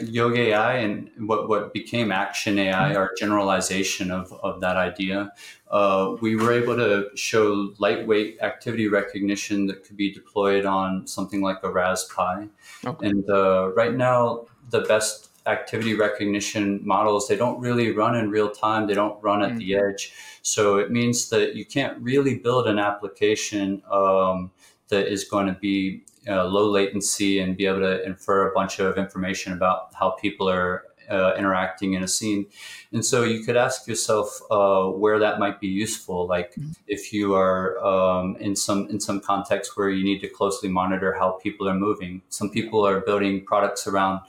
Yoga 0.03 0.41
AI 0.41 0.75
and 0.75 1.11
what, 1.27 1.49
what 1.49 1.73
became 1.73 2.13
Action 2.13 2.59
AI, 2.59 2.73
mm-hmm. 2.73 2.97
our 2.97 3.11
generalization 3.19 4.13
of, 4.13 4.33
of 4.35 4.61
that 4.61 4.77
idea, 4.77 5.33
uh, 5.71 6.15
we 6.21 6.37
were 6.37 6.53
able 6.53 6.77
to 6.77 7.09
show 7.17 7.75
lightweight 7.79 8.39
activity 8.41 8.87
recognition 8.87 9.67
that 9.67 9.83
could 9.85 9.97
be 9.97 10.13
deployed 10.13 10.65
on 10.65 11.07
something 11.09 11.43
like 11.43 11.59
a 11.65 11.71
Raspberry. 11.71 12.49
Okay. 12.85 13.07
And 13.07 13.29
uh, 13.29 13.73
right 13.75 13.95
now, 13.95 14.47
the 14.71 14.83
best 14.83 15.31
activity 15.47 15.95
recognition 15.95 16.81
models, 16.85 17.27
they 17.27 17.37
don't 17.37 17.59
really 17.59 17.91
run 17.91 18.15
in 18.15 18.31
real 18.31 18.51
time, 18.51 18.87
they 18.87 18.95
don't 18.95 19.21
run 19.23 19.43
at 19.43 19.51
mm-hmm. 19.51 19.59
the 19.59 19.77
edge. 19.77 20.13
So 20.43 20.79
it 20.79 20.93
means 20.93 21.29
that 21.31 21.57
you 21.57 21.67
can't 21.67 22.01
really 22.01 22.39
build 22.39 22.69
an 22.69 22.79
application 22.79 23.83
um, 23.91 24.53
that 24.89 25.09
is 25.09 25.25
going 25.25 25.47
to 25.47 25.55
be 25.55 26.05
uh, 26.29 26.45
low 26.45 26.71
latency 26.71 27.39
and 27.39 27.57
be 27.57 27.67
able 27.67 27.81
to 27.81 28.05
infer 28.05 28.49
a 28.49 28.53
bunch 28.53 28.79
of 28.79 28.97
information 28.99 29.53
about 29.53 29.93
how 29.95 30.11
people 30.11 30.49
are 30.49 30.85
uh, 31.11 31.35
interacting 31.37 31.95
in 31.95 32.03
a 32.03 32.09
scene. 32.09 32.47
And 32.93 33.05
so 33.05 33.25
you 33.25 33.45
could 33.45 33.57
ask 33.57 33.87
yourself 33.87 34.41
uh, 34.51 34.85
where 34.85 35.19
that 35.19 35.39
might 35.39 35.61
be 35.61 35.67
useful. 35.67 36.27
Like 36.27 36.53
mm-hmm. 36.55 36.73
if 36.87 37.13
you 37.13 37.35
are 37.35 37.85
um, 37.85 38.37
in 38.37 38.57
some 38.57 38.89
in 38.89 39.01
some 39.01 39.21
context 39.21 39.77
where 39.77 39.91
you 39.91 40.05
need 40.05 40.21
to 40.21 40.29
closely 40.29 40.69
monitor 40.69 41.15
how 41.19 41.33
people 41.33 41.69
are 41.69 41.75
moving. 41.75 42.23
Some 42.29 42.51
people 42.51 42.87
are 42.87 43.01
building 43.01 43.45
products 43.45 43.87
around 43.87 44.21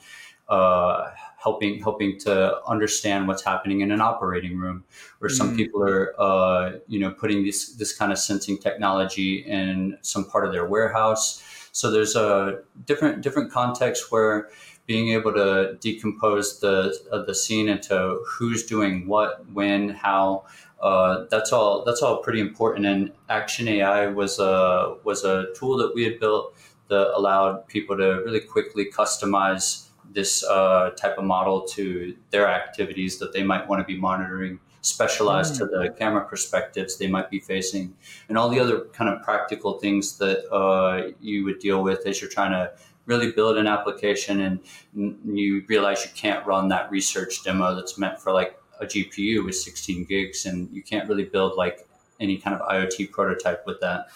uh, 0.48 1.10
helping 1.38 1.80
helping 1.80 2.18
to 2.20 2.60
understand 2.66 3.26
what's 3.28 3.42
happening 3.42 3.80
in 3.80 3.90
an 3.90 4.00
operating 4.00 4.58
room, 4.58 4.84
or 5.20 5.28
some 5.28 5.48
mm-hmm. 5.48 5.56
people 5.56 5.82
are 5.82 6.14
uh, 6.20 6.72
you 6.86 6.98
know 6.98 7.10
putting 7.10 7.44
this 7.44 7.74
this 7.74 7.96
kind 7.96 8.12
of 8.12 8.18
sensing 8.18 8.58
technology 8.58 9.38
in 9.46 9.96
some 10.02 10.24
part 10.24 10.46
of 10.46 10.52
their 10.52 10.66
warehouse 10.66 11.42
so 11.76 11.90
there's 11.90 12.16
a 12.16 12.60
different 12.86 13.20
different 13.20 13.52
context 13.52 14.10
where 14.10 14.48
being 14.86 15.10
able 15.10 15.30
to 15.34 15.76
decompose 15.78 16.58
the 16.60 16.98
uh, 17.12 17.22
the 17.24 17.34
scene 17.34 17.68
into 17.68 18.18
who's 18.26 18.64
doing 18.64 19.06
what, 19.06 19.44
when, 19.52 19.90
how. 19.90 20.46
Uh, 20.80 21.24
that's 21.30 21.52
all. 21.52 21.84
That's 21.84 22.00
all 22.00 22.22
pretty 22.22 22.40
important. 22.40 22.86
And 22.86 23.12
Action 23.28 23.68
AI 23.68 24.06
was 24.06 24.38
a 24.38 24.96
was 25.04 25.22
a 25.24 25.48
tool 25.54 25.76
that 25.76 25.94
we 25.94 26.04
had 26.04 26.18
built 26.18 26.54
that 26.88 27.14
allowed 27.14 27.68
people 27.68 27.94
to 27.98 28.22
really 28.24 28.40
quickly 28.40 28.86
customize 28.90 29.88
this 30.10 30.44
uh, 30.44 30.90
type 30.96 31.18
of 31.18 31.24
model 31.24 31.60
to 31.76 32.16
their 32.30 32.48
activities 32.48 33.18
that 33.18 33.34
they 33.34 33.42
might 33.42 33.68
want 33.68 33.80
to 33.80 33.84
be 33.84 34.00
monitoring 34.00 34.60
specialized 34.86 35.54
mm. 35.54 35.58
to 35.58 35.66
the 35.66 35.94
camera 35.98 36.24
perspectives 36.24 36.96
they 36.96 37.08
might 37.08 37.30
be 37.30 37.40
facing, 37.40 37.94
and 38.28 38.38
all 38.38 38.48
the 38.48 38.60
other 38.60 38.86
kind 38.92 39.10
of 39.10 39.22
practical 39.22 39.78
things 39.78 40.18
that 40.18 40.48
uh, 40.52 41.12
you 41.20 41.44
would 41.44 41.58
deal 41.58 41.82
with 41.82 42.06
as 42.06 42.20
you're 42.20 42.30
trying 42.30 42.52
to 42.52 42.70
really 43.06 43.30
build 43.32 43.56
an 43.56 43.66
application 43.66 44.40
and 44.40 45.16
you 45.24 45.64
realize 45.68 46.04
you 46.04 46.10
can't 46.14 46.44
run 46.44 46.68
that 46.68 46.90
research 46.90 47.44
demo 47.44 47.74
that's 47.74 47.96
meant 47.96 48.18
for 48.20 48.32
like 48.32 48.58
a 48.80 48.86
GPU 48.86 49.44
with 49.44 49.56
16 49.56 50.04
gigs, 50.04 50.46
and 50.46 50.68
you 50.72 50.82
can't 50.82 51.08
really 51.08 51.24
build 51.24 51.56
like 51.56 51.86
any 52.20 52.38
kind 52.38 52.58
of 52.58 52.66
IoT 52.68 53.10
prototype 53.10 53.66
with 53.66 53.80
that. 53.80 54.06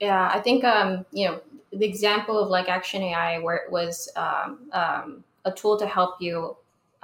Yeah, 0.00 0.30
I 0.32 0.40
think 0.40 0.64
um, 0.64 1.04
you 1.12 1.28
know 1.28 1.40
the 1.72 1.86
example 1.86 2.38
of 2.38 2.48
like 2.48 2.68
Action 2.68 3.02
AI, 3.02 3.38
where 3.38 3.56
it 3.56 3.70
was 3.70 4.10
um, 4.16 4.70
um, 4.72 5.24
a 5.44 5.52
tool 5.52 5.78
to 5.78 5.86
help 5.86 6.20
you 6.20 6.56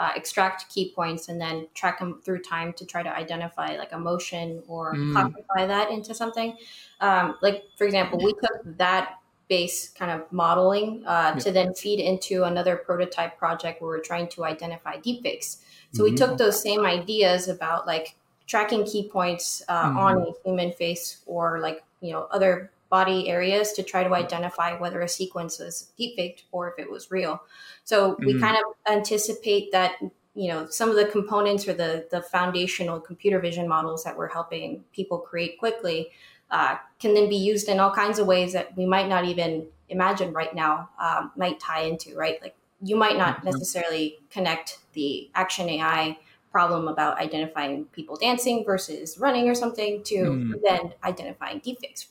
uh, 0.02 0.10
extract 0.16 0.68
key 0.68 0.92
points 0.96 1.28
and 1.28 1.40
then 1.40 1.68
track 1.74 2.00
them 2.00 2.20
through 2.24 2.40
time 2.40 2.72
to 2.72 2.84
try 2.84 3.04
to 3.04 3.16
identify 3.16 3.76
like 3.76 3.92
emotion 3.92 4.60
or 4.66 4.96
mm. 4.96 5.12
classify 5.12 5.64
that 5.64 5.92
into 5.92 6.12
something. 6.12 6.56
Um, 7.00 7.36
like 7.40 7.62
for 7.78 7.84
example, 7.84 8.18
we 8.18 8.32
took 8.32 8.76
that 8.78 9.20
base 9.46 9.90
kind 9.90 10.10
of 10.10 10.20
modeling 10.32 11.04
uh, 11.06 11.34
yeah. 11.34 11.40
to 11.40 11.52
then 11.52 11.72
feed 11.74 12.00
into 12.00 12.42
another 12.42 12.74
prototype 12.74 13.38
project 13.38 13.80
where 13.80 13.90
we're 13.90 14.00
trying 14.00 14.26
to 14.30 14.44
identify 14.44 14.96
deepfakes. 14.96 15.58
So 15.92 16.02
mm-hmm. 16.02 16.02
we 16.02 16.14
took 16.16 16.36
those 16.36 16.60
same 16.60 16.84
ideas 16.84 17.46
about 17.46 17.86
like 17.86 18.16
tracking 18.48 18.84
key 18.84 19.08
points 19.08 19.62
uh, 19.68 19.84
mm-hmm. 19.84 19.98
on 19.98 20.22
a 20.22 20.32
human 20.44 20.72
face 20.72 21.22
or 21.26 21.60
like 21.60 21.84
you 22.00 22.10
know 22.10 22.26
other 22.32 22.72
body 22.92 23.30
areas 23.30 23.72
to 23.72 23.82
try 23.82 24.04
to 24.04 24.14
identify 24.14 24.78
whether 24.78 25.00
a 25.00 25.08
sequence 25.08 25.58
was 25.58 25.92
deepfaked 25.98 26.42
or 26.52 26.70
if 26.70 26.78
it 26.78 26.90
was 26.90 27.10
real. 27.10 27.42
So 27.84 28.16
we 28.18 28.34
mm-hmm. 28.34 28.44
kind 28.44 28.56
of 28.58 28.64
anticipate 28.86 29.72
that 29.72 29.92
you 30.34 30.48
know 30.48 30.66
some 30.68 30.90
of 30.90 30.96
the 30.96 31.06
components 31.06 31.66
or 31.66 31.72
the 31.72 32.06
the 32.10 32.20
foundational 32.20 33.00
computer 33.00 33.38
vision 33.38 33.66
models 33.66 34.04
that 34.04 34.16
we're 34.16 34.28
helping 34.28 34.84
people 34.92 35.18
create 35.18 35.58
quickly 35.58 36.10
uh, 36.50 36.76
can 37.00 37.14
then 37.14 37.28
be 37.30 37.36
used 37.36 37.68
in 37.68 37.80
all 37.80 37.90
kinds 37.90 38.18
of 38.18 38.26
ways 38.26 38.52
that 38.52 38.76
we 38.76 38.86
might 38.86 39.08
not 39.08 39.24
even 39.24 39.66
imagine 39.88 40.32
right 40.32 40.54
now 40.54 40.88
um, 40.98 41.32
might 41.36 41.60
tie 41.60 41.82
into 41.82 42.16
right 42.16 42.40
like 42.40 42.54
you 42.82 42.96
might 42.96 43.18
not 43.18 43.36
mm-hmm. 43.36 43.50
necessarily 43.50 44.18
connect 44.30 44.78
the 44.94 45.30
action 45.34 45.68
ai 45.68 46.16
problem 46.50 46.88
about 46.88 47.18
identifying 47.18 47.84
people 47.86 48.16
dancing 48.16 48.64
versus 48.64 49.18
running 49.18 49.48
or 49.50 49.54
something 49.54 50.02
to 50.02 50.16
mm. 50.16 50.52
then 50.64 50.92
identifying 51.04 51.60
deepfakes 51.60 52.06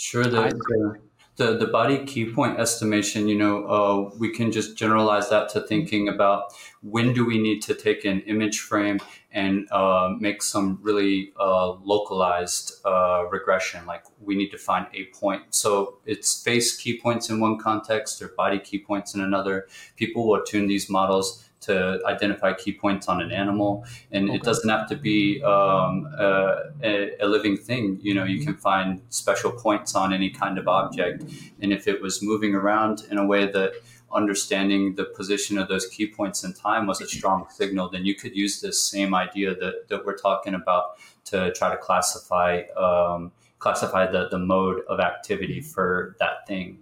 Sure. 0.00 0.24
The, 0.24 0.98
the, 1.36 1.58
the, 1.58 1.66
body 1.66 2.06
key 2.06 2.32
point 2.32 2.58
estimation, 2.58 3.28
you 3.28 3.36
know, 3.36 3.66
uh, 3.66 4.16
we 4.18 4.30
can 4.30 4.50
just 4.50 4.74
generalize 4.74 5.28
that 5.28 5.50
to 5.50 5.60
thinking 5.60 6.08
about 6.08 6.54
when 6.80 7.12
do 7.12 7.22
we 7.26 7.36
need 7.36 7.60
to 7.64 7.74
take 7.74 8.06
an 8.06 8.22
image 8.22 8.60
frame 8.60 8.98
and 9.30 9.70
uh, 9.70 10.14
make 10.18 10.42
some 10.42 10.78
really 10.80 11.34
uh, 11.38 11.72
localized 11.72 12.80
uh, 12.86 13.26
regression. 13.30 13.84
Like 13.84 14.04
we 14.22 14.34
need 14.36 14.48
to 14.52 14.58
find 14.58 14.86
a 14.94 15.04
point. 15.12 15.54
So 15.54 15.98
it's 16.06 16.42
face 16.42 16.74
key 16.78 16.98
points 16.98 17.28
in 17.28 17.38
one 17.38 17.58
context 17.58 18.22
or 18.22 18.28
body 18.28 18.58
key 18.58 18.78
points 18.78 19.14
in 19.14 19.20
another. 19.20 19.66
People 19.96 20.26
will 20.26 20.42
tune 20.42 20.66
these 20.66 20.88
models 20.88 21.44
to 21.60 22.00
identify 22.06 22.52
key 22.54 22.72
points 22.72 23.08
on 23.08 23.20
an 23.20 23.30
animal, 23.30 23.84
and 24.10 24.28
okay. 24.28 24.36
it 24.36 24.42
doesn't 24.42 24.68
have 24.68 24.88
to 24.88 24.96
be 24.96 25.42
um, 25.42 26.08
a, 26.18 27.10
a, 27.20 27.26
living 27.26 27.56
thing. 27.56 27.98
You 28.00 28.14
know, 28.14 28.24
you 28.24 28.44
can 28.44 28.56
find 28.56 29.02
special 29.10 29.52
points 29.52 29.94
on 29.94 30.12
any 30.12 30.30
kind 30.30 30.58
of 30.58 30.68
object, 30.68 31.24
and 31.60 31.72
if 31.72 31.86
it 31.86 32.00
was 32.00 32.22
moving 32.22 32.54
around 32.54 33.04
in 33.10 33.18
a 33.18 33.26
way 33.26 33.50
that 33.50 33.72
understanding 34.12 34.94
the 34.96 35.04
position 35.04 35.58
of 35.58 35.68
those 35.68 35.86
key 35.86 36.06
points 36.06 36.42
in 36.42 36.52
time 36.52 36.86
was 36.86 37.00
a 37.00 37.06
strong 37.06 37.46
signal, 37.50 37.88
then 37.88 38.04
you 38.04 38.14
could 38.14 38.34
use 38.34 38.60
this 38.60 38.82
same 38.82 39.14
idea 39.14 39.54
that, 39.54 39.88
that 39.88 40.04
we're 40.04 40.16
talking 40.16 40.54
about 40.54 40.98
to 41.26 41.52
try 41.52 41.70
to 41.70 41.76
classify 41.76 42.62
um, 42.76 43.32
classify 43.58 44.10
the, 44.10 44.28
the 44.30 44.38
mode 44.38 44.80
of 44.88 45.00
activity 45.00 45.60
for 45.60 46.16
that 46.18 46.46
thing. 46.48 46.78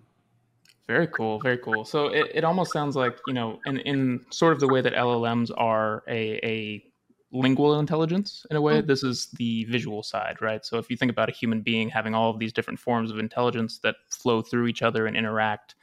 Very 0.89 1.07
cool, 1.09 1.39
very 1.41 1.59
cool. 1.59 1.85
So 1.85 2.07
it, 2.07 2.31
it 2.35 2.45
almost 2.45 2.73
sounds 2.73 2.97
like, 2.97 3.19
you 3.27 3.35
know, 3.35 3.61
in, 3.67 3.79
in 3.81 4.25
sort 4.31 4.55
of 4.55 4.61
the 4.61 4.67
way 4.67 4.81
that 4.81 4.95
LLMs 4.95 5.51
are 5.55 6.03
a, 6.09 6.41
a 6.43 6.83
lingual 7.31 7.79
intelligence 7.79 8.47
in 8.51 8.57
a 8.57 8.61
way, 8.61 8.79
mm-hmm. 8.79 8.87
this 8.87 9.03
is 9.03 9.27
the 9.37 9.65
visual 9.65 10.03
side, 10.03 10.39
right? 10.41 10.65
So 10.65 10.79
if 10.79 10.89
you 10.91 10.97
think 10.97 11.13
about 11.13 11.29
a 11.29 11.33
human 11.33 11.61
being 11.61 11.91
having 11.91 12.15
all 12.15 12.31
of 12.31 12.39
these 12.39 12.55
different 12.55 12.79
forms 12.79 13.11
of 13.11 13.19
intelligence 13.19 13.81
that 13.81 13.97
flow 14.09 14.41
through 14.41 14.67
each 14.67 14.81
other 14.81 15.07
and 15.07 15.15
interact, 15.15 15.75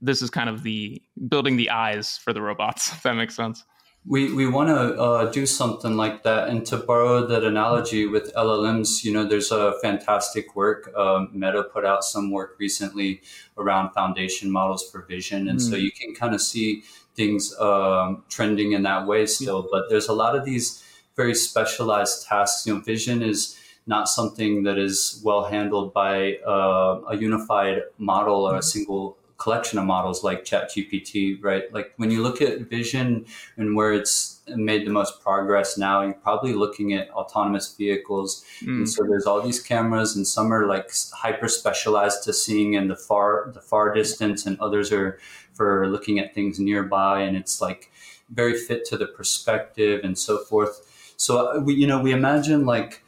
this 0.00 0.22
is 0.22 0.30
kind 0.30 0.48
of 0.48 0.62
the 0.62 1.02
building 1.28 1.56
the 1.56 1.68
eyes 1.68 2.16
for 2.16 2.32
the 2.32 2.40
robots, 2.40 2.92
if 2.92 3.02
that 3.02 3.14
makes 3.14 3.34
sense 3.34 3.64
we 4.04 4.32
we 4.32 4.46
want 4.46 4.68
to 4.68 5.00
uh, 5.00 5.30
do 5.30 5.46
something 5.46 5.96
like 5.96 6.24
that. 6.24 6.48
And 6.48 6.66
to 6.66 6.76
borrow 6.76 7.26
that 7.26 7.44
analogy 7.44 8.06
with 8.06 8.34
llms 8.34 9.04
you 9.04 9.12
know 9.12 9.24
there's 9.24 9.52
a 9.52 9.74
fantastic 9.80 10.56
work 10.56 10.92
um, 10.96 11.30
meta 11.32 11.62
put 11.62 11.84
out 11.84 12.02
some 12.04 12.30
work 12.30 12.56
recently 12.58 13.22
around 13.56 13.92
foundation 13.92 14.50
models 14.50 14.88
for 14.90 15.02
vision. 15.02 15.48
And 15.48 15.58
mm. 15.58 15.70
so 15.70 15.76
you 15.76 15.92
can 15.92 16.14
kind 16.14 16.34
of 16.34 16.40
see 16.40 16.82
things 17.14 17.56
um, 17.60 18.24
trending 18.28 18.72
in 18.72 18.82
that 18.82 19.06
way 19.06 19.26
still. 19.26 19.68
But 19.70 19.88
there's 19.88 20.08
a 20.08 20.14
lot 20.14 20.34
of 20.34 20.44
these 20.44 20.82
very 21.14 21.34
specialized 21.34 22.26
tasks. 22.26 22.66
You 22.66 22.74
know 22.74 22.80
vision 22.80 23.22
is 23.22 23.56
not 23.86 24.08
something 24.08 24.62
that 24.62 24.78
is 24.78 25.20
well 25.24 25.44
handled 25.44 25.92
by 25.92 26.36
uh, 26.46 27.00
a 27.08 27.16
unified 27.16 27.82
model 27.98 28.44
or 28.44 28.54
a 28.54 28.56
hmm. 28.56 28.62
single 28.62 29.16
collection 29.42 29.78
of 29.78 29.84
models 29.84 30.22
like 30.22 30.44
ChatGPT, 30.44 31.42
right? 31.42 31.72
Like 31.72 31.92
when 31.96 32.10
you 32.10 32.22
look 32.22 32.40
at 32.40 32.60
vision 32.70 33.26
and 33.56 33.74
where 33.74 33.92
it's 33.92 34.40
made 34.46 34.86
the 34.86 34.90
most 34.90 35.20
progress 35.20 35.76
now, 35.76 36.02
you're 36.02 36.14
probably 36.14 36.52
looking 36.52 36.92
at 36.92 37.10
autonomous 37.10 37.74
vehicles. 37.74 38.44
Mm. 38.62 38.78
And 38.78 38.88
so 38.88 39.02
there's 39.02 39.26
all 39.26 39.42
these 39.42 39.60
cameras, 39.60 40.14
and 40.16 40.26
some 40.26 40.52
are 40.52 40.66
like 40.66 40.92
hyper 41.12 41.48
specialized 41.48 42.22
to 42.24 42.32
seeing 42.32 42.74
in 42.74 42.86
the 42.88 42.96
far 42.96 43.50
the 43.52 43.60
far 43.60 43.92
distance, 43.92 44.46
and 44.46 44.60
others 44.60 44.92
are 44.92 45.18
for 45.54 45.88
looking 45.88 46.18
at 46.18 46.34
things 46.34 46.58
nearby, 46.58 47.20
and 47.20 47.36
it's 47.36 47.60
like 47.60 47.90
very 48.30 48.56
fit 48.56 48.84
to 48.86 48.96
the 48.96 49.06
perspective 49.06 50.00
and 50.04 50.16
so 50.16 50.38
forth. 50.38 51.14
So 51.16 51.30
uh, 51.46 51.60
we, 51.60 51.74
you 51.74 51.86
know, 51.86 52.00
we 52.00 52.12
imagine 52.12 52.64
like 52.64 53.01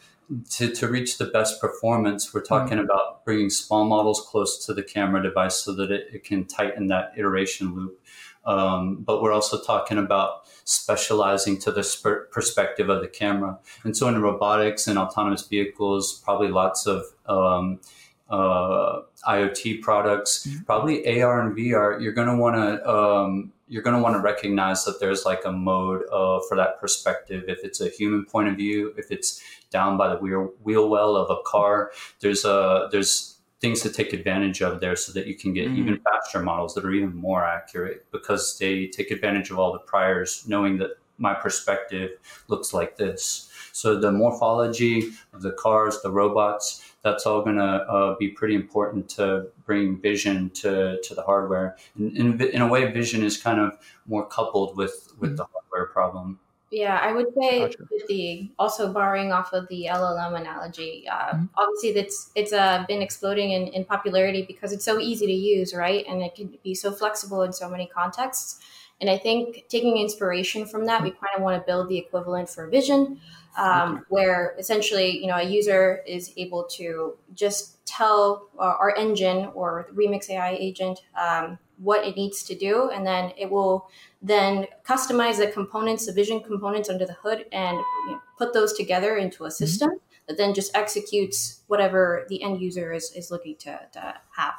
to, 0.51 0.73
to 0.73 0.89
reach 0.89 1.19
the 1.19 1.27
best 1.27 1.61
performance, 1.61 2.33
we're 2.33 2.43
talking 2.43 2.79
mm-hmm. 2.79 2.87
about 2.87 3.25
bringing 3.25 3.51
small 3.51 3.85
models 3.85 4.21
close 4.21 4.65
to 4.67 4.75
the 4.75 4.83
camera 4.83 5.23
device 5.23 5.57
so 5.57 5.75
that 5.75 5.91
it, 5.91 6.09
it 6.13 6.25
can 6.25 6.45
tighten 6.45 6.89
that 6.89 7.13
iteration 7.17 7.75
loop. 7.75 8.01
Um, 8.47 8.97
but 8.97 9.23
we're 9.23 9.33
also 9.33 9.61
talking 9.61 9.99
about 9.99 10.47
specializing 10.65 11.59
to 11.61 11.73
the 11.73 11.83
sp- 11.85 12.29
perspective 12.31 12.89
of 12.89 13.01
the 13.01 13.09
camera. 13.09 13.59
And 13.85 13.97
so 13.97 14.09
in 14.09 14.21
robotics 14.21 14.87
and 14.87 14.99
autonomous 14.99 15.47
vehicles, 15.47 16.21
probably 16.25 16.49
lots 16.49 16.87
of 16.87 17.05
um, 17.27 17.81
uh, 18.29 19.03
IoT 19.27 19.81
products, 19.83 20.47
mm-hmm. 20.47 20.65
probably 20.65 21.23
AR 21.23 21.41
and 21.41 21.57
VR, 21.57 22.01
you're 22.03 22.13
going 22.13 22.29
to 22.29 22.37
want 22.37 22.57
to 22.57 22.91
um, 22.91 23.53
you're 23.67 23.83
going 23.83 23.97
to 23.97 24.03
want 24.03 24.15
to 24.15 24.21
recognize 24.21 24.85
that 24.85 25.01
there's 25.01 25.25
like 25.25 25.45
a 25.45 25.53
mode 25.53 26.03
uh, 26.13 26.39
for 26.49 26.57
that 26.57 26.79
perspective. 26.81 27.45
If 27.49 27.65
it's 27.65 27.81
a 27.81 27.89
human 27.89 28.25
point 28.25 28.49
of 28.49 28.57
view, 28.57 28.93
if 28.99 29.11
it's 29.11 29.43
down 29.75 29.99
by 29.99 30.09
the 30.09 30.17
wheel, 30.17 30.53
wheel 30.63 30.89
well 30.89 31.17
of 31.17 31.29
a 31.37 31.43
car, 31.45 31.91
there's 32.21 32.45
a 32.47 32.89
there's 32.93 33.39
things 33.61 33.81
to 33.83 33.91
take 33.91 34.13
advantage 34.13 34.63
of 34.63 34.81
there 34.81 34.97
so 34.97 35.13
that 35.13 35.27
you 35.27 35.35
can 35.35 35.53
get 35.53 35.67
mm-hmm. 35.67 35.79
even 35.79 36.01
faster 36.01 36.41
models 36.41 36.75
that 36.75 36.85
are 36.85 36.93
even 36.93 37.15
more 37.15 37.45
accurate 37.45 38.07
because 38.13 38.59
they 38.59 38.87
take 38.87 39.11
advantage 39.11 39.51
of 39.51 39.59
all 39.59 39.73
the 39.73 39.79
priors, 39.81 40.45
knowing 40.47 40.79
that 40.79 40.91
my 41.19 41.35
perspective 41.35 42.11
looks 42.49 42.73
like 42.73 42.97
this. 42.97 43.51
So 43.73 43.99
the 43.99 44.13
morphology 44.13 45.11
of 45.33 45.43
the 45.43 45.53
cars, 45.53 46.01
the 46.03 46.11
robots, 46.11 46.67
that's 47.03 47.27
all 47.27 47.43
going 47.43 47.57
to 47.57 47.73
uh, 47.97 48.17
be 48.19 48.29
pretty 48.29 48.55
important 48.55 49.09
to 49.11 49.49
bring 49.67 50.01
vision 50.01 50.51
to, 50.51 50.99
to 51.03 51.15
the 51.15 51.23
hardware. 51.23 51.77
In, 51.99 52.17
in, 52.17 52.41
in, 52.41 52.61
a 52.63 52.69
way, 52.69 52.91
vision 52.93 53.23
is 53.23 53.37
kind 53.37 53.61
of 53.61 53.79
more 54.07 54.27
coupled 54.27 54.77
with, 54.77 55.13
with 55.19 55.31
mm-hmm. 55.31 55.37
the 55.37 55.47
hardware 55.53 55.87
problem. 55.93 56.39
Yeah, 56.75 56.99
I 57.01 57.13
would 57.13 57.33
say 57.41 57.61
gotcha. 57.61 57.79
the 58.09 58.51
also 58.59 58.93
borrowing 58.93 59.31
off 59.31 59.53
of 59.53 59.69
the 59.69 59.87
LLM 59.89 60.41
analogy. 60.41 61.07
Uh, 61.09 61.15
mm-hmm. 61.15 61.45
Obviously, 61.57 61.91
it's 62.01 62.31
it's 62.35 62.53
uh, 62.53 62.85
been 62.89 63.01
exploding 63.01 63.53
in, 63.53 63.69
in 63.69 63.85
popularity 63.85 64.43
because 64.43 64.73
it's 64.73 64.85
so 64.85 64.99
easy 64.99 65.27
to 65.27 65.33
use, 65.33 65.73
right? 65.73 66.05
And 66.09 66.21
it 66.21 66.35
can 66.35 66.59
be 66.65 66.75
so 66.75 66.91
flexible 66.91 67.43
in 67.43 67.53
so 67.53 67.71
many 67.71 67.87
contexts. 67.87 68.59
And 69.01 69.09
I 69.09 69.19
think 69.19 69.67
taking 69.69 69.99
inspiration 69.99 70.67
from 70.67 70.87
that, 70.87 71.03
we 71.03 71.11
kind 71.11 71.37
of 71.37 71.43
want 71.43 71.61
to 71.61 71.67
build 71.67 71.89
the 71.89 71.99
equivalent 71.99 72.49
for 72.49 72.67
vision 72.67 73.21
um, 73.57 74.05
where 74.09 74.57
essentially, 74.59 75.19
you 75.19 75.27
know, 75.27 75.37
a 75.37 75.43
user 75.43 76.03
is 76.07 76.33
able 76.37 76.65
to 76.65 77.17
just 77.35 77.85
tell 77.87 78.49
uh, 78.59 78.63
our 78.63 78.97
engine 78.97 79.51
or 79.55 79.87
Remyx 79.95 80.29
AI 80.31 80.57
agent 80.59 81.01
um, 81.17 81.59
what 81.79 82.07
it 82.07 82.17
needs 82.17 82.43
to 82.45 82.55
do, 82.55 82.91
and 82.91 83.07
then 83.07 83.33
it 83.37 83.51
will 83.51 83.89
then 84.23 84.67
customize 84.87 85.39
the 85.39 85.49
components, 85.49 86.07
the 86.07 86.13
vision 86.13 86.41
components 86.41 86.89
under 86.89 87.07
the 87.07 87.15
hood, 87.15 87.47
and 87.53 87.77
you 87.77 88.13
know, 88.13 88.21
put 88.39 88.53
those 88.53 88.73
together 88.73 89.17
into 89.17 89.45
a 89.45 89.49
mm-hmm. 89.49 89.55
system 89.55 89.91
mm-hmm. 89.91 90.25
that 90.29 90.37
then 90.37 90.55
just 90.55 90.75
executes 90.77 91.63
whatever 91.67 92.27
the 92.29 92.43
end 92.43 92.61
user 92.61 92.93
is, 92.93 93.13
is 93.13 93.31
looking 93.31 93.57
to, 93.57 93.79
to 93.93 94.15
have. 94.37 94.55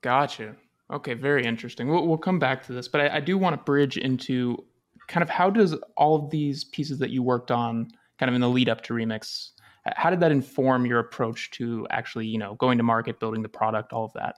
Gotcha. 0.00 0.54
Okay, 0.90 1.14
very 1.14 1.44
interesting. 1.44 1.88
We'll, 1.88 2.06
we'll 2.06 2.18
come 2.18 2.38
back 2.38 2.64
to 2.66 2.72
this, 2.72 2.88
but 2.88 3.00
I, 3.00 3.16
I 3.16 3.20
do 3.20 3.36
want 3.36 3.54
to 3.56 3.62
bridge 3.62 3.98
into 3.98 4.64
kind 5.08 5.22
of 5.22 5.30
how 5.30 5.50
does 5.50 5.74
all 5.96 6.16
of 6.16 6.30
these 6.30 6.64
pieces 6.64 6.98
that 6.98 7.10
you 7.10 7.22
worked 7.22 7.50
on 7.50 7.88
kind 8.18 8.28
of 8.28 8.34
in 8.34 8.40
the 8.40 8.48
lead 8.48 8.68
up 8.68 8.82
to 8.82 8.94
Remyx 8.94 9.50
how 9.96 10.10
did 10.10 10.20
that 10.20 10.32
inform 10.32 10.86
your 10.86 10.98
approach 10.98 11.50
to 11.52 11.86
actually 11.90 12.26
you 12.26 12.38
know 12.38 12.54
going 12.54 12.78
to 12.78 12.84
market 12.84 13.20
building 13.20 13.42
the 13.42 13.48
product 13.48 13.92
all 13.92 14.04
of 14.04 14.12
that. 14.14 14.36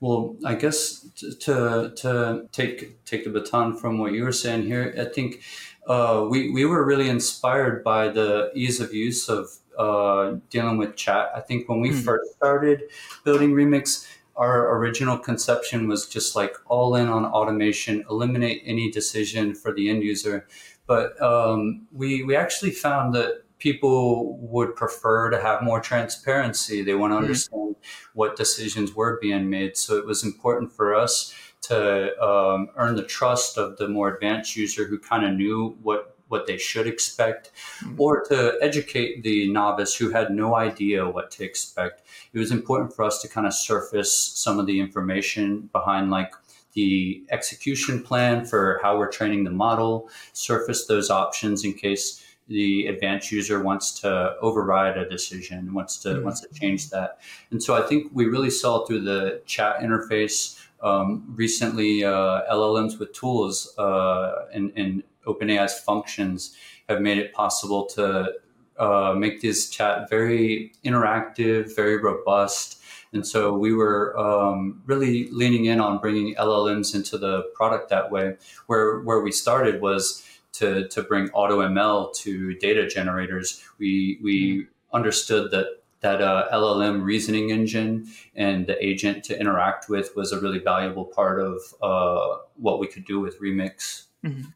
Well 0.00 0.36
i 0.44 0.54
guess 0.54 1.06
to 1.40 1.92
to 1.96 2.48
take 2.52 3.04
take 3.04 3.24
the 3.24 3.30
baton 3.30 3.76
from 3.76 3.98
what 3.98 4.12
you 4.12 4.24
were 4.24 4.32
saying 4.32 4.62
here 4.64 4.94
i 4.98 5.04
think 5.04 5.42
uh, 5.86 6.26
we 6.28 6.50
we 6.50 6.64
were 6.64 6.84
really 6.84 7.08
inspired 7.08 7.82
by 7.82 8.08
the 8.08 8.50
ease 8.54 8.80
of 8.80 8.94
use 8.94 9.28
of 9.28 9.48
uh, 9.78 10.36
dealing 10.50 10.76
with 10.76 10.94
chat. 10.94 11.30
I 11.34 11.40
think 11.40 11.68
when 11.68 11.80
we 11.80 11.90
mm. 11.90 12.02
first 12.04 12.32
started 12.36 12.82
building 13.24 13.52
Remyx, 13.52 14.06
our 14.36 14.76
original 14.76 15.18
conception 15.18 15.88
was 15.88 16.06
just 16.06 16.36
like 16.36 16.54
all 16.66 16.94
in 16.94 17.08
on 17.08 17.24
automation, 17.24 18.04
eliminate 18.10 18.62
any 18.64 18.90
decision 18.90 19.54
for 19.54 19.72
the 19.72 19.88
end 19.88 20.02
user. 20.02 20.46
But 20.86 21.20
um, 21.22 21.86
we 21.92 22.22
we 22.24 22.36
actually 22.36 22.72
found 22.72 23.14
that 23.14 23.42
people 23.60 24.38
would 24.38 24.74
prefer 24.74 25.30
to 25.30 25.40
have 25.40 25.62
more 25.62 25.80
transparency. 25.80 26.82
They 26.82 26.94
want 26.94 27.12
to 27.12 27.16
mm-hmm. 27.16 27.24
understand 27.24 27.76
what 28.14 28.36
decisions 28.36 28.94
were 28.94 29.18
being 29.20 29.48
made. 29.48 29.76
So 29.76 29.96
it 29.96 30.06
was 30.06 30.24
important 30.24 30.72
for 30.72 30.94
us 30.94 31.32
to 31.62 32.18
um, 32.20 32.68
earn 32.76 32.96
the 32.96 33.04
trust 33.04 33.58
of 33.58 33.76
the 33.76 33.88
more 33.88 34.12
advanced 34.14 34.56
user 34.56 34.86
who 34.86 34.98
kind 34.98 35.24
of 35.24 35.34
knew 35.34 35.76
what 35.82 36.16
what 36.28 36.46
they 36.46 36.56
should 36.56 36.86
expect, 36.86 37.50
mm-hmm. 37.80 38.00
or 38.00 38.22
to 38.22 38.56
educate 38.62 39.24
the 39.24 39.52
novice 39.52 39.96
who 39.96 40.10
had 40.10 40.30
no 40.30 40.54
idea 40.54 41.08
what 41.08 41.28
to 41.32 41.44
expect. 41.44 42.02
It 42.32 42.38
was 42.38 42.52
important 42.52 42.94
for 42.94 43.04
us 43.04 43.20
to 43.22 43.28
kind 43.28 43.48
of 43.48 43.52
surface 43.52 44.14
some 44.14 44.60
of 44.60 44.66
the 44.66 44.78
information 44.78 45.68
behind 45.72 46.08
like 46.10 46.32
the 46.74 47.24
execution 47.30 48.02
plan 48.02 48.44
for 48.44 48.78
how 48.80 48.96
we're 48.96 49.10
training 49.10 49.42
the 49.42 49.50
model, 49.50 50.08
surface 50.32 50.86
those 50.86 51.10
options 51.10 51.64
in 51.64 51.74
case 51.74 52.22
the 52.50 52.88
advanced 52.88 53.30
user 53.30 53.62
wants 53.62 53.92
to 54.00 54.34
override 54.42 54.98
a 54.98 55.08
decision, 55.08 55.72
wants 55.72 55.96
to 55.98 56.08
mm-hmm. 56.08 56.24
wants 56.24 56.40
to 56.40 56.48
change 56.52 56.90
that. 56.90 57.20
And 57.52 57.62
so 57.62 57.76
I 57.76 57.82
think 57.86 58.10
we 58.12 58.26
really 58.26 58.50
saw 58.50 58.84
through 58.84 59.02
the 59.02 59.40
chat 59.46 59.80
interface 59.80 60.60
um, 60.82 61.32
recently 61.36 62.04
uh, 62.04 62.42
LLMs 62.50 62.98
with 62.98 63.12
tools 63.12 63.72
uh, 63.78 64.46
and, 64.52 64.72
and 64.76 65.04
OpenAI's 65.26 65.78
functions 65.78 66.56
have 66.88 67.00
made 67.00 67.18
it 67.18 67.32
possible 67.32 67.86
to 67.86 68.32
uh, 68.78 69.14
make 69.16 69.40
this 69.40 69.70
chat 69.70 70.10
very 70.10 70.72
interactive, 70.84 71.76
very 71.76 71.98
robust. 71.98 72.82
And 73.12 73.26
so 73.26 73.52
we 73.52 73.74
were 73.74 74.18
um, 74.18 74.82
really 74.86 75.28
leaning 75.30 75.66
in 75.66 75.80
on 75.80 75.98
bringing 75.98 76.34
LLMs 76.34 76.94
into 76.94 77.18
the 77.18 77.42
product 77.54 77.90
that 77.90 78.10
way. 78.10 78.36
Where 78.66 79.00
where 79.00 79.20
we 79.20 79.32
started 79.32 79.80
was 79.80 80.24
to 80.60 80.88
to 80.88 81.02
bring 81.02 81.28
AutoML 81.30 82.14
to 82.16 82.54
data 82.54 82.86
generators. 82.86 83.62
We 83.78 84.18
we 84.22 84.34
mm-hmm. 84.40 84.96
understood 84.96 85.50
that 85.50 85.66
that 86.00 86.22
uh, 86.22 86.48
LLM 86.52 87.02
reasoning 87.02 87.50
engine 87.50 88.08
and 88.34 88.66
the 88.66 88.82
agent 88.84 89.22
to 89.24 89.38
interact 89.38 89.88
with 89.88 90.16
was 90.16 90.32
a 90.32 90.40
really 90.40 90.58
valuable 90.58 91.04
part 91.04 91.40
of 91.40 91.60
uh, 91.82 92.38
what 92.56 92.80
we 92.80 92.86
could 92.86 93.04
do 93.04 93.20
with 93.20 93.38
Remyx. 93.40 94.04
Mm-hmm. 94.24 94.48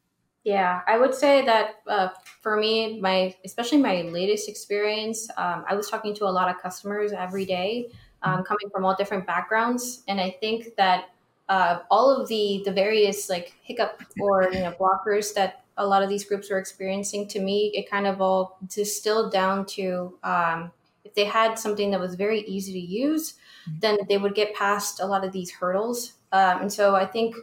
Yeah, 0.45 0.83
I 0.87 0.99
would 0.99 1.15
say 1.15 1.45
that 1.47 1.77
uh, 1.87 2.09
for 2.43 2.57
me, 2.57 3.01
my 3.01 3.35
especially 3.45 3.79
my 3.79 4.03
latest 4.03 4.49
experience, 4.49 5.29
um, 5.37 5.65
I 5.69 5.75
was 5.75 5.89
talking 5.89 6.15
to 6.17 6.25
a 6.25 6.33
lot 6.33 6.49
of 6.55 6.61
customers 6.61 7.13
every 7.13 7.47
day, 7.47 7.89
um, 8.23 8.35
mm-hmm. 8.35 8.43
coming 8.43 8.69
from 8.71 8.85
all 8.85 8.95
different 8.95 9.27
backgrounds, 9.27 10.03
and 10.07 10.21
I 10.21 10.37
think 10.41 10.77
that 10.77 11.11
uh, 11.49 11.81
all 11.91 12.11
of 12.11 12.29
the 12.29 12.63
the 12.65 12.73
various 12.73 13.29
like 13.29 13.55
hiccup 13.63 14.03
or 14.21 14.51
you 14.53 14.61
know 14.61 14.73
blockers 14.73 15.35
that 15.35 15.64
a 15.77 15.87
lot 15.87 16.03
of 16.03 16.09
these 16.09 16.25
groups 16.25 16.51
were 16.51 16.59
experiencing, 16.59 17.27
to 17.29 17.41
me, 17.41 17.73
it 17.75 17.91
kind 17.91 18.07
of 18.07 18.21
all 18.21 18.59
distilled 18.69 19.33
down 19.33 19.67
to 19.67 20.19
um, 20.23 20.71
if 21.05 21.15
they 21.15 21.25
had 21.25 21.59
something 21.59 21.91
that 21.91 22.01
was 22.01 22.15
very 22.15 22.41
easy 22.43 22.73
to 22.73 22.79
use, 22.79 23.35
mm-hmm. 23.69 23.79
then 23.81 23.99
they 24.09 24.19
would 24.19 24.35
get 24.35 24.55
past 24.55 25.01
a 25.01 25.07
lot 25.07 25.25
of 25.25 25.33
these 25.33 25.51
hurdles. 25.51 26.15
Um, 26.33 26.63
and 26.63 26.73
so 26.73 26.95
I 26.95 27.07
think 27.07 27.37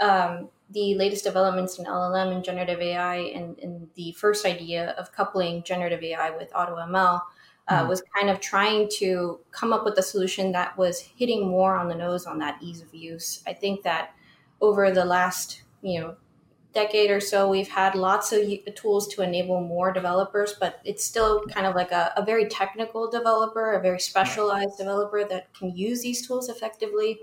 um, 0.00 0.48
the 0.70 0.94
latest 0.94 1.24
developments 1.24 1.78
in 1.78 1.84
LLM 1.84 2.34
and 2.34 2.44
generative 2.44 2.80
AI 2.80 3.16
and, 3.16 3.58
and, 3.60 3.88
the 3.94 4.12
first 4.12 4.44
idea 4.44 4.90
of 4.98 5.12
coupling 5.12 5.62
generative 5.62 6.02
AI 6.02 6.30
with 6.30 6.50
AutoML 6.52 7.20
uh, 7.68 7.84
mm. 7.84 7.88
was 7.88 8.02
kind 8.16 8.28
of 8.28 8.40
trying 8.40 8.88
to 8.98 9.38
come 9.52 9.72
up 9.72 9.84
with 9.84 9.96
a 9.98 10.02
solution 10.02 10.50
that 10.52 10.76
was 10.76 10.98
hitting 10.98 11.48
more 11.48 11.76
on 11.76 11.88
the 11.88 11.94
nose 11.94 12.26
on 12.26 12.38
that 12.38 12.58
ease 12.60 12.82
of 12.82 12.92
use. 12.92 13.42
I 13.46 13.52
think 13.52 13.84
that 13.84 14.14
over 14.60 14.90
the 14.90 15.04
last, 15.04 15.62
you 15.80 16.00
know, 16.00 16.16
decade 16.74 17.10
or 17.10 17.20
so, 17.20 17.48
we've 17.48 17.68
had 17.68 17.94
lots 17.94 18.32
of 18.32 18.40
tools 18.74 19.08
to 19.14 19.22
enable 19.22 19.60
more 19.60 19.92
developers, 19.92 20.54
but 20.58 20.80
it's 20.84 21.04
still 21.04 21.44
kind 21.46 21.66
of 21.66 21.74
like 21.74 21.92
a, 21.92 22.12
a 22.16 22.24
very 22.24 22.48
technical 22.48 23.10
developer, 23.10 23.72
a 23.72 23.80
very 23.80 24.00
specialized 24.00 24.76
developer 24.78 25.24
that 25.24 25.52
can 25.54 25.74
use 25.76 26.02
these 26.02 26.26
tools 26.26 26.48
effectively. 26.48 27.18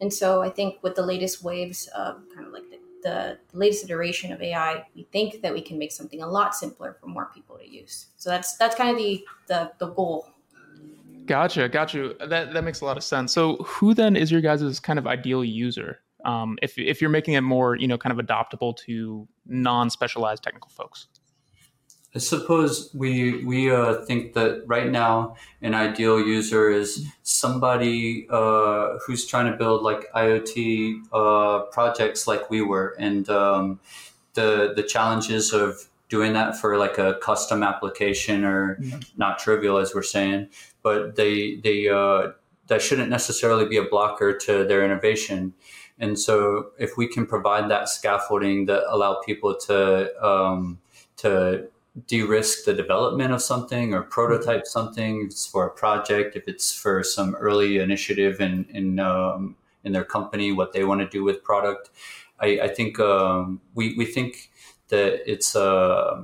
And 0.00 0.12
so 0.12 0.42
I 0.42 0.50
think 0.50 0.82
with 0.82 0.94
the 0.94 1.02
latest 1.02 1.42
waves 1.42 1.88
of 1.88 2.22
kind 2.34 2.46
of 2.46 2.52
like 2.52 2.64
the, 2.70 3.38
the 3.52 3.58
latest 3.58 3.84
iteration 3.84 4.32
of 4.32 4.40
AI, 4.40 4.84
we 4.94 5.04
think 5.12 5.42
that 5.42 5.52
we 5.52 5.62
can 5.62 5.78
make 5.78 5.92
something 5.92 6.22
a 6.22 6.26
lot 6.26 6.54
simpler 6.54 6.96
for 7.00 7.06
more 7.06 7.30
people 7.34 7.58
to 7.58 7.68
use. 7.68 8.06
So 8.16 8.30
that's 8.30 8.56
that's 8.56 8.76
kind 8.76 8.90
of 8.90 8.96
the 8.96 9.24
the, 9.48 9.72
the 9.78 9.88
goal. 9.88 10.28
Gotcha, 11.26 11.68
gotcha. 11.68 12.14
That 12.26 12.52
that 12.52 12.64
makes 12.64 12.80
a 12.80 12.84
lot 12.84 12.96
of 12.96 13.04
sense. 13.04 13.32
So 13.32 13.56
who 13.56 13.94
then 13.94 14.16
is 14.16 14.32
your 14.32 14.40
guys' 14.40 14.80
kind 14.80 14.98
of 14.98 15.06
ideal 15.06 15.44
user? 15.44 16.00
Um, 16.24 16.58
if 16.62 16.78
if 16.78 17.00
you're 17.00 17.10
making 17.10 17.34
it 17.34 17.42
more 17.42 17.76
you 17.76 17.88
know 17.88 17.98
kind 17.98 18.18
of 18.18 18.24
adoptable 18.24 18.76
to 18.76 19.26
non-specialized 19.46 20.42
technical 20.42 20.70
folks 20.70 21.06
I 22.14 22.18
suppose 22.18 22.90
we 22.92 23.44
we 23.44 23.70
uh, 23.70 24.04
think 24.04 24.34
that 24.34 24.64
right 24.66 24.90
now 24.90 25.36
an 25.62 25.74
ideal 25.74 26.18
user 26.20 26.68
is 26.68 27.06
somebody 27.22 28.26
uh, 28.30 28.98
who's 29.06 29.26
trying 29.26 29.50
to 29.50 29.56
build 29.56 29.82
like 29.82 30.10
IoT 30.12 31.02
uh, 31.12 31.66
projects 31.70 32.26
like 32.26 32.50
we 32.50 32.62
were, 32.62 32.96
and 32.98 33.28
um, 33.30 33.78
the 34.34 34.72
the 34.74 34.82
challenges 34.82 35.52
of 35.52 35.86
doing 36.08 36.32
that 36.32 36.56
for 36.56 36.76
like 36.78 36.98
a 36.98 37.14
custom 37.22 37.62
application 37.62 38.44
are 38.44 38.76
mm-hmm. 38.80 38.98
not 39.16 39.38
trivial, 39.38 39.78
as 39.78 39.94
we're 39.94 40.02
saying. 40.02 40.48
But 40.82 41.14
they 41.14 41.60
they 41.62 41.88
uh, 41.88 42.32
that 42.66 42.82
shouldn't 42.82 43.08
necessarily 43.08 43.66
be 43.66 43.76
a 43.76 43.84
blocker 43.84 44.36
to 44.36 44.64
their 44.64 44.84
innovation. 44.84 45.54
And 46.00 46.18
so, 46.18 46.70
if 46.78 46.96
we 46.96 47.06
can 47.06 47.26
provide 47.26 47.70
that 47.70 47.88
scaffolding 47.88 48.66
that 48.66 48.82
allow 48.88 49.20
people 49.24 49.54
to 49.66 50.26
um, 50.26 50.80
to 51.18 51.68
de-risk 52.06 52.64
the 52.64 52.72
development 52.72 53.32
of 53.32 53.42
something 53.42 53.92
or 53.92 54.02
prototype 54.02 54.66
something, 54.66 55.20
if 55.20 55.26
it's 55.26 55.46
for 55.46 55.66
a 55.66 55.70
project, 55.70 56.36
if 56.36 56.48
it's 56.48 56.72
for 56.72 57.04
some 57.04 57.34
early 57.36 57.78
initiative 57.78 58.40
in 58.40 58.66
in 58.70 58.98
um, 58.98 59.56
in 59.84 59.92
their 59.92 60.04
company, 60.04 60.52
what 60.52 60.72
they 60.72 60.84
want 60.84 61.00
to 61.02 61.08
do 61.08 61.22
with 61.22 61.44
product, 61.44 61.90
I, 62.40 62.60
I 62.62 62.68
think 62.68 62.98
um, 62.98 63.60
we 63.74 63.94
we 63.96 64.06
think 64.06 64.50
that 64.88 65.30
it's. 65.30 65.54
Uh, 65.54 66.22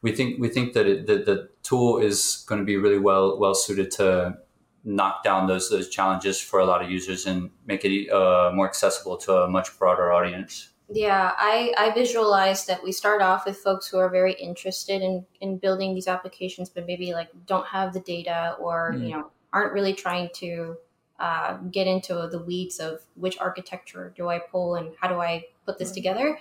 we 0.00 0.12
think 0.12 0.38
we 0.38 0.48
think 0.48 0.74
that 0.74 0.86
it, 0.86 1.06
the, 1.06 1.16
the 1.18 1.48
tool 1.62 1.98
is 1.98 2.44
going 2.46 2.60
to 2.60 2.64
be 2.64 2.76
really 2.76 2.98
well 2.98 3.38
well 3.38 3.54
suited 3.54 3.90
to 3.90 4.38
knock 4.84 5.22
down 5.24 5.46
those 5.46 5.68
those 5.70 5.88
challenges 5.88 6.40
for 6.40 6.60
a 6.60 6.64
lot 6.64 6.82
of 6.82 6.90
users 6.90 7.26
and 7.26 7.50
make 7.66 7.84
it 7.84 8.10
uh, 8.10 8.50
more 8.54 8.66
accessible 8.66 9.16
to 9.16 9.32
a 9.34 9.48
much 9.48 9.78
broader 9.78 10.12
audience. 10.12 10.68
Yeah, 10.90 11.32
I, 11.36 11.74
I 11.76 11.90
visualize 11.90 12.64
that 12.64 12.82
we 12.82 12.92
start 12.92 13.20
off 13.20 13.44
with 13.44 13.58
folks 13.58 13.86
who 13.86 13.98
are 13.98 14.08
very 14.08 14.32
interested 14.32 15.02
in, 15.02 15.26
in 15.40 15.58
building 15.58 15.94
these 15.94 16.08
applications, 16.08 16.70
but 16.70 16.86
maybe 16.86 17.12
like 17.12 17.28
don't 17.46 17.66
have 17.66 17.92
the 17.92 18.00
data 18.00 18.56
or, 18.58 18.94
mm. 18.94 19.04
you 19.04 19.10
know, 19.10 19.30
aren't 19.52 19.74
really 19.74 19.92
trying 19.92 20.30
to 20.36 20.76
uh, 21.20 21.58
get 21.70 21.86
into 21.86 22.28
the 22.30 22.38
weeds 22.38 22.78
of 22.80 23.02
which 23.16 23.38
architecture 23.38 24.14
do 24.16 24.28
I 24.28 24.38
pull 24.38 24.76
and 24.76 24.94
how 24.98 25.08
do 25.08 25.20
I 25.20 25.44
put 25.66 25.78
this 25.78 25.92
together. 25.92 26.38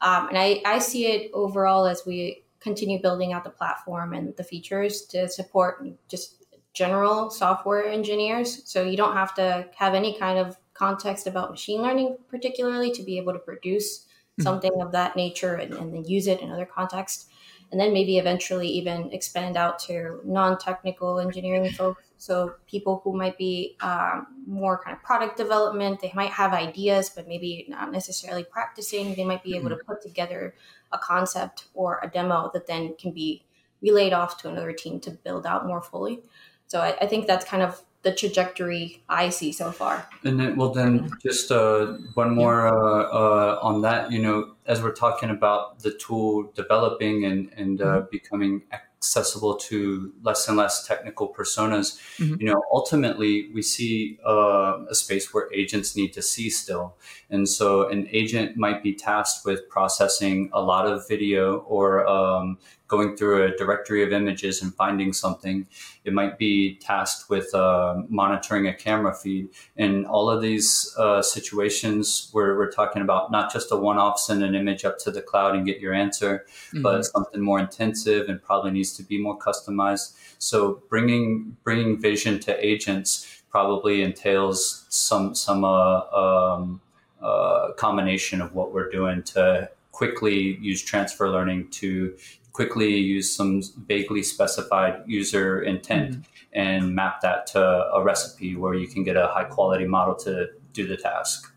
Um, 0.00 0.28
and 0.28 0.38
I, 0.38 0.62
I 0.64 0.78
see 0.78 1.06
it 1.06 1.30
overall 1.34 1.84
as 1.84 2.06
we 2.06 2.42
continue 2.58 3.02
building 3.02 3.34
out 3.34 3.44
the 3.44 3.50
platform 3.50 4.14
and 4.14 4.34
the 4.36 4.44
features 4.44 5.02
to 5.06 5.28
support 5.28 5.84
just 6.08 6.39
general 6.72 7.30
software 7.30 7.86
engineers. 7.86 8.62
So 8.70 8.82
you 8.82 8.96
don't 8.96 9.14
have 9.14 9.34
to 9.34 9.68
have 9.76 9.94
any 9.94 10.18
kind 10.18 10.38
of 10.38 10.56
context 10.74 11.26
about 11.26 11.50
machine 11.50 11.82
learning, 11.82 12.16
particularly, 12.28 12.90
to 12.92 13.02
be 13.02 13.18
able 13.18 13.32
to 13.32 13.38
produce 13.38 14.00
mm-hmm. 14.00 14.42
something 14.42 14.72
of 14.80 14.92
that 14.92 15.16
nature 15.16 15.54
and, 15.54 15.74
and 15.74 15.92
then 15.92 16.04
use 16.04 16.26
it 16.26 16.40
in 16.40 16.50
other 16.50 16.66
contexts. 16.66 17.26
And 17.72 17.80
then 17.80 17.92
maybe 17.92 18.18
eventually 18.18 18.66
even 18.66 19.12
expand 19.12 19.56
out 19.56 19.78
to 19.80 20.20
non 20.24 20.58
technical 20.58 21.20
engineering 21.20 21.70
folks. 21.70 22.02
So 22.16 22.54
people 22.66 23.00
who 23.04 23.16
might 23.16 23.38
be 23.38 23.76
um, 23.80 24.26
more 24.44 24.82
kind 24.82 24.96
of 24.96 25.02
product 25.04 25.36
development, 25.36 26.00
they 26.00 26.10
might 26.14 26.30
have 26.32 26.52
ideas, 26.52 27.10
but 27.10 27.28
maybe 27.28 27.66
not 27.68 27.92
necessarily 27.92 28.42
practicing. 28.42 29.14
They 29.14 29.24
might 29.24 29.44
be 29.44 29.56
able 29.56 29.68
to 29.68 29.76
mm-hmm. 29.76 29.92
put 29.92 30.02
together 30.02 30.54
a 30.92 30.98
concept 30.98 31.66
or 31.74 32.00
a 32.02 32.08
demo 32.08 32.50
that 32.54 32.66
then 32.66 32.96
can 32.98 33.12
be 33.12 33.44
relayed 33.80 34.12
off 34.12 34.36
to 34.38 34.48
another 34.48 34.72
team 34.72 35.00
to 35.00 35.10
build 35.10 35.46
out 35.46 35.66
more 35.66 35.82
fully. 35.82 36.22
So 36.70 36.80
I, 36.80 36.96
I 37.00 37.06
think 37.06 37.26
that's 37.26 37.44
kind 37.44 37.64
of 37.64 37.82
the 38.02 38.14
trajectory 38.14 39.02
I 39.08 39.28
see 39.28 39.50
so 39.50 39.72
far. 39.72 40.06
And 40.22 40.38
then, 40.38 40.56
well, 40.56 40.70
then 40.70 41.10
just 41.20 41.50
uh, 41.50 41.94
one 42.14 42.34
more 42.34 42.68
uh, 42.68 43.02
uh, 43.12 43.58
on 43.60 43.82
that. 43.82 44.12
You 44.12 44.22
know, 44.22 44.54
as 44.66 44.80
we're 44.80 44.94
talking 44.94 45.30
about 45.30 45.80
the 45.80 45.90
tool 45.90 46.52
developing 46.54 47.24
and 47.24 47.50
and 47.56 47.82
uh, 47.82 47.84
mm-hmm. 47.84 48.06
becoming 48.12 48.62
accessible 48.72 49.56
to 49.56 50.12
less 50.22 50.46
and 50.46 50.56
less 50.56 50.86
technical 50.86 51.34
personas, 51.34 51.98
mm-hmm. 52.18 52.36
you 52.40 52.46
know, 52.46 52.62
ultimately 52.70 53.50
we 53.52 53.62
see 53.62 54.20
uh, 54.24 54.78
a 54.88 54.94
space 54.94 55.34
where 55.34 55.52
agents 55.52 55.96
need 55.96 56.12
to 56.12 56.22
see 56.22 56.50
still. 56.50 56.94
And 57.30 57.48
so 57.48 57.88
an 57.88 58.08
agent 58.12 58.56
might 58.56 58.80
be 58.80 58.94
tasked 58.94 59.44
with 59.44 59.68
processing 59.68 60.50
a 60.52 60.62
lot 60.62 60.86
of 60.86 61.08
video 61.08 61.58
or 61.60 62.06
um, 62.06 62.58
going 62.90 63.16
through 63.16 63.44
a 63.44 63.56
directory 63.56 64.02
of 64.02 64.12
images 64.12 64.60
and 64.62 64.74
finding 64.74 65.12
something. 65.12 65.66
It 66.04 66.12
might 66.12 66.36
be 66.38 66.74
tasked 66.76 67.30
with 67.30 67.54
uh, 67.54 68.02
monitoring 68.08 68.66
a 68.66 68.74
camera 68.74 69.14
feed. 69.14 69.48
In 69.76 70.04
all 70.06 70.28
of 70.28 70.42
these 70.42 70.94
uh, 70.98 71.22
situations 71.22 72.28
where 72.32 72.56
we're 72.56 72.72
talking 72.72 73.00
about 73.00 73.30
not 73.30 73.52
just 73.52 73.70
a 73.70 73.76
one-off 73.76 74.18
send 74.18 74.42
an 74.42 74.54
image 74.54 74.84
up 74.84 74.98
to 74.98 75.10
the 75.10 75.22
cloud 75.22 75.54
and 75.54 75.64
get 75.64 75.78
your 75.78 75.94
answer, 75.94 76.44
mm-hmm. 76.48 76.82
but 76.82 77.04
something 77.04 77.40
more 77.40 77.60
intensive 77.60 78.28
and 78.28 78.42
probably 78.42 78.72
needs 78.72 78.92
to 78.94 79.04
be 79.04 79.18
more 79.18 79.38
customized. 79.38 80.16
So 80.38 80.82
bringing 80.88 81.56
bringing 81.62 82.00
vision 82.00 82.40
to 82.40 82.66
agents 82.66 83.42
probably 83.50 84.02
entails 84.02 84.86
some 84.88 85.34
some 85.34 85.64
uh, 85.64 86.00
um, 86.10 86.80
uh, 87.22 87.72
combination 87.72 88.40
of 88.40 88.54
what 88.54 88.72
we're 88.72 88.90
doing 88.90 89.22
to 89.22 89.70
quickly 89.92 90.56
use 90.62 90.82
transfer 90.82 91.28
learning 91.28 91.68
to 91.68 92.16
quickly 92.52 92.96
use 92.96 93.34
some 93.34 93.62
vaguely 93.86 94.22
specified 94.22 95.02
user 95.06 95.62
intent 95.62 96.12
mm-hmm. 96.12 96.22
and 96.52 96.94
map 96.94 97.20
that 97.20 97.46
to 97.48 97.60
a 97.60 98.02
recipe 98.02 98.56
where 98.56 98.74
you 98.74 98.88
can 98.88 99.04
get 99.04 99.16
a 99.16 99.28
high 99.28 99.44
quality 99.44 99.86
model 99.86 100.14
to 100.14 100.48
do 100.72 100.86
the 100.86 100.96
task. 100.96 101.52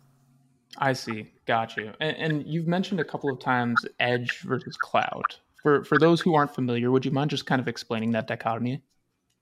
I 0.77 0.93
see. 0.93 1.31
Got 1.45 1.77
you. 1.77 1.93
And, 1.99 2.17
and, 2.17 2.47
you've 2.47 2.67
mentioned 2.67 2.99
a 2.99 3.03
couple 3.03 3.29
of 3.29 3.39
times 3.39 3.85
edge 3.99 4.39
versus 4.39 4.75
cloud. 4.77 5.23
For 5.61 5.83
for 5.83 5.99
those 5.99 6.19
who 6.19 6.35
aren't 6.35 6.53
familiar, 6.53 6.89
would 6.89 7.05
you 7.05 7.11
mind 7.11 7.29
just 7.29 7.45
kind 7.45 7.61
of 7.61 7.67
explaining 7.67 8.11
that 8.11 8.27
dichotomy? 8.27 8.81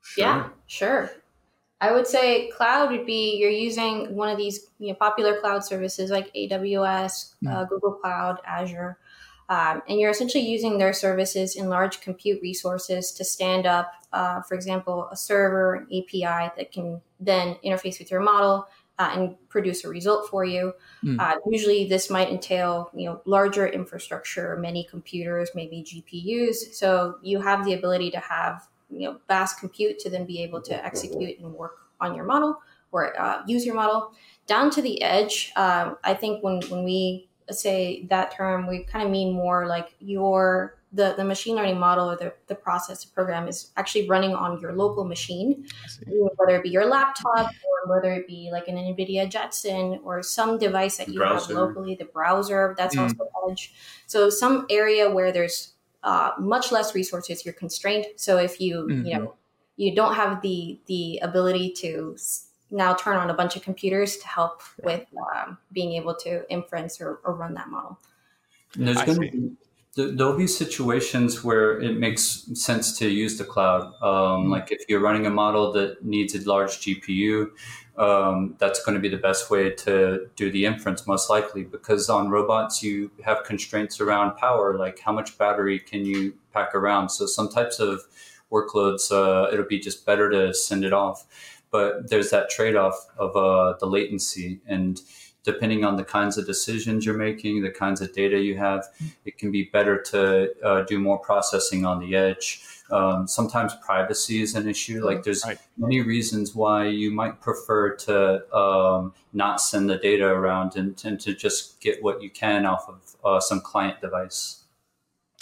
Sure. 0.01 0.25
Yeah, 0.25 0.49
sure. 0.67 1.11
I 1.79 1.91
would 1.91 2.05
say 2.05 2.49
cloud 2.49 2.91
would 2.91 3.07
be 3.07 3.37
you're 3.37 3.49
using 3.49 4.15
one 4.15 4.29
of 4.29 4.37
these 4.37 4.67
you 4.77 4.89
know, 4.89 4.93
popular 4.93 5.39
cloud 5.39 5.63
services 5.65 6.11
like 6.11 6.31
AWS, 6.35 7.33
mm. 7.43 7.51
uh, 7.51 7.65
Google 7.65 7.93
Cloud, 7.93 8.39
Azure, 8.45 8.99
um, 9.51 9.83
and 9.89 9.99
you're 9.99 10.11
essentially 10.11 10.45
using 10.45 10.77
their 10.77 10.93
services 10.93 11.57
in 11.57 11.67
large 11.67 11.99
compute 11.99 12.41
resources 12.41 13.11
to 13.11 13.25
stand 13.25 13.65
up, 13.65 13.91
uh, 14.13 14.41
for 14.43 14.55
example, 14.55 15.09
a 15.11 15.17
server, 15.17 15.75
an 15.75 15.87
API 15.87 16.53
that 16.55 16.71
can 16.71 17.01
then 17.19 17.57
interface 17.65 17.99
with 17.99 18.09
your 18.09 18.21
model 18.21 18.65
uh, 18.97 19.11
and 19.13 19.49
produce 19.49 19.83
a 19.83 19.89
result 19.89 20.29
for 20.29 20.45
you. 20.45 20.71
Mm. 21.03 21.19
Uh, 21.19 21.35
usually, 21.49 21.85
this 21.85 22.09
might 22.09 22.29
entail 22.29 22.91
you 22.95 23.09
know 23.09 23.21
larger 23.25 23.67
infrastructure, 23.67 24.55
many 24.55 24.85
computers, 24.85 25.49
maybe 25.53 25.83
GPUs. 25.83 26.73
So 26.73 27.15
you 27.21 27.41
have 27.41 27.65
the 27.65 27.73
ability 27.73 28.09
to 28.11 28.19
have 28.19 28.69
you 28.89 29.09
know 29.09 29.19
vast 29.27 29.59
compute 29.59 29.99
to 29.99 30.09
then 30.09 30.25
be 30.25 30.41
able 30.43 30.61
to 30.61 30.85
execute 30.85 31.39
and 31.39 31.53
work 31.53 31.75
on 31.99 32.15
your 32.15 32.23
model 32.23 32.61
or 32.93 33.19
uh, 33.19 33.41
use 33.45 33.65
your 33.65 33.75
model 33.75 34.13
down 34.47 34.69
to 34.71 34.81
the 34.81 35.01
edge. 35.01 35.51
Um, 35.57 35.97
I 36.05 36.13
think 36.13 36.41
when 36.41 36.61
when 36.69 36.85
we 36.85 37.27
say 37.49 38.05
that 38.09 38.31
term, 38.31 38.67
we 38.67 38.83
kind 38.83 39.05
of 39.05 39.11
mean 39.11 39.33
more 39.33 39.67
like 39.67 39.95
your 39.99 40.77
the, 40.93 41.13
the 41.15 41.23
machine 41.23 41.55
learning 41.55 41.79
model 41.79 42.11
or 42.11 42.17
the, 42.17 42.33
the 42.47 42.55
process 42.55 43.05
program 43.05 43.47
is 43.47 43.71
actually 43.77 44.09
running 44.09 44.35
on 44.35 44.59
your 44.59 44.73
local 44.73 45.05
machine, 45.05 45.65
whether 46.35 46.57
it 46.57 46.63
be 46.63 46.69
your 46.69 46.85
laptop 46.85 47.47
or 47.47 47.95
whether 47.95 48.11
it 48.11 48.27
be 48.27 48.49
like 48.51 48.67
an 48.67 48.75
NVIDIA 48.75 49.29
Jetson 49.29 50.01
or 50.03 50.21
some 50.21 50.57
device 50.57 50.97
that 50.97 51.07
you 51.07 51.19
browser. 51.19 51.53
have 51.53 51.55
locally, 51.55 51.95
the 51.95 52.05
browser, 52.05 52.75
that's 52.77 52.95
mm. 52.95 53.03
also 53.03 53.29
Edge. 53.49 53.73
So 54.07 54.29
some 54.29 54.65
area 54.69 55.09
where 55.09 55.31
there's 55.31 55.73
uh, 56.03 56.31
much 56.37 56.71
less 56.71 56.93
resources, 56.93 57.45
you're 57.45 57.53
constrained. 57.53 58.05
So 58.17 58.37
if 58.37 58.59
you, 58.59 58.87
mm-hmm. 58.89 59.05
you 59.05 59.17
know, 59.17 59.35
you 59.77 59.95
don't 59.95 60.15
have 60.15 60.41
the 60.41 60.79
the 60.87 61.19
ability 61.23 61.71
to 61.77 62.15
now 62.71 62.93
turn 62.93 63.17
on 63.17 63.29
a 63.29 63.33
bunch 63.33 63.55
of 63.55 63.61
computers 63.61 64.17
to 64.17 64.27
help 64.27 64.61
with 64.83 65.05
um, 65.35 65.57
being 65.71 65.93
able 65.93 66.15
to 66.15 66.49
inference 66.51 67.01
or, 67.01 67.19
or 67.23 67.35
run 67.35 67.53
that 67.53 67.69
model. 67.69 67.99
And 68.75 68.87
there's 68.87 69.01
going 69.03 69.15
to 69.15 69.19
be 69.19 69.51
there'll 69.95 70.37
be 70.37 70.47
situations 70.47 71.43
where 71.43 71.79
it 71.81 71.97
makes 71.97 72.47
sense 72.53 72.97
to 72.99 73.09
use 73.09 73.37
the 73.37 73.43
cloud. 73.43 73.83
Um, 74.01 74.01
mm-hmm. 74.01 74.51
Like 74.51 74.71
if 74.71 74.85
you're 74.87 75.01
running 75.01 75.25
a 75.25 75.29
model 75.29 75.73
that 75.73 76.03
needs 76.03 76.33
a 76.33 76.49
large 76.49 76.79
GPU, 76.79 77.49
um, 77.97 78.55
that's 78.57 78.83
going 78.85 78.95
to 78.95 79.01
be 79.01 79.09
the 79.09 79.17
best 79.17 79.51
way 79.51 79.69
to 79.69 80.27
do 80.37 80.49
the 80.49 80.65
inference, 80.65 81.05
most 81.05 81.29
likely, 81.29 81.63
because 81.63 82.09
on 82.09 82.29
robots 82.29 82.81
you 82.81 83.11
have 83.25 83.43
constraints 83.43 83.99
around 83.99 84.37
power, 84.37 84.77
like 84.77 84.99
how 84.99 85.11
much 85.11 85.37
battery 85.37 85.77
can 85.77 86.05
you 86.05 86.33
pack 86.53 86.73
around. 86.73 87.09
So 87.09 87.25
some 87.25 87.49
types 87.49 87.79
of 87.79 88.01
workloads, 88.49 89.11
uh, 89.11 89.51
it'll 89.51 89.65
be 89.65 89.79
just 89.79 90.05
better 90.05 90.29
to 90.29 90.53
send 90.53 90.85
it 90.85 90.93
off 90.93 91.25
but 91.71 92.09
there's 92.09 92.29
that 92.29 92.49
trade-off 92.49 93.07
of 93.17 93.35
uh, 93.35 93.75
the 93.79 93.85
latency 93.85 94.61
and 94.67 95.01
depending 95.43 95.83
on 95.83 95.95
the 95.95 96.03
kinds 96.03 96.37
of 96.37 96.45
decisions 96.45 97.05
you're 97.05 97.17
making 97.17 97.61
the 97.61 97.71
kinds 97.71 98.01
of 98.01 98.13
data 98.13 98.39
you 98.39 98.57
have 98.57 98.85
it 99.25 99.37
can 99.37 99.51
be 99.51 99.63
better 99.73 99.99
to 100.01 100.51
uh, 100.63 100.81
do 100.83 100.99
more 100.99 101.17
processing 101.19 101.85
on 101.85 101.99
the 101.99 102.15
edge 102.15 102.63
um, 102.91 103.27
sometimes 103.27 103.73
privacy 103.83 104.41
is 104.41 104.55
an 104.55 104.67
issue 104.67 105.03
like 105.03 105.23
there's 105.23 105.43
right. 105.45 105.57
many 105.77 106.01
reasons 106.01 106.53
why 106.53 106.85
you 106.85 107.09
might 107.09 107.41
prefer 107.41 107.95
to 107.95 108.55
um, 108.55 109.13
not 109.33 109.61
send 109.61 109.89
the 109.89 109.97
data 109.97 110.25
around 110.25 110.75
and, 110.75 111.01
and, 111.05 111.19
to 111.19 111.33
just 111.33 111.79
get 111.79 112.03
what 112.03 112.21
you 112.21 112.29
can 112.29 112.65
off 112.65 112.87
of 112.89 113.15
uh, 113.23 113.39
some 113.39 113.61
client 113.61 113.99
device 114.01 114.57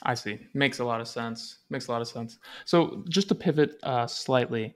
I 0.03 0.13
see. 0.13 0.39
Makes 0.53 0.79
a 0.79 0.85
lot 0.85 1.01
of 1.01 1.09
sense. 1.09 1.59
Makes 1.69 1.87
a 1.87 1.91
lot 1.91 2.01
of 2.01 2.07
sense. 2.07 2.37
So, 2.63 3.03
just 3.09 3.27
to 3.29 3.35
pivot 3.35 3.75
uh, 3.83 4.07
slightly, 4.07 4.75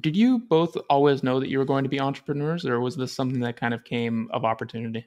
did 0.00 0.16
you 0.16 0.38
both 0.38 0.76
always 0.88 1.22
know 1.22 1.40
that 1.40 1.48
you 1.48 1.58
were 1.58 1.64
going 1.64 1.84
to 1.84 1.90
be 1.90 2.00
entrepreneurs, 2.00 2.64
or 2.64 2.80
was 2.80 2.96
this 2.96 3.12
something 3.12 3.40
that 3.40 3.56
kind 3.56 3.74
of 3.74 3.84
came 3.84 4.28
of 4.32 4.44
opportunity? 4.44 5.06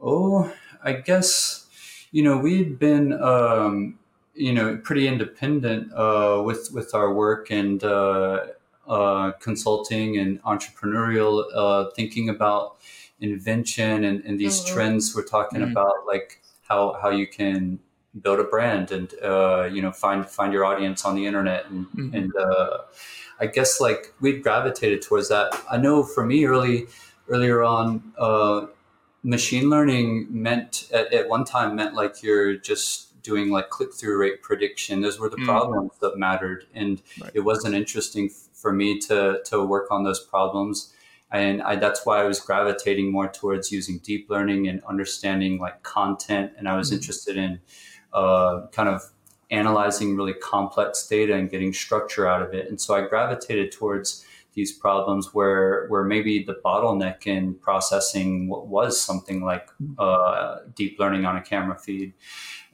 Oh, 0.00 0.52
I 0.82 0.92
guess 0.92 1.66
you 2.12 2.22
know 2.22 2.38
we'd 2.38 2.78
been 2.78 3.12
um, 3.20 3.98
you 4.34 4.52
know 4.52 4.78
pretty 4.78 5.08
independent 5.08 5.92
uh, 5.92 6.42
with 6.44 6.70
with 6.72 6.94
our 6.94 7.12
work 7.12 7.50
and 7.50 7.82
uh, 7.82 8.46
uh, 8.86 9.32
consulting 9.32 10.16
and 10.16 10.42
entrepreneurial 10.42 11.44
uh, 11.54 11.90
thinking 11.94 12.28
about 12.28 12.76
invention 13.20 14.04
and, 14.04 14.24
and 14.24 14.38
these 14.38 14.60
mm-hmm. 14.60 14.74
trends 14.74 15.14
we're 15.14 15.24
talking 15.24 15.60
mm-hmm. 15.60 15.72
about, 15.72 16.06
like 16.06 16.40
how 16.62 16.96
how 17.02 17.10
you 17.10 17.26
can 17.26 17.80
build 18.22 18.40
a 18.40 18.44
brand 18.44 18.90
and 18.90 19.14
uh, 19.22 19.68
you 19.70 19.82
know 19.82 19.92
find 19.92 20.26
find 20.28 20.52
your 20.52 20.64
audience 20.64 21.04
on 21.04 21.14
the 21.14 21.26
internet 21.26 21.68
and 21.70 21.86
mm-hmm. 21.86 22.14
and 22.14 22.32
uh, 22.36 22.78
I 23.40 23.46
guess 23.46 23.80
like 23.80 24.14
we 24.20 24.38
gravitated 24.38 25.02
towards 25.02 25.28
that. 25.28 25.52
I 25.70 25.76
know 25.76 26.02
for 26.02 26.24
me 26.24 26.44
early 26.44 26.86
earlier 27.28 27.62
on, 27.62 28.12
uh, 28.18 28.66
machine 29.22 29.68
learning 29.68 30.26
meant 30.30 30.88
at, 30.92 31.12
at, 31.12 31.28
one 31.28 31.44
time 31.44 31.76
meant 31.76 31.94
like 31.94 32.22
you're 32.22 32.56
just 32.56 33.20
doing 33.22 33.50
like 33.50 33.68
click 33.68 33.92
through 33.92 34.18
rate 34.18 34.42
prediction. 34.42 35.00
Those 35.00 35.18
were 35.18 35.28
the 35.28 35.36
mm. 35.36 35.44
problems 35.44 35.92
that 36.00 36.16
mattered, 36.16 36.66
and 36.74 37.02
right. 37.20 37.30
it 37.34 37.40
wasn't 37.40 37.74
interesting 37.74 38.30
for 38.52 38.72
me 38.72 38.98
to 39.00 39.40
to 39.44 39.64
work 39.64 39.90
on 39.90 40.04
those 40.04 40.20
problems. 40.20 40.92
And 41.30 41.60
I, 41.62 41.76
that's 41.76 42.06
why 42.06 42.22
I 42.22 42.24
was 42.24 42.40
gravitating 42.40 43.12
more 43.12 43.28
towards 43.28 43.70
using 43.70 43.98
deep 43.98 44.30
learning 44.30 44.66
and 44.66 44.82
understanding 44.84 45.58
like 45.58 45.82
content. 45.82 46.52
And 46.56 46.66
I 46.66 46.76
was 46.76 46.90
mm. 46.90 46.94
interested 46.94 47.36
in 47.36 47.60
uh, 48.14 48.66
kind 48.72 48.88
of 48.88 49.02
analyzing 49.50 50.16
really 50.16 50.34
complex 50.34 51.06
data 51.06 51.34
and 51.34 51.50
getting 51.50 51.72
structure 51.72 52.26
out 52.26 52.42
of 52.42 52.54
it. 52.54 52.68
And 52.68 52.80
so 52.80 52.94
I 52.94 53.06
gravitated 53.06 53.72
towards 53.72 54.24
these 54.54 54.72
problems 54.72 55.32
where 55.32 55.86
where 55.88 56.04
maybe 56.04 56.42
the 56.42 56.56
bottleneck 56.64 57.26
in 57.26 57.54
processing 57.54 58.48
what 58.48 58.66
was 58.66 59.00
something 59.00 59.42
like 59.42 59.68
uh, 59.98 60.56
deep 60.74 60.98
learning 60.98 61.24
on 61.24 61.36
a 61.36 61.42
camera 61.42 61.78
feed. 61.78 62.12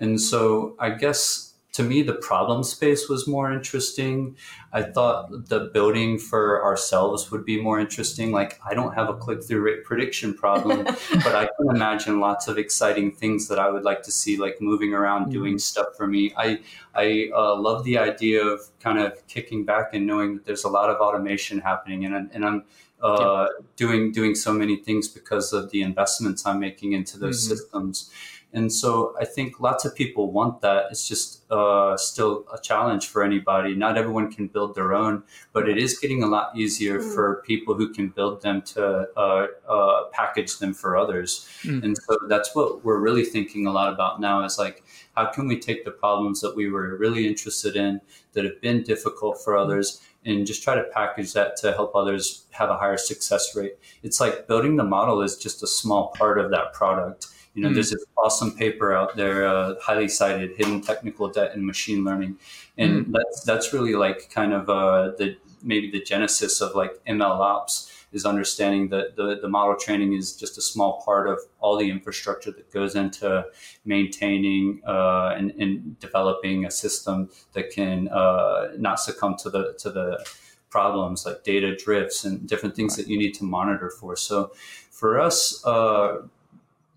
And 0.01 0.21
so 0.21 0.77
I 0.79 0.91
guess 0.91 1.54
to 1.75 1.83
me, 1.83 2.03
the 2.03 2.15
problem 2.15 2.63
space 2.63 3.09
was 3.09 3.27
more 3.27 3.53
interesting. 3.53 4.37
I 4.73 4.83
thought 4.83 5.49
the 5.49 5.71
building 5.75 6.21
for 6.21 6.65
ourselves 6.65 7.33
would 7.33 7.45
be 7.45 7.61
more 7.61 7.81
interesting. 7.81 8.31
Like, 8.31 8.61
I 8.65 8.75
don't 8.75 8.95
have 8.95 9.09
a 9.09 9.15
click 9.15 9.43
through 9.43 9.63
rate 9.63 9.85
prediction 9.85 10.35
problem, 10.35 10.85
but 10.85 11.35
I 11.35 11.49
can 11.57 11.75
imagine 11.75 12.21
lots 12.21 12.47
of 12.47 12.59
exciting 12.59 13.11
things 13.11 13.49
that 13.49 13.59
I 13.59 13.71
would 13.71 13.83
like 13.83 14.05
to 14.05 14.13
see, 14.13 14.37
like 14.37 14.61
moving 14.61 14.95
around, 14.95 15.23
mm-hmm. 15.23 15.33
doing 15.33 15.59
stuff 15.59 15.89
for 15.97 16.07
me. 16.07 16.33
I, 16.37 16.61
I 16.95 17.31
uh, 17.35 17.57
love 17.57 17.83
the 17.83 17.99
idea 17.99 18.45
of 18.45 18.61
kind 18.79 19.01
of 19.01 19.27
kicking 19.27 19.65
back 19.65 19.95
and 19.95 20.07
knowing 20.07 20.35
that 20.37 20.45
there's 20.47 20.63
a 20.63 20.71
lot 20.71 20.91
of 20.91 21.01
automation 21.01 21.59
happening, 21.59 22.05
and, 22.05 22.31
and 22.33 22.45
I'm 22.45 22.65
uh, 23.03 23.49
yeah. 23.51 23.67
doing 23.75 24.13
doing 24.13 24.37
so 24.37 24.53
many 24.53 24.77
things 24.77 25.09
because 25.09 25.53
of 25.53 25.71
the 25.71 25.83
investments 25.83 26.47
I'm 26.47 26.61
making 26.61 26.93
into 26.93 27.19
those 27.19 27.45
mm-hmm. 27.45 27.57
systems 27.57 28.11
And 28.55 28.73
so 28.73 29.15
I 29.21 29.25
think 29.25 29.59
lots 29.59 29.85
of 29.85 29.97
people 29.97 30.31
want 30.31 30.61
that. 30.61 30.87
It's 30.91 31.09
just 31.09 31.43
uh, 31.51 31.97
still 31.97 32.45
a 32.55 32.59
challenge 32.61 33.09
for 33.09 33.25
anybody. 33.25 33.75
Not 33.75 33.99
everyone 33.99 34.33
can 34.33 34.47
build 34.47 34.77
their 34.77 34.95
own, 34.95 35.25
but 35.53 35.69
it 35.69 35.77
is 35.77 35.99
getting 35.99 36.23
a 36.23 36.29
lot 36.29 36.57
easier 36.57 37.01
mm. 37.01 37.15
for 37.15 37.43
people 37.45 37.75
who 37.75 37.93
can 37.93 38.09
build 38.11 38.43
them 38.43 38.63
to 38.63 39.09
uh, 39.17 39.47
uh, 39.69 40.05
package 40.13 40.59
them 40.59 40.73
for 40.73 40.97
others. 40.97 41.49
Mm. 41.65 41.83
And 41.83 41.99
so 41.99 42.17
that's 42.29 42.55
what 42.55 42.85
we're 42.85 43.01
really 43.01 43.25
thinking 43.25 43.67
a 43.67 43.73
lot 43.73 43.93
about 43.93 44.21
now 44.21 44.45
is 44.45 44.57
like, 44.57 44.85
how 45.17 45.27
can 45.27 45.49
we 45.49 45.59
take 45.59 45.85
the 45.85 45.91
problems 45.91 46.41
that 46.41 46.55
we 46.55 46.71
were 46.71 46.97
really 46.97 47.27
interested 47.27 47.75
in 47.75 48.01
that 48.35 48.45
have 48.45 48.61
been 48.61 48.85
difficult 48.85 49.43
for 49.43 49.57
others 49.57 50.01
and 50.25 50.47
just 50.47 50.63
try 50.63 50.77
to 50.77 50.85
package 50.85 51.33
that 51.33 51.57
to 51.57 51.73
help 51.73 51.95
others 51.95 52.47
have 52.51 52.71
a 52.71 52.79
higher 52.79 52.97
success 52.97 53.57
rate? 53.57 53.75
It's 54.05 54.21
like 54.21 54.47
building 54.47 54.77
the 54.77 54.85
model 54.85 55.23
is 55.23 55.37
just 55.37 55.63
a 55.65 55.67
small 55.67 56.13
part 56.17 56.39
of 56.39 56.53
that 56.53 56.73
product. 56.73 57.27
You 57.55 57.63
know, 57.63 57.69
mm 57.69 57.75
there's 57.75 57.91
this 57.91 58.05
awesome 58.17 58.57
paper 58.57 58.93
out 58.93 59.17
there, 59.17 59.47
uh, 59.47 59.75
highly 59.81 60.09
cited, 60.09 60.57
"Hidden 60.57 60.81
Technical 60.83 61.29
Debt 61.29 61.55
in 61.55 61.65
Machine 61.65 62.05
Learning," 62.05 62.37
and 62.77 63.07
mm 63.07 63.13
that's 63.13 63.45
that's 63.45 63.73
really 63.73 63.95
like 63.95 64.31
kind 64.31 64.53
of 64.53 64.69
uh, 64.69 65.13
the 65.19 65.37
maybe 65.63 65.91
the 65.91 66.03
genesis 66.03 66.61
of 66.61 66.75
like 66.75 66.93
ML 67.07 67.41
ops 67.41 67.91
is 68.15 68.25
understanding 68.25 68.89
that 68.91 69.17
the, 69.17 69.39
the 69.43 69.49
model 69.49 69.75
training 69.77 70.13
is 70.13 70.37
just 70.37 70.57
a 70.57 70.63
small 70.63 71.03
part 71.05 71.29
of 71.29 71.39
all 71.59 71.77
the 71.77 71.91
infrastructure 71.91 72.53
that 72.53 72.71
goes 72.71 72.95
into 72.95 73.45
maintaining 73.85 74.81
uh, 74.87 75.35
and, 75.37 75.51
and, 75.59 75.99
developing 75.99 76.65
a 76.65 76.71
system 76.71 77.29
that 77.55 77.71
can 77.71 78.09
uh, 78.09 78.69
not 78.79 79.01
succumb 79.01 79.37
to 79.37 79.51
the 79.51 79.75
to 79.79 79.91
the 79.91 80.25
problems 80.71 81.25
like 81.25 81.43
data 81.45 81.77
drifts 81.77 82.25
and 82.25 82.49
different 82.49 82.75
things 82.75 82.97
that 82.97 83.07
you 83.09 83.17
need 83.19 83.33
to 83.33 83.45
monitor 83.45 83.91
for. 83.91 84.17
So 84.17 84.53
for 84.91 85.21
us, 85.21 85.65
uh, 85.65 86.23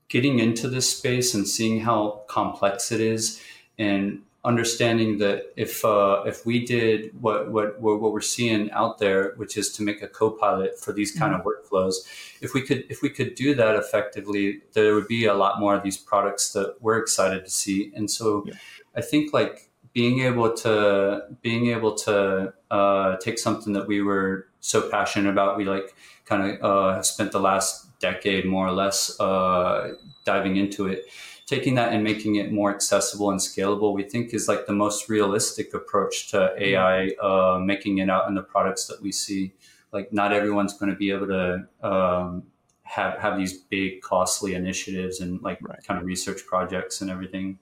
getting 0.09 0.39
into 0.39 0.69
this 0.69 0.97
space 0.97 1.33
and 1.33 1.47
seeing 1.47 1.81
how 1.81 2.21
complex 2.27 2.91
it 2.91 3.01
is 3.01 3.41
and 3.77 4.21
understanding 4.47 5.17
that 5.17 5.51
if 5.57 5.83
uh, 5.83 6.23
if 6.25 6.45
we 6.45 6.65
did 6.65 7.11
what, 7.21 7.51
what 7.51 7.81
what 7.81 8.13
we're 8.13 8.21
seeing 8.21 8.71
out 8.71 8.97
there, 8.97 9.33
which 9.35 9.57
is 9.57 9.73
to 9.73 9.83
make 9.83 10.01
a 10.01 10.07
co-pilot 10.07 10.79
for 10.79 10.93
these 10.93 11.11
kind 11.11 11.33
mm-hmm. 11.33 11.47
of 11.47 11.53
workflows, 11.53 11.95
if 12.41 12.53
we 12.53 12.61
could 12.61 12.85
if 12.89 13.01
we 13.01 13.09
could 13.09 13.35
do 13.35 13.53
that 13.55 13.75
effectively, 13.75 14.61
there 14.73 14.95
would 14.95 15.07
be 15.07 15.25
a 15.25 15.33
lot 15.33 15.59
more 15.59 15.75
of 15.75 15.83
these 15.83 15.97
products 15.97 16.53
that 16.53 16.75
we're 16.79 16.97
excited 16.97 17.43
to 17.43 17.51
see. 17.51 17.91
And 17.93 18.09
so, 18.09 18.43
yeah. 18.47 18.53
I 18.95 19.01
think 19.01 19.33
like 19.33 19.69
being 19.93 20.21
able 20.21 20.53
to 20.53 21.23
being 21.41 21.67
able 21.67 21.95
to 21.95 22.53
uh, 22.71 23.17
take 23.17 23.37
something 23.37 23.73
that 23.73 23.87
we 23.87 24.01
were 24.01 24.47
so 24.61 24.89
passionate 24.89 25.29
about, 25.29 25.57
we 25.57 25.65
like 25.65 25.93
kind 26.25 26.51
of 26.51 26.63
uh, 26.63 27.01
spent 27.03 27.31
the 27.33 27.39
last 27.39 27.86
decade 27.99 28.45
more 28.45 28.67
or 28.67 28.71
less 28.71 29.19
uh, 29.19 29.93
diving 30.25 30.57
into 30.57 30.87
it 30.87 31.05
taking 31.47 31.75
that 31.75 31.93
and 31.93 32.03
making 32.03 32.35
it 32.35 32.51
more 32.51 32.69
accessible 32.69 33.31
and 33.31 33.39
scalable, 33.39 33.93
we 33.93 34.03
think 34.03 34.33
is 34.33 34.47
like 34.47 34.67
the 34.67 34.73
most 34.73 35.09
realistic 35.09 35.73
approach 35.73 36.29
to 36.29 36.53
AI, 36.59 37.07
uh, 37.21 37.57
making 37.57 37.97
it 37.97 38.09
out 38.09 38.27
in 38.27 38.35
the 38.35 38.43
products 38.43 38.85
that 38.87 39.01
we 39.01 39.11
see. 39.11 39.53
Like, 39.93 40.11
not 40.11 40.33
everyone's 40.33 40.77
going 40.77 40.91
to 40.91 40.97
be 40.97 41.09
able 41.09 41.27
to 41.27 41.67
um, 41.81 42.43
have 42.83 43.17
have 43.17 43.37
these 43.37 43.53
big, 43.53 44.01
costly 44.01 44.53
initiatives 44.53 45.21
and 45.21 45.41
like 45.41 45.59
right. 45.61 45.81
kind 45.87 45.99
of 45.99 46.05
research 46.05 46.45
projects 46.45 46.99
and 46.99 47.09
everything. 47.09 47.57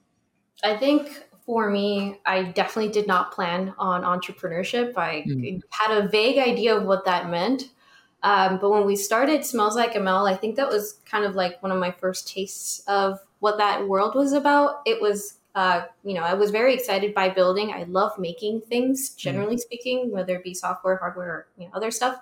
I 0.64 0.76
think 0.76 1.24
for 1.44 1.70
me, 1.70 2.18
I 2.26 2.42
definitely 2.42 2.90
did 2.90 3.06
not 3.06 3.30
plan 3.30 3.72
on 3.78 4.02
entrepreneurship. 4.02 4.96
I 4.96 5.24
mm. 5.28 5.60
had 5.70 5.96
a 5.96 6.08
vague 6.08 6.38
idea 6.38 6.76
of 6.76 6.82
what 6.84 7.04
that 7.04 7.30
meant. 7.30 7.68
Um, 8.26 8.58
but 8.58 8.70
when 8.70 8.84
we 8.84 8.96
started 8.96 9.44
Smells 9.44 9.76
Like 9.76 9.92
ML, 9.92 10.28
I 10.28 10.34
think 10.34 10.56
that 10.56 10.68
was 10.68 10.98
kind 11.08 11.24
of 11.24 11.36
like 11.36 11.62
one 11.62 11.70
of 11.70 11.78
my 11.78 11.92
first 11.92 12.26
tastes 12.26 12.80
of 12.88 13.20
what 13.38 13.56
that 13.58 13.86
world 13.86 14.16
was 14.16 14.32
about. 14.32 14.80
It 14.84 15.00
was, 15.00 15.38
uh, 15.54 15.82
you 16.02 16.12
know, 16.12 16.22
I 16.22 16.34
was 16.34 16.50
very 16.50 16.74
excited 16.74 17.14
by 17.14 17.28
building. 17.28 17.70
I 17.70 17.84
love 17.84 18.18
making 18.18 18.62
things, 18.62 19.10
mm-hmm. 19.10 19.18
generally 19.20 19.54
mm. 19.54 19.60
speaking, 19.60 20.10
whether 20.10 20.34
it 20.34 20.42
be 20.42 20.54
software, 20.54 20.96
hardware, 20.96 21.28
or 21.28 21.46
you 21.56 21.66
know, 21.66 21.70
other 21.72 21.92
stuff. 21.92 22.18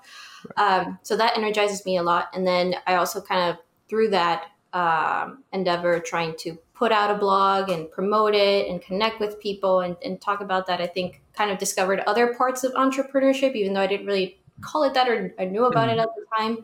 Right. 0.59 0.83
Um, 0.83 0.99
so 1.03 1.17
that 1.17 1.39
energizes 1.39 1.87
me 1.87 1.97
a 1.97 2.03
lot. 2.03 2.29
And 2.35 2.47
then 2.47 2.75
I 2.87 2.97
also 2.97 3.23
kind 3.23 3.51
of 3.51 3.57
through 3.89 4.11
that 4.11 4.49
um, 4.75 5.43
endeavor, 5.55 6.01
trying 6.01 6.35
to 6.41 6.59
put 6.75 6.93
out 6.93 7.11
a 7.11 7.19
blog 7.19 7.71
and 7.71 7.91
promote 7.91 8.35
it 8.35 8.69
and 8.69 8.83
connect 8.83 9.21
with 9.21 9.41
people 9.41 9.81
and, 9.81 9.97
and 10.05 10.21
talk 10.21 10.43
about 10.43 10.67
that. 10.67 10.83
I 10.83 10.87
think 10.87 11.23
kind 11.33 11.51
of 11.51 11.57
discovered 11.57 12.01
other 12.01 12.35
parts 12.35 12.63
of 12.63 12.75
entrepreneurship, 12.75 13.55
even 13.55 13.73
though 13.73 13.81
I 13.81 13.87
didn't 13.87 14.07
really 14.07 14.39
call 14.61 14.85
it 14.85 14.95
that 14.95 15.09
or 15.09 15.35
I 15.39 15.45
knew 15.45 15.65
about 15.65 15.89
mm. 15.89 15.95
it 15.95 15.99
at 15.99 16.09
the 16.17 16.25
time. 16.37 16.59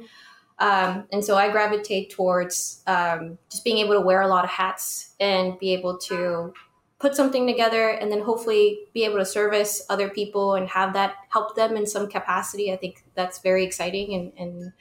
Um, 0.59 1.07
and 1.11 1.24
so 1.24 1.36
I 1.36 1.51
gravitate 1.51 2.11
towards 2.11 2.82
um, 2.86 3.38
just 3.51 3.64
being 3.64 3.78
able 3.78 3.95
to 3.95 4.01
wear 4.01 4.20
a 4.20 4.28
lot 4.28 4.45
of 4.45 4.51
hats 4.51 5.14
and 5.18 5.59
be 5.59 5.72
able 5.72 5.97
to 5.99 6.53
put 6.99 7.16
something 7.16 7.47
together 7.47 7.88
and 7.88 8.12
then 8.12 8.20
hopefully 8.20 8.80
be 8.93 9.05
able 9.05 9.16
to 9.16 9.24
service 9.24 9.82
other 9.88 10.11
people 10.11 10.55
and 10.55 10.68
have 10.68 10.93
that 10.93 11.14
help 11.30 11.57
them 11.57 11.76
in 11.76 11.86
some 11.86 12.09
capacity. 12.09 12.70
I 12.70 12.76
think 12.76 13.03
that's 13.14 13.38
very 13.41 13.64
exciting 13.64 14.14
and, 14.14 14.32
and 14.36 14.72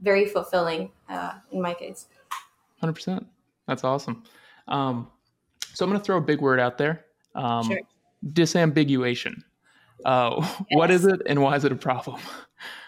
very 0.00 0.26
fulfilling 0.26 0.92
uh, 1.08 1.32
in 1.50 1.60
my 1.60 1.74
case. 1.74 2.06
100%. 2.82 3.26
That's 3.66 3.82
awesome. 3.82 4.22
Um, 4.68 5.10
so 5.74 5.84
I'm 5.84 5.90
going 5.90 6.00
to 6.00 6.04
throw 6.04 6.18
a 6.18 6.22
big 6.22 6.40
word 6.40 6.60
out 6.60 6.78
there 6.78 7.04
um, 7.34 7.66
sure. 7.66 7.80
disambiguation. 8.24 9.42
Uh, 10.04 10.36
yes. 10.38 10.62
What 10.70 10.90
is 10.92 11.04
it 11.04 11.20
and 11.26 11.42
why 11.42 11.56
is 11.56 11.64
it 11.64 11.72
a 11.72 11.76
problem? 11.76 12.20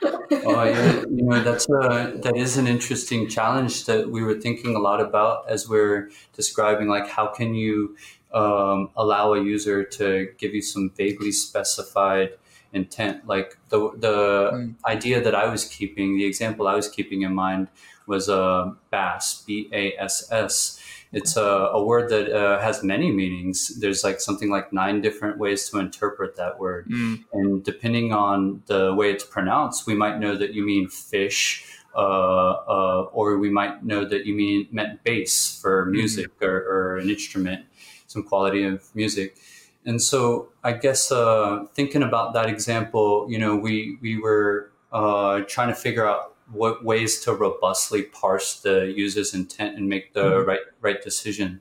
Oh 0.02 0.64
yeah, 0.64 1.00
you 1.10 1.24
know 1.24 1.42
that's 1.42 1.68
a, 1.68 2.18
that 2.22 2.36
is 2.36 2.56
an 2.56 2.66
interesting 2.66 3.28
challenge 3.28 3.86
that 3.86 4.10
we 4.10 4.22
were 4.22 4.34
thinking 4.34 4.74
a 4.74 4.78
lot 4.78 5.00
about 5.00 5.48
as 5.48 5.68
we're 5.68 6.10
describing 6.34 6.88
like 6.88 7.08
how 7.08 7.26
can 7.26 7.54
you 7.54 7.96
um, 8.32 8.90
allow 8.96 9.32
a 9.32 9.42
user 9.42 9.82
to 9.82 10.28
give 10.38 10.54
you 10.54 10.62
some 10.62 10.90
vaguely 10.96 11.32
specified 11.32 12.30
intent 12.72 13.26
like 13.26 13.56
the 13.70 13.90
the 13.96 14.50
mm. 14.52 14.74
idea 14.86 15.20
that 15.22 15.34
I 15.34 15.48
was 15.48 15.64
keeping 15.64 16.16
the 16.16 16.26
example 16.26 16.68
I 16.68 16.74
was 16.74 16.88
keeping 16.88 17.22
in 17.22 17.34
mind 17.34 17.68
was 18.06 18.28
a 18.28 18.42
uh, 18.42 18.74
bass 18.90 19.42
b 19.46 19.68
a 19.72 19.94
s 19.98 20.30
s 20.30 20.77
it's 21.12 21.36
a, 21.36 21.42
a 21.42 21.82
word 21.82 22.10
that 22.10 22.30
uh, 22.30 22.60
has 22.60 22.82
many 22.82 23.10
meanings. 23.10 23.78
There's 23.80 24.04
like 24.04 24.20
something 24.20 24.50
like 24.50 24.72
nine 24.72 25.00
different 25.00 25.38
ways 25.38 25.68
to 25.70 25.78
interpret 25.78 26.36
that 26.36 26.58
word. 26.58 26.88
Mm. 26.88 27.24
And 27.32 27.64
depending 27.64 28.12
on 28.12 28.62
the 28.66 28.94
way 28.94 29.10
it's 29.10 29.24
pronounced, 29.24 29.86
we 29.86 29.94
might 29.94 30.18
know 30.18 30.36
that 30.36 30.52
you 30.52 30.64
mean 30.64 30.88
fish, 30.88 31.64
uh, 31.94 31.98
uh, 31.98 33.08
or 33.12 33.38
we 33.38 33.48
might 33.48 33.84
know 33.84 34.04
that 34.04 34.26
you 34.26 34.34
mean 34.34 34.68
meant 34.70 35.02
bass 35.02 35.58
for 35.60 35.86
mm. 35.86 35.92
music 35.92 36.38
mm. 36.40 36.46
or, 36.46 36.56
or, 36.56 36.98
an 36.98 37.08
instrument, 37.08 37.64
some 38.06 38.22
quality 38.22 38.64
of 38.64 38.94
music. 38.94 39.38
And 39.86 40.02
so 40.02 40.50
I 40.62 40.72
guess 40.72 41.10
uh, 41.10 41.64
thinking 41.72 42.02
about 42.02 42.34
that 42.34 42.50
example, 42.50 43.26
you 43.30 43.38
know, 43.38 43.56
we, 43.56 43.96
we 44.02 44.20
were 44.20 44.70
uh, 44.92 45.40
trying 45.48 45.68
to 45.68 45.74
figure 45.74 46.06
out 46.06 46.34
what 46.52 46.84
ways 46.84 47.20
to 47.20 47.34
robustly 47.34 48.02
parse 48.02 48.60
the 48.60 48.92
user's 48.96 49.34
intent 49.34 49.76
and 49.76 49.88
make 49.88 50.14
the 50.14 50.22
mm-hmm. 50.22 50.48
right 50.48 50.60
right 50.80 51.02
decision. 51.02 51.60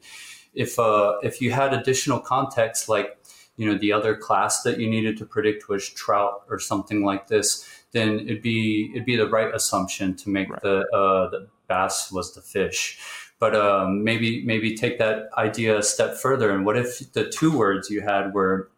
If 0.53 0.79
uh, 0.79 1.17
if 1.23 1.41
you 1.41 1.51
had 1.51 1.73
additional 1.73 2.19
context, 2.19 2.89
like 2.89 3.17
you 3.57 3.69
know 3.69 3.77
the 3.77 3.91
other 3.91 4.15
class 4.15 4.63
that 4.63 4.79
you 4.79 4.89
needed 4.89 5.17
to 5.17 5.25
predict 5.25 5.69
was 5.69 5.87
trout 5.89 6.43
or 6.49 6.59
something 6.59 7.03
like 7.03 7.27
this, 7.27 7.67
then 7.91 8.19
it'd 8.21 8.41
be 8.41 8.91
it'd 8.93 9.05
be 9.05 9.15
the 9.15 9.29
right 9.29 9.53
assumption 9.53 10.15
to 10.15 10.29
make 10.29 10.49
right. 10.49 10.61
the 10.61 10.79
uh, 10.93 11.29
the 11.29 11.47
bass 11.67 12.11
was 12.11 12.33
the 12.33 12.41
fish. 12.41 12.99
But 13.39 13.55
um, 13.55 14.03
maybe 14.03 14.43
maybe 14.45 14.75
take 14.75 14.97
that 14.99 15.29
idea 15.37 15.77
a 15.77 15.83
step 15.83 16.15
further. 16.15 16.51
And 16.51 16.65
what 16.65 16.77
if 16.77 17.11
the 17.13 17.29
two 17.29 17.55
words 17.55 17.89
you 17.89 18.01
had 18.01 18.33
were 18.33 18.69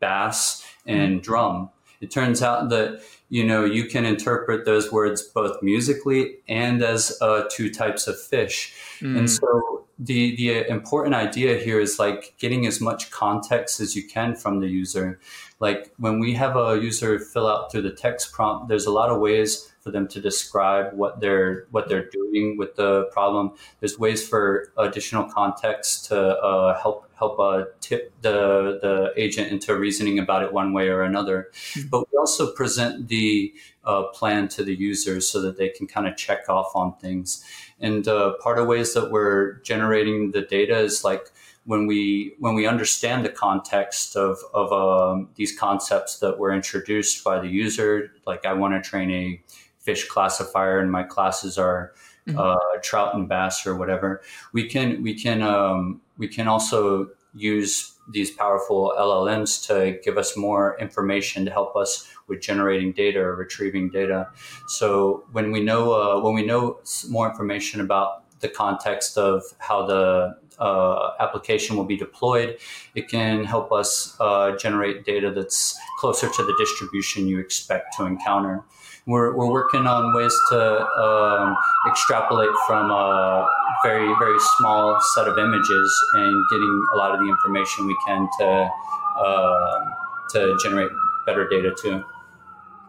bass 0.00 0.66
and 0.86 1.14
mm-hmm. 1.14 1.22
drum? 1.22 1.70
It 2.00 2.10
turns 2.10 2.42
out 2.42 2.68
that 2.70 3.02
you 3.28 3.44
know 3.44 3.64
you 3.64 3.84
can 3.84 4.04
interpret 4.04 4.64
those 4.64 4.90
words 4.90 5.22
both 5.22 5.62
musically 5.62 6.36
and 6.48 6.82
as 6.82 7.16
uh, 7.20 7.44
two 7.50 7.72
types 7.72 8.06
of 8.06 8.20
fish 8.20 8.74
mm. 9.00 9.18
and 9.18 9.30
so 9.30 9.86
the 9.98 10.36
the 10.36 10.68
important 10.68 11.14
idea 11.14 11.58
here 11.58 11.80
is 11.80 11.98
like 11.98 12.34
getting 12.38 12.66
as 12.66 12.80
much 12.80 13.10
context 13.10 13.80
as 13.80 13.96
you 13.96 14.06
can 14.06 14.34
from 14.34 14.60
the 14.60 14.68
user 14.68 15.18
like 15.60 15.92
when 15.98 16.20
we 16.20 16.34
have 16.34 16.56
a 16.56 16.78
user 16.80 17.18
fill 17.18 17.48
out 17.48 17.70
through 17.70 17.82
the 17.82 17.90
text 17.90 18.32
prompt 18.32 18.68
there's 18.68 18.86
a 18.86 18.92
lot 18.92 19.10
of 19.10 19.20
ways 19.20 19.72
for 19.88 19.92
them 19.92 20.06
to 20.08 20.20
describe 20.20 20.92
what 20.92 21.20
they're 21.20 21.66
what 21.70 21.88
they're 21.88 22.08
doing 22.10 22.58
with 22.58 22.76
the 22.76 23.04
problem 23.12 23.52
there's 23.80 23.98
ways 23.98 24.26
for 24.28 24.72
additional 24.76 25.24
context 25.24 26.04
to 26.06 26.18
uh, 26.18 26.78
help 26.80 27.08
help 27.18 27.38
uh, 27.40 27.64
tip 27.80 28.12
the 28.22 28.78
the 28.80 29.12
agent 29.16 29.50
into 29.50 29.76
reasoning 29.76 30.18
about 30.18 30.42
it 30.42 30.52
one 30.52 30.72
way 30.72 30.88
or 30.88 31.02
another. 31.02 31.48
Mm-hmm. 31.52 31.88
But 31.88 32.10
we 32.10 32.18
also 32.18 32.52
present 32.52 33.08
the 33.08 33.52
uh, 33.84 34.04
plan 34.08 34.48
to 34.48 34.62
the 34.62 34.74
users 34.74 35.28
so 35.28 35.40
that 35.42 35.56
they 35.56 35.70
can 35.70 35.86
kind 35.86 36.06
of 36.06 36.16
check 36.16 36.48
off 36.48 36.76
on 36.76 36.96
things. 36.96 37.44
And 37.80 38.06
uh, 38.06 38.34
part 38.42 38.58
of 38.58 38.68
ways 38.68 38.94
that 38.94 39.10
we're 39.10 39.60
generating 39.60 40.32
the 40.32 40.42
data 40.42 40.78
is 40.78 41.04
like 41.04 41.30
when 41.64 41.86
we 41.86 42.34
when 42.38 42.54
we 42.54 42.66
understand 42.66 43.24
the 43.24 43.30
context 43.30 44.16
of 44.16 44.38
of 44.54 44.72
um, 44.72 45.28
these 45.34 45.56
concepts 45.58 46.18
that 46.20 46.38
were 46.38 46.52
introduced 46.52 47.24
by 47.24 47.38
the 47.40 47.48
user. 47.48 48.12
Like 48.26 48.46
I 48.46 48.52
want 48.52 48.74
to 48.74 48.88
train 48.88 49.10
a 49.10 49.40
fish 49.80 50.08
classifier, 50.08 50.78
and 50.80 50.90
my 50.90 51.02
classes 51.02 51.58
are 51.58 51.92
mm-hmm. 52.26 52.38
uh, 52.38 52.80
trout 52.82 53.14
and 53.14 53.28
bass 53.28 53.66
or 53.66 53.76
whatever. 53.76 54.22
We 54.52 54.68
can 54.68 55.02
we 55.02 55.14
can 55.14 55.42
um, 55.42 56.00
we 56.16 56.28
can 56.28 56.48
also 56.48 57.10
use 57.34 57.94
these 58.10 58.30
powerful 58.30 58.94
LLMs 58.98 59.66
to 59.66 59.98
give 60.02 60.16
us 60.16 60.36
more 60.36 60.78
information 60.80 61.44
to 61.44 61.50
help 61.50 61.76
us 61.76 62.08
with 62.26 62.40
generating 62.40 62.92
data 62.92 63.20
or 63.20 63.34
retrieving 63.34 63.90
data. 63.90 64.28
So 64.68 65.24
when 65.32 65.52
we 65.52 65.60
know 65.60 65.92
uh, 65.92 66.20
when 66.20 66.34
we 66.34 66.44
know 66.44 66.80
more 67.08 67.28
information 67.28 67.80
about 67.80 68.24
the 68.40 68.48
context 68.48 69.18
of 69.18 69.42
how 69.58 69.86
the 69.86 70.36
uh, 70.58 71.10
application 71.20 71.76
will 71.76 71.84
be 71.84 71.96
deployed, 71.96 72.58
it 72.94 73.08
can 73.08 73.44
help 73.44 73.72
us 73.72 74.16
uh, 74.20 74.56
generate 74.56 75.04
data 75.04 75.30
that's 75.30 75.78
closer 75.98 76.28
to 76.28 76.44
the 76.44 76.54
distribution 76.58 77.28
you 77.28 77.38
expect 77.38 77.96
to 77.96 78.04
encounter. 78.04 78.64
We're, 79.08 79.34
we're 79.34 79.50
working 79.50 79.86
on 79.86 80.14
ways 80.14 80.36
to 80.50 80.86
um, 80.86 81.56
extrapolate 81.88 82.50
from 82.66 82.90
a 82.90 83.48
very, 83.82 84.14
very 84.18 84.38
small 84.58 85.00
set 85.14 85.26
of 85.26 85.38
images 85.38 86.04
and 86.12 86.44
getting 86.50 86.86
a 86.92 86.96
lot 86.96 87.12
of 87.12 87.18
the 87.18 87.26
information 87.26 87.86
we 87.86 87.96
can 88.06 88.28
to, 88.38 88.70
uh, 89.18 89.84
to 90.32 90.58
generate 90.62 90.90
better 91.24 91.48
data 91.48 91.74
too. 91.80 92.04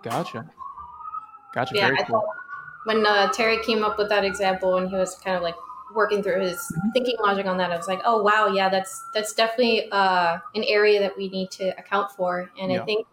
Gotcha. 0.04 0.50
Gotcha. 1.54 1.76
Yeah, 1.76 1.88
Very 1.88 2.04
cool. 2.04 2.24
when 2.84 3.06
uh, 3.06 3.32
Terry 3.32 3.64
came 3.64 3.84
up 3.84 3.98
with 3.98 4.10
that 4.10 4.26
example 4.26 4.76
and 4.76 4.90
he 4.90 4.96
was 4.96 5.16
kind 5.16 5.36
of 5.36 5.42
like 5.42 5.56
working 5.96 6.22
through 6.22 6.42
his 6.42 6.58
mm-hmm. 6.58 6.90
thinking 6.92 7.16
logic 7.24 7.46
on 7.46 7.58
that, 7.58 7.72
I 7.72 7.78
was 7.78 7.88
like, 7.88 8.02
oh 8.06 8.22
wow, 8.22 8.48
yeah, 8.48 8.70
that's 8.70 9.04
that's 9.14 9.34
definitely 9.34 9.90
uh, 9.92 10.38
an 10.54 10.64
area 10.68 11.00
that 11.00 11.18
we 11.18 11.30
need 11.30 11.50
to 11.52 11.70
account 11.80 12.12
for. 12.12 12.52
And 12.60 12.72
yeah. 12.72 12.82
I 12.82 12.86
think 12.86 13.08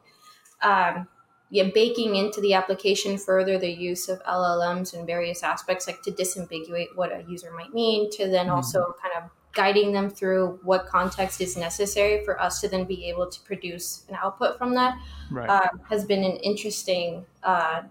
um, 0.62 1.09
yeah, 1.51 1.68
baking 1.72 2.16
into 2.16 2.40
the 2.40 2.55
application 2.55 3.18
further 3.18 3.59
the 3.59 3.70
use 3.70 4.09
of 4.09 4.22
LLMs 4.24 4.94
in 4.94 5.07
various 5.07 5.42
aspects, 5.42 5.86
like 5.86 6.03
to 6.03 6.11
disambiguate 6.11 6.88
what 6.94 7.12
a 7.12 7.24
user 7.28 7.53
might 7.53 7.72
mean, 7.72 8.11
to 8.12 8.28
then 8.28 8.47
mm-hmm. 8.47 8.57
also 8.57 8.94
kind 9.01 9.14
of 9.24 9.30
guiding 9.57 9.92
them 9.92 10.11
through 10.11 10.61
what 10.62 10.86
context 10.86 11.40
is 11.40 11.57
necessary 11.57 12.22
for 12.24 12.40
us 12.40 12.61
to 12.61 12.68
then 12.68 12.84
be 12.84 13.09
able 13.09 13.26
to 13.28 13.40
produce 13.40 14.05
an 14.09 14.16
output 14.22 14.59
from 14.59 14.74
that 14.74 14.99
right. 15.30 15.49
uh, 15.49 15.68
has 15.88 16.05
been 16.05 16.22
an 16.22 16.36
interesting 16.36 17.24
uh, 17.42 17.82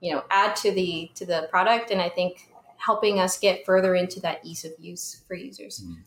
you 0.00 0.14
know 0.14 0.22
add 0.30 0.54
to 0.54 0.70
the 0.70 1.10
to 1.14 1.26
the 1.26 1.48
product 1.50 1.90
and 1.90 2.00
i 2.00 2.08
think 2.08 2.48
helping 2.78 3.18
us 3.18 3.38
get 3.38 3.66
further 3.66 3.94
into 3.94 4.20
that 4.20 4.40
ease 4.44 4.64
of 4.64 4.72
use 4.78 5.22
for 5.26 5.34
users 5.34 5.80
mm-hmm. 5.80 6.00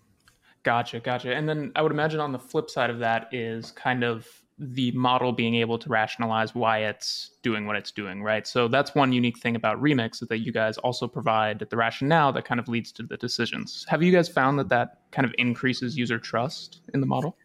gotcha 0.64 1.00
gotcha 1.00 1.34
and 1.34 1.48
then 1.48 1.72
i 1.76 1.82
would 1.82 1.92
imagine 1.92 2.20
on 2.20 2.32
the 2.32 2.40
flip 2.40 2.70
side 2.70 2.90
of 2.90 3.00
that 3.00 3.28
is 3.32 3.72
kind 3.72 4.04
of 4.04 4.28
the 4.60 4.92
model 4.92 5.32
being 5.32 5.56
able 5.56 5.78
to 5.80 5.90
rationalize 5.90 6.54
why 6.54 6.80
it's 6.80 7.32
doing 7.42 7.66
what 7.66 7.76
it's 7.76 7.92
doing, 7.92 8.22
right? 8.22 8.46
So 8.46 8.68
that's 8.68 8.94
one 8.94 9.12
unique 9.12 9.40
thing 9.40 9.56
about 9.56 9.82
Remyx 9.82 10.22
is 10.22 10.28
that 10.30 10.40
you 10.40 10.52
guys 10.52 10.78
also 10.80 11.08
provide 11.08 11.60
the 11.70 11.78
rationale 11.78 12.32
that 12.34 12.46
kind 12.46 12.60
of 12.60 12.68
leads 12.68 12.92
to 12.94 13.04
the 13.04 13.18
decisions. 13.18 13.86
Have 13.90 14.04
you 14.04 14.12
guys 14.12 14.30
found 14.30 14.60
that 14.60 14.70
that 14.70 15.00
kind 15.12 15.26
of 15.26 15.34
increases 15.38 15.98
user 15.98 16.20
trust 16.20 16.82
in 16.94 17.02
the 17.02 17.08
model? 17.08 17.36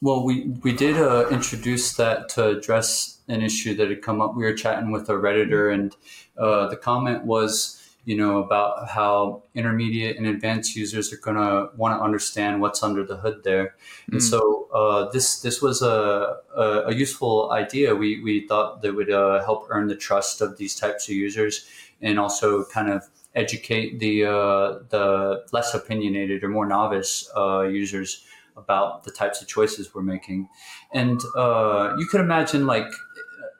Well, 0.00 0.24
we 0.24 0.48
we 0.62 0.72
did 0.72 0.96
uh, 0.96 1.28
introduce 1.30 1.96
that 1.96 2.28
to 2.30 2.48
address 2.48 3.20
an 3.28 3.42
issue 3.42 3.74
that 3.76 3.88
had 3.88 4.02
come 4.02 4.20
up. 4.20 4.34
We 4.34 4.44
were 4.44 4.54
chatting 4.54 4.90
with 4.90 5.08
a 5.08 5.14
redditor, 5.14 5.72
and 5.72 5.94
uh, 6.38 6.68
the 6.68 6.76
comment 6.76 7.24
was 7.24 7.75
you 8.06 8.16
know, 8.16 8.38
about 8.38 8.88
how 8.88 9.42
intermediate 9.52 10.16
and 10.16 10.28
advanced 10.28 10.76
users 10.76 11.12
are 11.12 11.16
going 11.16 11.36
to 11.36 11.70
want 11.76 11.98
to 11.98 12.02
understand 12.02 12.60
what's 12.60 12.80
under 12.80 13.04
the 13.04 13.16
hood 13.16 13.42
there. 13.42 13.74
And 14.12 14.20
mm. 14.20 14.22
so 14.22 14.68
uh, 14.72 15.10
this 15.10 15.40
this 15.40 15.60
was 15.60 15.82
a, 15.82 16.36
a, 16.56 16.84
a, 16.86 16.94
useful 16.94 17.50
idea. 17.50 17.96
We, 17.96 18.22
we 18.22 18.46
thought 18.46 18.80
that 18.82 18.94
would 18.94 19.10
uh, 19.10 19.44
help 19.44 19.66
earn 19.70 19.88
the 19.88 19.96
trust 19.96 20.40
of 20.40 20.56
these 20.56 20.76
types 20.76 21.08
of 21.08 21.16
users 21.16 21.66
and 22.00 22.20
also 22.20 22.64
kind 22.66 22.90
of 22.90 23.02
educate 23.34 23.98
the 23.98 24.24
uh, 24.24 24.78
the 24.88 25.44
less 25.52 25.74
opinionated 25.74 26.44
or 26.44 26.48
more 26.48 26.66
novice 26.66 27.28
uh, 27.36 27.62
users 27.62 28.24
about 28.56 29.02
the 29.02 29.10
types 29.10 29.42
of 29.42 29.48
choices 29.48 29.92
we're 29.92 30.02
making. 30.02 30.48
And 30.92 31.20
uh, 31.36 31.96
you 31.98 32.06
could 32.06 32.20
imagine 32.20 32.66
like 32.66 32.90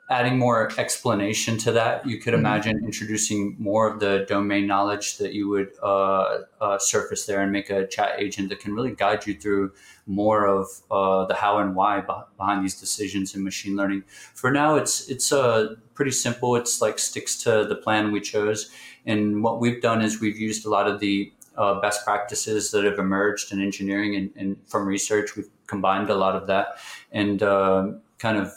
adding 0.09 0.37
more 0.37 0.71
explanation 0.77 1.57
to 1.57 1.71
that, 1.73 2.07
you 2.07 2.17
could 2.17 2.33
mm-hmm. 2.33 2.45
imagine 2.45 2.81
introducing 2.85 3.55
more 3.59 3.91
of 3.91 3.99
the 3.99 4.25
domain 4.27 4.65
knowledge 4.65 5.17
that 5.17 5.33
you 5.33 5.49
would 5.49 5.71
uh, 5.83 6.39
uh, 6.61 6.77
surface 6.79 7.25
there 7.25 7.41
and 7.41 7.51
make 7.51 7.69
a 7.69 7.85
chat 7.87 8.15
agent 8.17 8.49
that 8.49 8.59
can 8.59 8.73
really 8.73 8.91
guide 8.91 9.27
you 9.27 9.33
through 9.33 9.71
more 10.05 10.45
of 10.45 10.67
uh, 10.89 11.25
the 11.25 11.33
how 11.33 11.57
and 11.59 11.75
why 11.75 12.01
behind 12.37 12.63
these 12.63 12.79
decisions 12.79 13.35
in 13.35 13.43
machine 13.43 13.75
learning. 13.75 14.03
For 14.33 14.49
now, 14.49 14.75
it's 14.75 15.09
it's 15.09 15.33
uh, 15.33 15.75
pretty 15.93 16.11
simple. 16.11 16.55
It's 16.55 16.81
like 16.81 16.99
sticks 16.99 17.41
to 17.43 17.65
the 17.65 17.75
plan 17.75 18.11
we 18.13 18.21
chose, 18.21 18.71
and 19.05 19.43
what 19.43 19.59
we've 19.59 19.81
done 19.81 20.01
is 20.01 20.21
we've 20.21 20.37
used 20.37 20.65
a 20.65 20.69
lot 20.69 20.87
of 20.87 21.01
the 21.01 21.33
uh, 21.57 21.81
best 21.81 22.05
practices 22.05 22.71
that 22.71 22.85
have 22.85 22.99
emerged 22.99 23.51
in 23.51 23.61
engineering 23.61 24.15
and, 24.15 24.29
and, 24.35 24.57
from 24.67 24.87
research. 24.87 25.35
We've 25.35 25.49
combined 25.65 26.09
a 26.09 26.15
lot 26.15 26.35
of 26.35 26.47
that 26.47 26.77
and 27.11 27.41
uh, 27.41 27.93
kind 28.19 28.37
of 28.37 28.53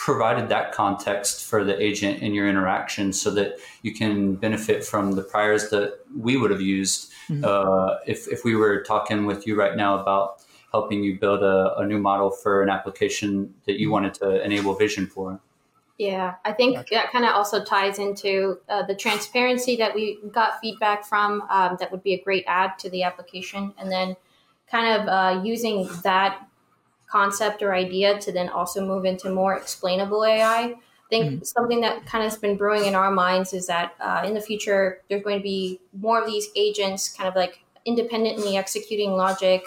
provided 0.00 0.48
that 0.48 0.72
context 0.72 1.44
for 1.44 1.62
the 1.62 1.78
agent 1.80 2.22
in 2.22 2.32
your 2.32 2.48
interaction 2.48 3.12
so 3.12 3.30
that 3.30 3.58
you 3.82 3.92
can 3.92 4.34
benefit 4.34 4.82
from 4.82 5.12
the 5.12 5.22
priors 5.22 5.68
that 5.68 5.98
we 6.18 6.38
would 6.38 6.50
have 6.50 6.62
used 6.62 7.12
mm-hmm. 7.28 7.44
uh, 7.44 7.96
if, 8.06 8.26
if 8.28 8.42
we 8.42 8.56
were 8.56 8.82
talking 8.82 9.26
with 9.26 9.46
you 9.46 9.54
right 9.54 9.76
now 9.76 9.98
about 9.98 10.42
helping 10.72 11.04
you 11.04 11.20
build 11.20 11.42
a, 11.42 11.76
a, 11.76 11.86
new 11.86 11.98
model 11.98 12.30
for 12.30 12.62
an 12.62 12.70
application 12.70 13.52
that 13.66 13.78
you 13.78 13.88
mm-hmm. 13.88 13.92
wanted 13.92 14.14
to 14.14 14.42
enable 14.42 14.74
vision 14.74 15.06
for. 15.06 15.38
Yeah, 15.98 16.36
I 16.46 16.54
think 16.54 16.76
gotcha. 16.76 16.94
that 16.94 17.12
kind 17.12 17.26
of 17.26 17.32
also 17.34 17.62
ties 17.62 17.98
into 17.98 18.58
uh, 18.70 18.86
the 18.86 18.94
transparency 18.94 19.76
that 19.76 19.94
we 19.94 20.18
got 20.32 20.58
feedback 20.62 21.04
from. 21.04 21.42
Um, 21.50 21.76
that 21.78 21.92
would 21.92 22.02
be 22.02 22.14
a 22.14 22.22
great 22.22 22.44
add 22.46 22.78
to 22.78 22.88
the 22.88 23.02
application. 23.02 23.74
And 23.76 23.92
then 23.92 24.16
kind 24.70 24.98
of 24.98 25.08
uh, 25.08 25.42
using 25.44 25.90
that 26.04 26.46
concept 27.10 27.62
or 27.62 27.74
idea 27.74 28.18
to 28.20 28.32
then 28.32 28.48
also 28.48 28.84
move 28.86 29.04
into 29.04 29.30
more 29.30 29.56
explainable 29.56 30.24
AI. 30.24 30.62
I 30.62 30.76
think 31.08 31.26
mm-hmm. 31.26 31.42
something 31.42 31.80
that 31.80 32.06
kind 32.06 32.24
of 32.24 32.30
has 32.30 32.38
been 32.38 32.56
brewing 32.56 32.84
in 32.84 32.94
our 32.94 33.10
minds 33.10 33.52
is 33.52 33.66
that 33.66 33.94
uh, 34.00 34.22
in 34.24 34.34
the 34.34 34.40
future, 34.40 35.02
there's 35.08 35.22
going 35.24 35.38
to 35.38 35.42
be 35.42 35.80
more 35.92 36.20
of 36.20 36.26
these 36.26 36.48
agents 36.54 37.08
kind 37.08 37.28
of 37.28 37.34
like 37.34 37.64
independently 37.84 38.56
executing 38.56 39.12
logic. 39.12 39.64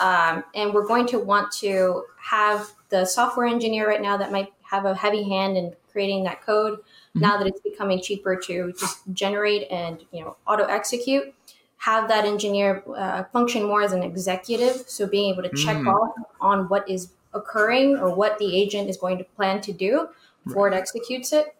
Um, 0.00 0.44
and 0.54 0.72
we're 0.74 0.86
going 0.86 1.06
to 1.08 1.18
want 1.18 1.50
to 1.60 2.04
have 2.20 2.70
the 2.90 3.04
software 3.04 3.46
engineer 3.46 3.88
right 3.88 4.02
now 4.02 4.16
that 4.18 4.30
might 4.30 4.52
have 4.62 4.84
a 4.84 4.94
heavy 4.94 5.22
hand 5.22 5.56
in 5.56 5.74
creating 5.90 6.24
that 6.24 6.42
code. 6.42 6.78
Mm-hmm. 6.78 7.20
Now 7.20 7.38
that 7.38 7.46
it's 7.46 7.60
becoming 7.60 8.00
cheaper 8.00 8.36
to 8.36 8.72
just 8.78 9.00
generate 9.12 9.70
and 9.70 10.02
you 10.12 10.22
know 10.22 10.36
auto 10.46 10.64
execute, 10.64 11.34
have 11.82 12.06
that 12.06 12.24
engineer 12.24 12.80
uh, 12.96 13.24
function 13.32 13.64
more 13.64 13.82
as 13.82 13.92
an 13.92 14.04
executive. 14.04 14.84
So 14.86 15.04
being 15.04 15.32
able 15.32 15.42
to 15.42 15.48
check 15.48 15.76
mm. 15.76 15.92
off 15.92 16.14
on 16.40 16.68
what 16.68 16.88
is 16.88 17.10
occurring 17.34 17.96
or 17.96 18.14
what 18.14 18.38
the 18.38 18.56
agent 18.56 18.88
is 18.88 18.96
going 18.96 19.18
to 19.18 19.24
plan 19.24 19.60
to 19.62 19.72
do 19.72 20.08
before 20.46 20.68
right. 20.68 20.76
it 20.76 20.78
executes 20.78 21.32
it. 21.32 21.56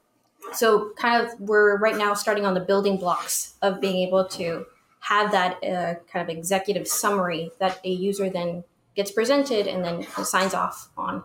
So 0.53 0.93
kind 0.97 1.27
of 1.27 1.41
we're 1.41 1.77
right 1.79 1.97
now 1.97 2.15
starting 2.15 2.47
on 2.47 2.55
the 2.55 2.61
building 2.61 2.99
blocks 2.99 3.55
of 3.63 3.81
being 3.81 4.07
able 4.07 4.25
to 4.27 4.65
have 5.01 5.33
that 5.33 5.57
uh, 5.65 5.95
kind 6.13 6.23
of 6.23 6.29
executive 6.29 6.87
summary 6.87 7.51
that 7.59 7.81
a 7.85 7.91
user 7.91 8.31
then 8.31 8.63
gets 8.95 9.11
presented 9.11 9.67
and 9.67 9.85
then 9.85 10.07
signs 10.25 10.55
off 10.55 10.89
on. 10.97 11.25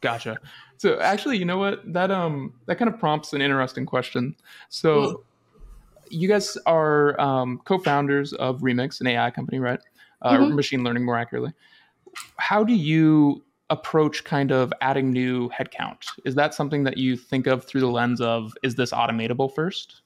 Gotcha. 0.00 0.38
So 0.78 0.98
actually, 1.00 1.36
you 1.36 1.44
know 1.44 1.58
what? 1.58 1.80
That 1.92 2.10
um 2.10 2.54
that 2.64 2.78
kind 2.78 2.88
of 2.88 2.98
prompts 2.98 3.34
an 3.34 3.42
interesting 3.42 3.84
question. 3.84 4.36
So 4.70 4.88
mm 5.00 5.20
you 6.10 6.28
guys 6.28 6.56
are 6.66 7.18
um, 7.20 7.60
co-founders 7.64 8.32
of 8.34 8.60
Remyx, 8.60 9.00
an 9.00 9.06
AI 9.06 9.30
company, 9.30 9.58
right? 9.58 9.80
Uh, 10.22 10.36
mm-hmm. 10.36 10.54
Machine 10.54 10.84
learning, 10.84 11.04
more 11.04 11.16
accurately. 11.16 11.52
How 12.36 12.64
do 12.64 12.74
you 12.74 13.42
approach 13.70 14.24
kind 14.24 14.50
of 14.50 14.72
adding 14.80 15.12
new 15.12 15.48
headcount? 15.50 16.04
Is 16.24 16.34
that 16.34 16.54
something 16.54 16.84
that 16.84 16.98
you 16.98 17.16
think 17.16 17.46
of 17.46 17.64
through 17.64 17.80
the 17.80 17.88
lens 17.88 18.20
of 18.20 18.52
is 18.62 18.74
this 18.74 18.92
automatable 18.92 19.54
first? 19.54 20.02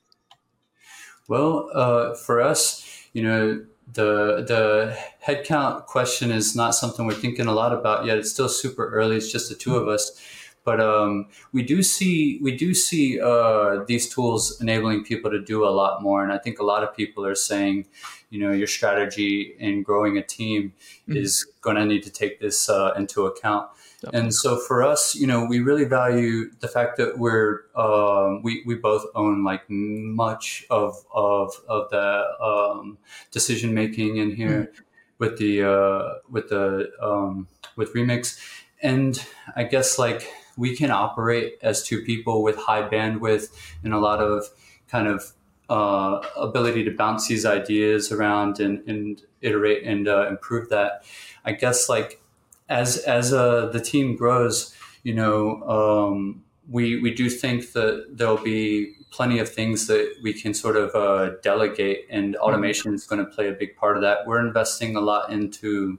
Well, 1.28 1.70
uh, 1.74 2.14
for 2.14 2.40
us, 2.40 2.86
you 3.14 3.22
know, 3.22 3.64
the 3.92 4.44
the 4.46 4.96
headcount 5.26 5.86
question 5.86 6.30
is 6.30 6.54
not 6.54 6.74
something 6.74 7.06
we're 7.06 7.14
thinking 7.14 7.46
a 7.46 7.52
lot 7.52 7.72
about 7.72 8.04
yet. 8.04 8.18
It's 8.18 8.30
still 8.30 8.48
super 8.48 8.90
early. 8.90 9.16
It's 9.16 9.32
just 9.32 9.48
the 9.48 9.54
2 9.54 9.76
of 9.76 9.88
us. 9.88 10.20
But 10.64 10.80
um, 10.80 11.26
we 11.52 11.62
do 11.62 11.82
see 11.82 12.38
we 12.42 12.56
do 12.56 12.72
see 12.72 13.20
uh, 13.20 13.84
these 13.86 14.08
tools 14.08 14.60
enabling 14.60 15.04
people 15.04 15.30
to 15.30 15.40
do 15.40 15.64
a 15.64 15.68
lot 15.68 16.02
more, 16.02 16.22
and 16.22 16.32
I 16.32 16.38
think 16.38 16.58
a 16.58 16.64
lot 16.64 16.82
of 16.82 16.96
people 16.96 17.26
are 17.26 17.34
saying, 17.34 17.86
you 18.30 18.40
know, 18.40 18.50
your 18.50 18.66
strategy 18.66 19.54
in 19.58 19.82
growing 19.82 20.16
a 20.16 20.22
team 20.22 20.72
mm-hmm. 21.02 21.18
is 21.18 21.46
going 21.60 21.76
to 21.76 21.84
need 21.84 22.02
to 22.04 22.10
take 22.10 22.40
this 22.40 22.70
uh, 22.70 22.92
into 22.96 23.26
account. 23.26 23.68
Definitely. 24.00 24.20
And 24.20 24.34
so 24.34 24.58
for 24.58 24.82
us, 24.82 25.14
you 25.14 25.26
know, 25.26 25.44
we 25.44 25.60
really 25.60 25.84
value 25.84 26.50
the 26.60 26.68
fact 26.68 26.96
that 26.96 27.18
we're 27.18 27.60
um, 27.74 28.42
we 28.42 28.62
we 28.66 28.74
both 28.74 29.04
own 29.14 29.44
like 29.44 29.62
much 29.68 30.66
of 30.70 30.96
of 31.12 31.52
of 31.68 31.90
the 31.90 32.24
um, 32.42 32.98
decision 33.30 33.74
making 33.74 34.16
in 34.16 34.34
here 34.34 34.70
mm-hmm. 34.72 34.82
with 35.18 35.38
the 35.38 35.62
uh, 35.62 36.14
with 36.30 36.48
the 36.48 36.90
um, 37.02 37.48
with 37.76 37.94
Remyx, 37.94 38.38
and 38.82 39.24
I 39.56 39.64
guess 39.64 39.98
like 39.98 40.30
we 40.56 40.76
can 40.76 40.90
operate 40.90 41.58
as 41.62 41.82
two 41.82 42.02
people 42.02 42.42
with 42.42 42.56
high 42.56 42.88
bandwidth 42.88 43.54
and 43.82 43.92
a 43.92 43.98
lot 43.98 44.20
of 44.20 44.44
kind 44.88 45.08
of 45.08 45.32
uh, 45.68 46.20
ability 46.36 46.84
to 46.84 46.90
bounce 46.90 47.28
these 47.28 47.46
ideas 47.46 48.12
around 48.12 48.60
and, 48.60 48.86
and 48.88 49.22
iterate 49.40 49.84
and 49.84 50.08
uh, 50.08 50.28
improve 50.28 50.68
that. 50.68 51.04
I 51.44 51.52
guess 51.52 51.88
like 51.88 52.22
as 52.68 52.98
as 52.98 53.32
uh, 53.32 53.66
the 53.66 53.80
team 53.80 54.16
grows, 54.16 54.74
you 55.02 55.14
know, 55.14 55.62
um, 55.68 56.44
we 56.68 57.00
we 57.00 57.12
do 57.12 57.28
think 57.28 57.72
that 57.72 58.06
there'll 58.10 58.36
be 58.36 58.94
plenty 59.10 59.38
of 59.38 59.48
things 59.48 59.86
that 59.86 60.12
we 60.22 60.32
can 60.32 60.52
sort 60.52 60.76
of 60.76 60.94
uh, 60.94 61.36
delegate, 61.42 62.06
and 62.10 62.34
mm-hmm. 62.34 62.42
automation 62.42 62.94
is 62.94 63.06
going 63.06 63.24
to 63.24 63.30
play 63.30 63.48
a 63.48 63.52
big 63.52 63.76
part 63.76 63.96
of 63.96 64.02
that. 64.02 64.26
We're 64.26 64.44
investing 64.44 64.96
a 64.96 65.00
lot 65.00 65.30
into 65.30 65.98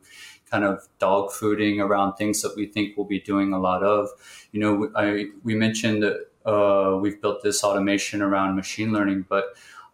kind 0.55 0.63
of 0.63 0.87
dog 0.99 1.31
fooding 1.31 1.83
around 1.85 2.15
things 2.15 2.41
that 2.41 2.55
we 2.55 2.65
think 2.65 2.95
we'll 2.95 3.05
be 3.05 3.19
doing 3.19 3.51
a 3.51 3.59
lot 3.59 3.83
of. 3.83 4.07
You 4.53 4.59
know, 4.61 4.89
I 4.95 5.25
we 5.43 5.53
mentioned 5.53 6.03
that 6.03 6.17
uh, 6.49 6.97
we've 6.97 7.21
built 7.21 7.43
this 7.43 7.63
automation 7.63 8.21
around 8.21 8.55
machine 8.55 8.93
learning, 8.93 9.25
but 9.27 9.45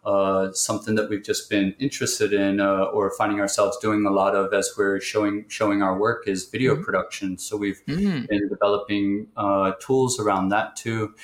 uh, 0.04 0.52
something 0.52 0.94
that 0.94 1.08
we've 1.10 1.24
just 1.24 1.50
been 1.50 1.74
interested 1.80 2.32
in 2.32 2.60
uh, 2.60 2.84
or 2.96 3.12
finding 3.18 3.40
ourselves 3.40 3.76
doing 3.78 4.06
a 4.06 4.10
lot 4.10 4.36
of 4.36 4.52
as 4.54 4.72
we're 4.78 5.00
showing 5.00 5.44
showing 5.48 5.82
our 5.82 5.98
work 5.98 6.28
is 6.28 6.48
video 6.48 6.74
mm-hmm. 6.74 6.84
production. 6.84 7.38
So 7.38 7.56
we've 7.56 7.82
mm-hmm. 7.86 8.26
been 8.28 8.48
developing 8.48 9.28
uh, 9.36 9.72
tools 9.80 10.20
around 10.20 10.50
that 10.50 10.76
too. 10.76 11.14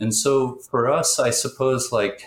And 0.00 0.12
so 0.14 0.56
for 0.70 0.90
us, 0.90 1.20
I 1.20 1.30
suppose 1.30 1.92
like 1.92 2.24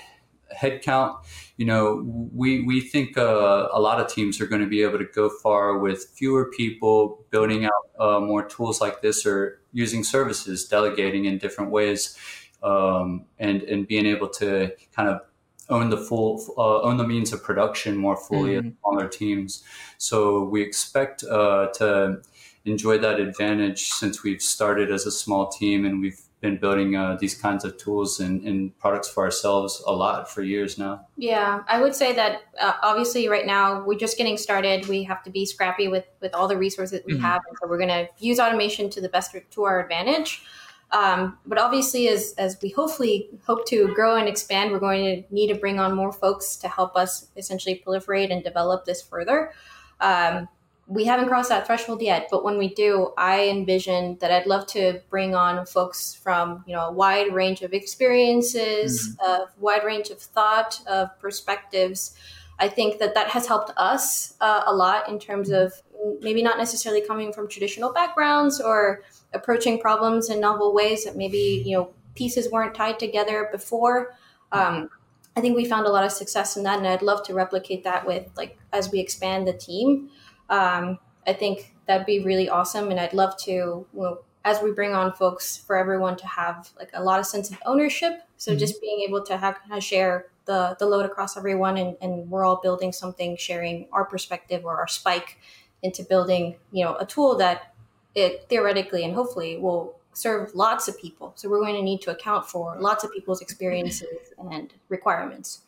headcount, 0.55 1.15
you 1.62 1.68
know, 1.68 2.01
we 2.34 2.64
we 2.64 2.82
think 2.82 3.20
uh, 3.20 3.68
a 3.72 3.80
lot 3.80 3.99
of 4.01 4.12
teams 4.12 4.41
are 4.41 4.47
going 4.47 4.64
to 4.64 4.68
be 4.68 4.82
able 4.82 4.97
to 4.97 5.05
go 5.05 5.30
far 5.30 5.78
with 5.78 6.05
fewer 6.16 6.49
people, 6.49 7.24
building 7.30 7.66
out 7.66 7.84
uh, 7.99 8.20
more 8.20 8.43
tools 8.43 8.82
like 8.82 9.03
this, 9.03 9.28
or 9.28 9.62
using 9.72 10.03
services, 10.03 10.68
delegating 10.68 11.26
in 11.26 11.38
different 11.38 11.70
ways. 11.70 12.18
Um, 12.64 13.26
and 13.38 13.62
and 13.62 13.88
being 13.88 14.07
able 14.07 14.30
to 14.30 14.72
kind 14.95 15.07
of 15.07 15.22
own 15.70 15.91
the 15.91 15.97
full 15.97 16.43
uh, 16.57 16.82
own 16.82 16.97
the 16.97 17.07
means 17.07 17.32
of 17.32 17.43
production 17.43 17.95
more 17.95 18.18
fully 18.18 18.55
mm-hmm. 18.55 18.70
on 18.84 18.97
their 18.97 19.07
teams. 19.07 19.64
So 19.99 20.43
we 20.43 20.64
expect 20.64 21.24
uh, 21.24 21.68
to 21.76 22.24
enjoy 22.66 22.97
that 22.97 23.20
advantage 23.20 23.91
since 23.91 24.24
we've 24.24 24.41
started 24.41 24.89
as 24.89 25.05
a 25.05 25.12
small 25.12 25.49
team 25.49 25.86
and 25.86 26.01
we've 26.01 26.22
been 26.41 26.57
building 26.57 26.95
uh, 26.95 27.15
these 27.19 27.35
kinds 27.35 27.63
of 27.63 27.77
tools 27.77 28.19
and, 28.19 28.43
and, 28.43 28.77
products 28.79 29.07
for 29.07 29.23
ourselves 29.23 29.81
a 29.85 29.91
lot 29.91 30.29
for 30.29 30.41
years 30.41 30.77
now. 30.77 31.05
Yeah, 31.15 31.61
I 31.67 31.79
would 31.79 31.93
say 31.93 32.13
that 32.13 32.41
uh, 32.59 32.73
obviously 32.81 33.29
right 33.29 33.45
now 33.45 33.83
we're 33.83 33.99
just 33.99 34.17
getting 34.17 34.37
started. 34.37 34.87
We 34.87 35.03
have 35.03 35.21
to 35.23 35.29
be 35.29 35.45
scrappy 35.45 35.87
with 35.87 36.05
with 36.19 36.33
all 36.33 36.47
the 36.47 36.57
resources 36.57 37.01
we 37.05 37.13
mm-hmm. 37.13 37.23
have, 37.23 37.41
and 37.47 37.55
so 37.61 37.69
we're 37.69 37.77
going 37.77 37.89
to 37.89 38.09
use 38.17 38.39
automation 38.39 38.89
to 38.89 39.01
the 39.01 39.09
best 39.09 39.35
to 39.51 39.63
our 39.63 39.79
advantage. 39.79 40.43
Um, 40.91 41.37
but 41.45 41.57
obviously, 41.57 42.09
as 42.09 42.33
as 42.37 42.57
we 42.61 42.69
hopefully 42.69 43.29
hope 43.45 43.65
to 43.67 43.93
grow 43.93 44.15
and 44.15 44.27
expand, 44.27 44.71
we're 44.71 44.79
going 44.79 45.23
to 45.23 45.33
need 45.33 45.47
to 45.47 45.55
bring 45.55 45.79
on 45.79 45.95
more 45.95 46.11
folks 46.11 46.55
to 46.57 46.67
help 46.67 46.95
us 46.95 47.27
essentially 47.37 47.81
proliferate 47.85 48.31
and 48.31 48.43
develop 48.43 48.85
this 48.85 49.01
further. 49.01 49.53
Um, 49.99 50.49
we 50.91 51.05
haven't 51.05 51.29
crossed 51.29 51.47
that 51.47 51.65
threshold 51.65 52.01
yet, 52.01 52.27
but 52.29 52.43
when 52.43 52.57
we 52.57 52.67
do, 52.67 53.13
I 53.17 53.47
envision 53.47 54.17
that 54.19 54.29
I'd 54.29 54.45
love 54.45 54.67
to 54.67 55.01
bring 55.09 55.33
on 55.33 55.65
folks 55.65 56.13
from 56.13 56.65
you 56.67 56.75
know 56.75 56.87
a 56.87 56.91
wide 56.91 57.33
range 57.33 57.61
of 57.61 57.73
experiences, 57.73 59.15
mm-hmm. 59.15 59.25
a 59.25 59.45
wide 59.57 59.85
range 59.85 60.09
of 60.09 60.19
thought, 60.19 60.81
of 60.87 61.17
perspectives. 61.19 62.13
I 62.59 62.67
think 62.67 62.99
that 62.99 63.13
that 63.13 63.29
has 63.29 63.47
helped 63.47 63.71
us 63.77 64.33
uh, 64.41 64.63
a 64.65 64.75
lot 64.75 65.07
in 65.07 65.17
terms 65.17 65.49
mm-hmm. 65.49 65.65
of 65.65 66.21
maybe 66.21 66.43
not 66.43 66.57
necessarily 66.57 67.01
coming 67.01 67.31
from 67.31 67.47
traditional 67.47 67.93
backgrounds 67.93 68.59
or 68.59 69.03
approaching 69.33 69.79
problems 69.79 70.29
in 70.29 70.41
novel 70.41 70.73
ways 70.73 71.05
that 71.05 71.15
maybe 71.15 71.63
you 71.65 71.77
know 71.77 71.93
pieces 72.15 72.51
weren't 72.51 72.75
tied 72.75 72.99
together 72.99 73.47
before. 73.49 74.13
Um, 74.51 74.89
I 75.37 75.39
think 75.39 75.55
we 75.55 75.63
found 75.63 75.87
a 75.87 75.89
lot 75.89 76.03
of 76.03 76.11
success 76.11 76.57
in 76.57 76.63
that, 76.63 76.79
and 76.79 76.85
I'd 76.85 77.01
love 77.01 77.23
to 77.27 77.33
replicate 77.33 77.85
that 77.85 78.05
with 78.05 78.29
like 78.35 78.57
as 78.73 78.91
we 78.91 78.99
expand 78.99 79.47
the 79.47 79.53
team. 79.53 80.09
Um, 80.51 80.99
I 81.25 81.33
think 81.33 81.73
that'd 81.87 82.05
be 82.05 82.23
really 82.23 82.47
awesome, 82.49 82.91
and 82.91 82.99
I'd 82.99 83.13
love 83.13 83.35
to, 83.45 83.85
know, 83.93 84.19
as 84.45 84.61
we 84.61 84.71
bring 84.71 84.93
on 84.93 85.13
folks, 85.13 85.57
for 85.57 85.75
everyone 85.75 86.17
to 86.17 86.27
have 86.27 86.69
like 86.77 86.89
a 86.93 87.03
lot 87.03 87.19
of 87.19 87.25
sense 87.25 87.49
of 87.49 87.57
ownership. 87.65 88.23
So 88.37 88.51
mm-hmm. 88.51 88.59
just 88.59 88.79
being 88.81 89.05
able 89.07 89.23
to 89.25 89.37
have 89.37 89.57
share 89.79 90.27
the 90.45 90.75
the 90.79 90.85
load 90.85 91.05
across 91.05 91.37
everyone, 91.37 91.77
and, 91.77 91.97
and 92.01 92.29
we're 92.29 92.45
all 92.45 92.59
building 92.61 92.91
something, 92.91 93.37
sharing 93.37 93.87
our 93.91 94.05
perspective 94.05 94.65
or 94.65 94.77
our 94.77 94.87
spike 94.87 95.39
into 95.83 96.03
building, 96.03 96.55
you 96.71 96.85
know, 96.85 96.95
a 96.97 97.05
tool 97.05 97.35
that 97.37 97.73
it 98.13 98.45
theoretically 98.49 99.03
and 99.03 99.13
hopefully 99.13 99.57
will 99.57 99.95
serve 100.13 100.53
lots 100.53 100.87
of 100.87 100.99
people. 100.99 101.33
So 101.35 101.49
we're 101.49 101.61
going 101.61 101.75
to 101.75 101.81
need 101.81 102.01
to 102.01 102.11
account 102.11 102.45
for 102.45 102.75
lots 102.79 103.03
of 103.03 103.11
people's 103.13 103.41
experiences 103.41 104.33
and 104.51 104.73
requirements. 104.89 105.61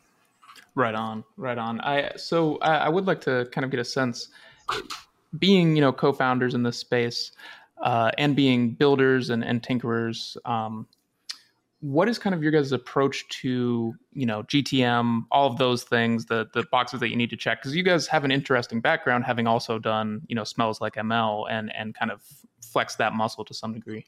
Right 0.75 0.95
on, 0.95 1.23
right 1.38 1.57
on. 1.57 1.79
I 1.81 2.11
so 2.15 2.57
I, 2.57 2.77
I 2.77 2.89
would 2.89 3.05
like 3.05 3.21
to 3.21 3.47
kind 3.51 3.63
of 3.63 3.71
get 3.71 3.79
a 3.79 3.86
sense, 3.86 4.29
being 5.38 5.76
you 5.76 5.82
know 5.82 5.91
co-founders 5.91 6.53
in 6.53 6.63
this 6.63 6.78
space, 6.78 7.32
uh, 7.82 8.11
and 8.17 8.36
being 8.36 8.71
builders 8.71 9.30
and, 9.30 9.43
and 9.43 9.61
tinkerers. 9.61 10.38
Um, 10.45 10.88
what 11.84 12.07
is 12.07 12.17
kind 12.17 12.34
of 12.34 12.41
your 12.41 12.53
guys' 12.53 12.71
approach 12.71 13.28
to 13.41 13.93
you 14.13 14.26
know 14.26 14.43
GTM, 14.43 15.26
all 15.32 15.47
of 15.47 15.57
those 15.57 15.84
things, 15.84 16.26
the 16.26 16.47
the 16.53 16.63
boxes 16.71 16.99
that 17.01 17.09
you 17.09 17.15
need 17.15 17.30
to 17.30 17.38
check? 17.38 17.61
Because 17.61 17.76
you 17.76 17.84
guys 17.84 18.07
have 18.07 18.24
an 18.24 18.32
interesting 18.32 18.80
background, 18.80 19.26
having 19.26 19.47
also 19.47 19.80
done 19.80 20.21
you 20.28 20.36
know 20.36 20.43
smells 20.45 20.80
like 20.80 20.95
ML 20.95 21.45
and 21.49 21.76
and 21.76 21.93
kind 21.93 22.11
of 22.11 22.21
flex 22.61 22.95
that 22.95 23.13
muscle 23.13 23.43
to 23.45 23.53
some 23.53 23.74
degree. 23.74 24.05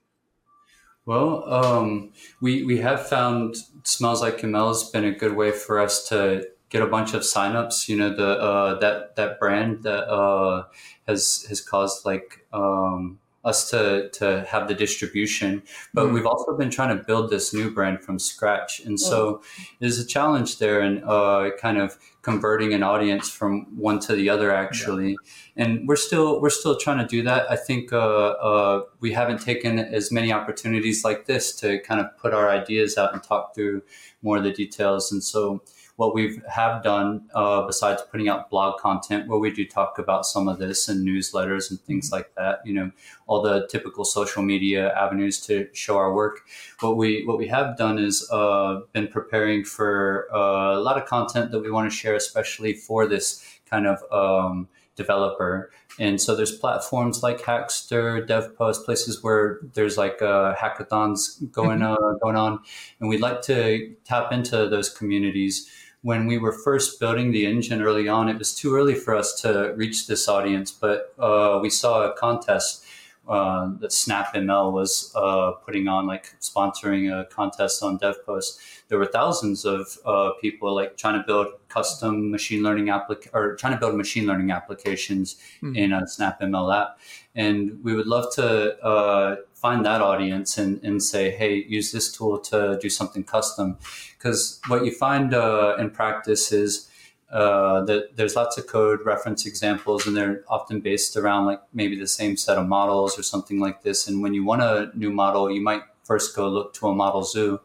Well, 1.05 1.47
um, 1.53 2.13
we 2.41 2.63
we 2.63 2.77
have 2.79 3.07
found 3.07 3.57
smells 3.83 4.21
like 4.21 4.37
ML 4.37 4.69
has 4.69 4.89
been 4.89 5.03
a 5.03 5.11
good 5.11 5.35
way 5.35 5.51
for 5.51 5.79
us 5.79 6.07
to 6.09 6.47
get 6.69 6.81
a 6.81 6.87
bunch 6.87 7.13
of 7.13 7.21
signups. 7.21 7.87
You 7.87 7.97
know, 7.97 8.15
the 8.15 8.29
uh, 8.39 8.79
that 8.79 9.15
that 9.15 9.39
brand 9.39 9.83
that 9.83 10.07
uh, 10.09 10.63
has 11.07 11.45
has 11.49 11.61
caused 11.61 12.05
like 12.05 12.45
um, 12.53 13.19
us 13.45 13.69
to 13.69 14.09
to 14.09 14.43
have 14.49 14.67
the 14.67 14.73
distribution 14.73 15.61
but 15.93 16.07
mm. 16.07 16.13
we've 16.13 16.25
also 16.25 16.57
been 16.57 16.71
trying 16.71 16.97
to 16.97 17.03
build 17.03 17.29
this 17.29 17.53
new 17.53 17.69
brand 17.69 18.01
from 18.01 18.17
scratch 18.17 18.79
and 18.79 18.99
so 18.99 19.35
mm. 19.35 19.67
there's 19.79 19.99
a 19.99 20.05
challenge 20.05 20.57
there 20.57 20.81
in 20.81 21.03
uh, 21.05 21.49
kind 21.61 21.77
of 21.77 21.97
converting 22.23 22.73
an 22.73 22.81
audience 22.81 23.29
from 23.29 23.67
one 23.77 23.99
to 23.99 24.15
the 24.15 24.27
other 24.27 24.51
actually 24.51 25.11
yeah. 25.55 25.63
and 25.63 25.87
we're 25.87 25.95
still 25.95 26.41
we're 26.41 26.49
still 26.49 26.75
trying 26.75 26.97
to 26.97 27.05
do 27.05 27.21
that 27.21 27.49
i 27.51 27.55
think 27.55 27.93
uh, 27.93 27.97
uh, 27.97 28.81
we 28.99 29.11
haven't 29.11 29.39
taken 29.39 29.77
as 29.77 30.11
many 30.11 30.33
opportunities 30.33 31.03
like 31.05 31.25
this 31.27 31.55
to 31.55 31.79
kind 31.81 32.01
of 32.01 32.07
put 32.17 32.33
our 32.33 32.49
ideas 32.49 32.97
out 32.97 33.13
and 33.13 33.21
talk 33.21 33.53
through 33.53 33.81
more 34.23 34.37
of 34.37 34.43
the 34.43 34.51
details 34.51 35.11
and 35.11 35.23
so 35.23 35.61
what 35.97 36.13
we 36.13 36.41
have 36.49 36.83
done 36.83 37.29
uh, 37.33 37.65
besides 37.65 38.01
putting 38.11 38.27
out 38.27 38.49
blog 38.49 38.79
content 38.79 39.27
where 39.27 39.39
we 39.39 39.51
do 39.51 39.65
talk 39.65 39.97
about 39.97 40.25
some 40.25 40.47
of 40.47 40.59
this 40.59 40.89
and 40.89 41.07
newsletters 41.07 41.69
and 41.69 41.79
things 41.81 42.11
like 42.11 42.33
that 42.35 42.59
you 42.65 42.73
know 42.73 42.91
all 43.27 43.41
the 43.41 43.67
typical 43.67 44.05
social 44.05 44.43
media 44.43 44.93
avenues 44.93 45.39
to 45.41 45.67
show 45.73 45.97
our 45.97 46.13
work. 46.13 46.41
What 46.79 46.97
we 46.97 47.25
what 47.25 47.37
we 47.37 47.47
have 47.47 47.77
done 47.77 47.97
is 47.97 48.27
uh, 48.31 48.81
been 48.93 49.07
preparing 49.07 49.63
for 49.63 50.27
uh, 50.33 50.77
a 50.77 50.81
lot 50.81 50.97
of 50.97 51.05
content 51.05 51.51
that 51.51 51.59
we 51.59 51.71
want 51.71 51.89
to 51.89 51.95
share 51.95 52.15
especially 52.15 52.73
for 52.73 53.07
this 53.07 53.43
kind 53.69 53.87
of 53.87 54.03
um, 54.11 54.67
developer. 54.95 55.71
And 55.97 56.19
so 56.19 56.35
there's 56.35 56.51
platforms 56.51 57.23
like 57.23 57.39
Hackster, 57.39 58.27
DevPost, 58.27 58.83
places 58.83 59.23
where 59.23 59.59
there's 59.73 59.97
like 59.97 60.21
uh, 60.21 60.53
hackathons 60.55 61.51
going 61.51 61.81
uh, 61.81 61.95
going 62.21 62.35
on, 62.35 62.59
and 62.99 63.09
we'd 63.09 63.21
like 63.21 63.41
to 63.43 63.95
tap 64.03 64.31
into 64.31 64.67
those 64.67 64.89
communities 64.89 65.69
when 66.05 66.27
we 66.27 66.37
were 66.37 66.51
first 66.51 66.99
building 66.99 67.31
the 67.31 67.47
engine 67.47 67.81
early 67.81 68.07
on, 68.07 68.29
it 68.29 68.37
was 68.37 68.53
too 68.53 68.75
early 68.75 68.93
for 68.93 69.15
us 69.15 69.41
to 69.41 69.73
reach 69.75 70.05
this 70.05 70.27
audience, 70.27 70.69
but 70.69 71.11
uh, 71.17 71.57
we 71.59 71.67
saw 71.67 72.03
a 72.03 72.13
contest 72.13 72.84
uh, 73.27 73.71
that 73.79 73.91
SnapML 73.91 74.71
was 74.71 75.11
uh, 75.15 75.51
putting 75.65 75.87
on, 75.87 76.07
like 76.07 76.35
sponsoring 76.39 77.11
a 77.11 77.25
contest 77.25 77.81
on 77.83 77.97
DevPost. 77.97 78.59
There 78.87 78.97
were 78.97 79.07
thousands 79.07 79.65
of 79.65 79.97
uh, 80.05 80.31
people 80.41 80.75
like 80.75 80.97
trying 80.97 81.19
to 81.19 81.25
build 81.25 81.47
custom 81.67 82.31
machine 82.31 82.61
learning 82.63 82.85
applic 82.85 83.27
or 83.33 83.55
trying 83.55 83.73
to 83.73 83.79
build 83.79 83.95
machine 83.95 84.27
learning 84.27 84.51
applications 84.51 85.37
mm. 85.61 85.75
in 85.75 85.91
a 85.91 86.03
SnapML 86.03 86.75
app, 86.75 86.99
and 87.33 87.83
we 87.83 87.95
would 87.95 88.07
love 88.07 88.33
to 88.35 88.77
uh, 88.83 89.37
find 89.53 89.85
that 89.85 90.01
audience 90.01 90.57
and, 90.57 90.83
and 90.83 91.01
say, 91.01 91.31
hey, 91.31 91.65
use 91.67 91.91
this 91.91 92.11
tool 92.11 92.37
to 92.39 92.77
do 92.79 92.89
something 92.89 93.23
custom. 93.23 93.77
Because 94.17 94.59
what 94.67 94.85
you 94.85 94.91
find 94.91 95.33
uh, 95.33 95.75
in 95.79 95.89
practice 95.89 96.51
is 96.51 96.89
uh, 97.35 97.83
that 97.83 98.15
there's 98.15 98.33
lots 98.37 98.57
of 98.57 98.65
code 98.65 99.05
reference 99.05 99.45
examples, 99.45 100.07
and 100.07 100.15
they're 100.15 100.45
often 100.47 100.79
based 100.79 101.17
around 101.17 101.45
like 101.45 101.59
maybe 101.73 101.99
the 101.99 102.07
same 102.07 102.37
set 102.37 102.57
of 102.57 102.65
models 102.65 103.19
or 103.19 103.23
something 103.23 103.59
like 103.59 103.83
this. 103.83 104.07
And 104.07 104.23
when 104.23 104.33
you 104.33 104.45
want 104.45 104.61
a 104.61 104.89
new 104.95 105.11
model, 105.11 105.51
you 105.51 105.61
might 105.61 105.81
first 106.05 106.33
go 106.33 106.47
look 106.47 106.73
to 106.75 106.87
a 106.87 106.95
model 106.95 107.23
zoo, 107.23 107.59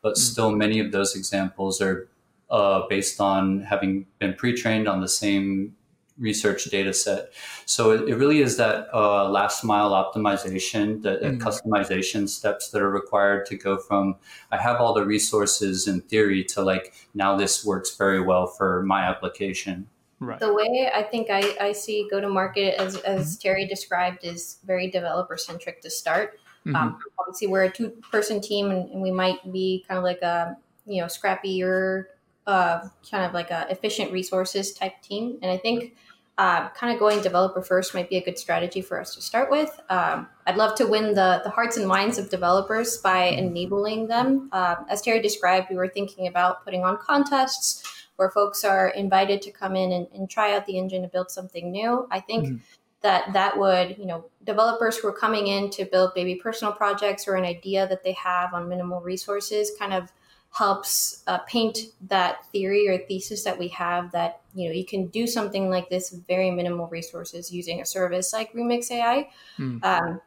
but 0.00 0.10
mm-hmm. 0.10 0.20
still 0.20 0.52
many 0.52 0.78
of 0.78 0.92
those 0.92 1.16
examples 1.16 1.80
are 1.80 2.08
uh, 2.50 2.86
based 2.88 3.20
on 3.20 3.62
having 3.62 4.06
been 4.20 4.34
pre-trained 4.34 4.86
on 4.86 5.00
the 5.00 5.08
same 5.08 5.74
research 6.18 6.64
data 6.66 6.92
set. 6.92 7.32
So 7.66 7.90
it, 7.90 8.08
it 8.08 8.16
really 8.16 8.40
is 8.40 8.56
that 8.56 8.88
uh, 8.94 9.28
last 9.28 9.64
mile 9.64 9.90
optimization, 9.90 11.02
the, 11.02 11.18
the 11.18 11.30
mm. 11.30 11.38
customization 11.38 12.28
steps 12.28 12.70
that 12.70 12.80
are 12.80 12.90
required 12.90 13.46
to 13.46 13.56
go 13.56 13.76
from 13.76 14.16
I 14.50 14.56
have 14.56 14.80
all 14.80 14.94
the 14.94 15.04
resources 15.04 15.86
in 15.86 16.00
theory 16.02 16.44
to 16.44 16.62
like 16.62 16.94
now 17.14 17.36
this 17.36 17.64
works 17.64 17.96
very 17.96 18.20
well 18.20 18.46
for 18.46 18.82
my 18.82 19.02
application. 19.02 19.88
Right. 20.18 20.40
The 20.40 20.52
way 20.52 20.90
I 20.94 21.02
think 21.02 21.28
I, 21.30 21.54
I 21.60 21.72
see 21.72 22.08
go 22.10 22.20
to 22.20 22.28
market 22.28 22.80
as, 22.80 22.96
as 22.98 23.36
Terry 23.36 23.66
described 23.66 24.24
is 24.24 24.58
very 24.64 24.90
developer 24.90 25.36
centric 25.36 25.82
to 25.82 25.90
start. 25.90 26.38
Mm-hmm. 26.66 26.74
Um, 26.74 26.98
obviously, 27.18 27.48
we're 27.48 27.64
a 27.64 27.70
two 27.70 27.90
person 28.10 28.40
team 28.40 28.70
and, 28.70 28.90
and, 28.90 29.02
we 29.02 29.10
might 29.10 29.52
be 29.52 29.84
kind 29.86 29.98
of 29.98 30.04
like 30.04 30.22
a 30.22 30.56
you 30.86 31.00
know 31.00 31.06
scrappier, 31.06 32.06
uh, 32.46 32.88
kind 33.08 33.24
of 33.24 33.34
like 33.34 33.50
a 33.50 33.66
efficient 33.70 34.10
resources 34.10 34.72
type 34.72 35.00
team. 35.02 35.38
And 35.42 35.50
I 35.50 35.58
think 35.58 35.94
uh, 36.38 36.68
kind 36.70 36.92
of 36.92 36.98
going 36.98 37.22
developer 37.22 37.62
first 37.62 37.94
might 37.94 38.10
be 38.10 38.16
a 38.16 38.24
good 38.24 38.38
strategy 38.38 38.82
for 38.82 39.00
us 39.00 39.14
to 39.14 39.22
start 39.22 39.50
with. 39.50 39.70
Um, 39.88 40.28
I'd 40.46 40.56
love 40.56 40.76
to 40.76 40.86
win 40.86 41.14
the, 41.14 41.40
the 41.44 41.50
hearts 41.50 41.78
and 41.78 41.86
minds 41.86 42.18
of 42.18 42.28
developers 42.28 42.98
by 42.98 43.30
mm-hmm. 43.30 43.46
enabling 43.46 44.08
them. 44.08 44.50
Uh, 44.52 44.76
as 44.90 45.00
Terry 45.00 45.22
described, 45.22 45.68
we 45.70 45.76
were 45.76 45.88
thinking 45.88 46.26
about 46.26 46.62
putting 46.64 46.84
on 46.84 46.98
contests 46.98 47.82
where 48.16 48.30
folks 48.30 48.64
are 48.64 48.88
invited 48.88 49.40
to 49.42 49.50
come 49.50 49.76
in 49.76 49.92
and, 49.92 50.06
and 50.14 50.28
try 50.28 50.54
out 50.54 50.66
the 50.66 50.78
engine 50.78 51.02
to 51.02 51.08
build 51.08 51.30
something 51.30 51.70
new. 51.70 52.06
I 52.10 52.20
think 52.20 52.44
mm-hmm. 52.44 52.56
that 53.00 53.32
that 53.32 53.58
would, 53.58 53.96
you 53.98 54.06
know, 54.06 54.26
developers 54.44 54.98
who 54.98 55.08
are 55.08 55.12
coming 55.12 55.46
in 55.46 55.70
to 55.70 55.86
build 55.86 56.12
maybe 56.14 56.34
personal 56.34 56.72
projects 56.72 57.26
or 57.26 57.36
an 57.36 57.44
idea 57.44 57.86
that 57.88 58.04
they 58.04 58.12
have 58.12 58.52
on 58.52 58.68
minimal 58.68 59.00
resources 59.00 59.72
kind 59.78 59.94
of 59.94 60.12
helps 60.56 61.22
uh, 61.26 61.38
paint 61.40 61.78
that 62.08 62.44
theory 62.50 62.88
or 62.88 62.96
thesis 62.96 63.44
that 63.44 63.58
we 63.58 63.68
have 63.68 64.10
that 64.12 64.40
you 64.54 64.66
know 64.66 64.74
you 64.74 64.86
can 64.86 65.06
do 65.08 65.26
something 65.26 65.68
like 65.68 65.90
this 65.90 66.10
with 66.10 66.26
very 66.26 66.50
minimal 66.50 66.86
resources 66.86 67.52
using 67.52 67.82
a 67.82 67.84
service 67.84 68.32
like 68.32 68.52
Remyx 68.54 68.90
ai 68.90 69.28
mm. 69.58 69.84
um, 69.84 70.18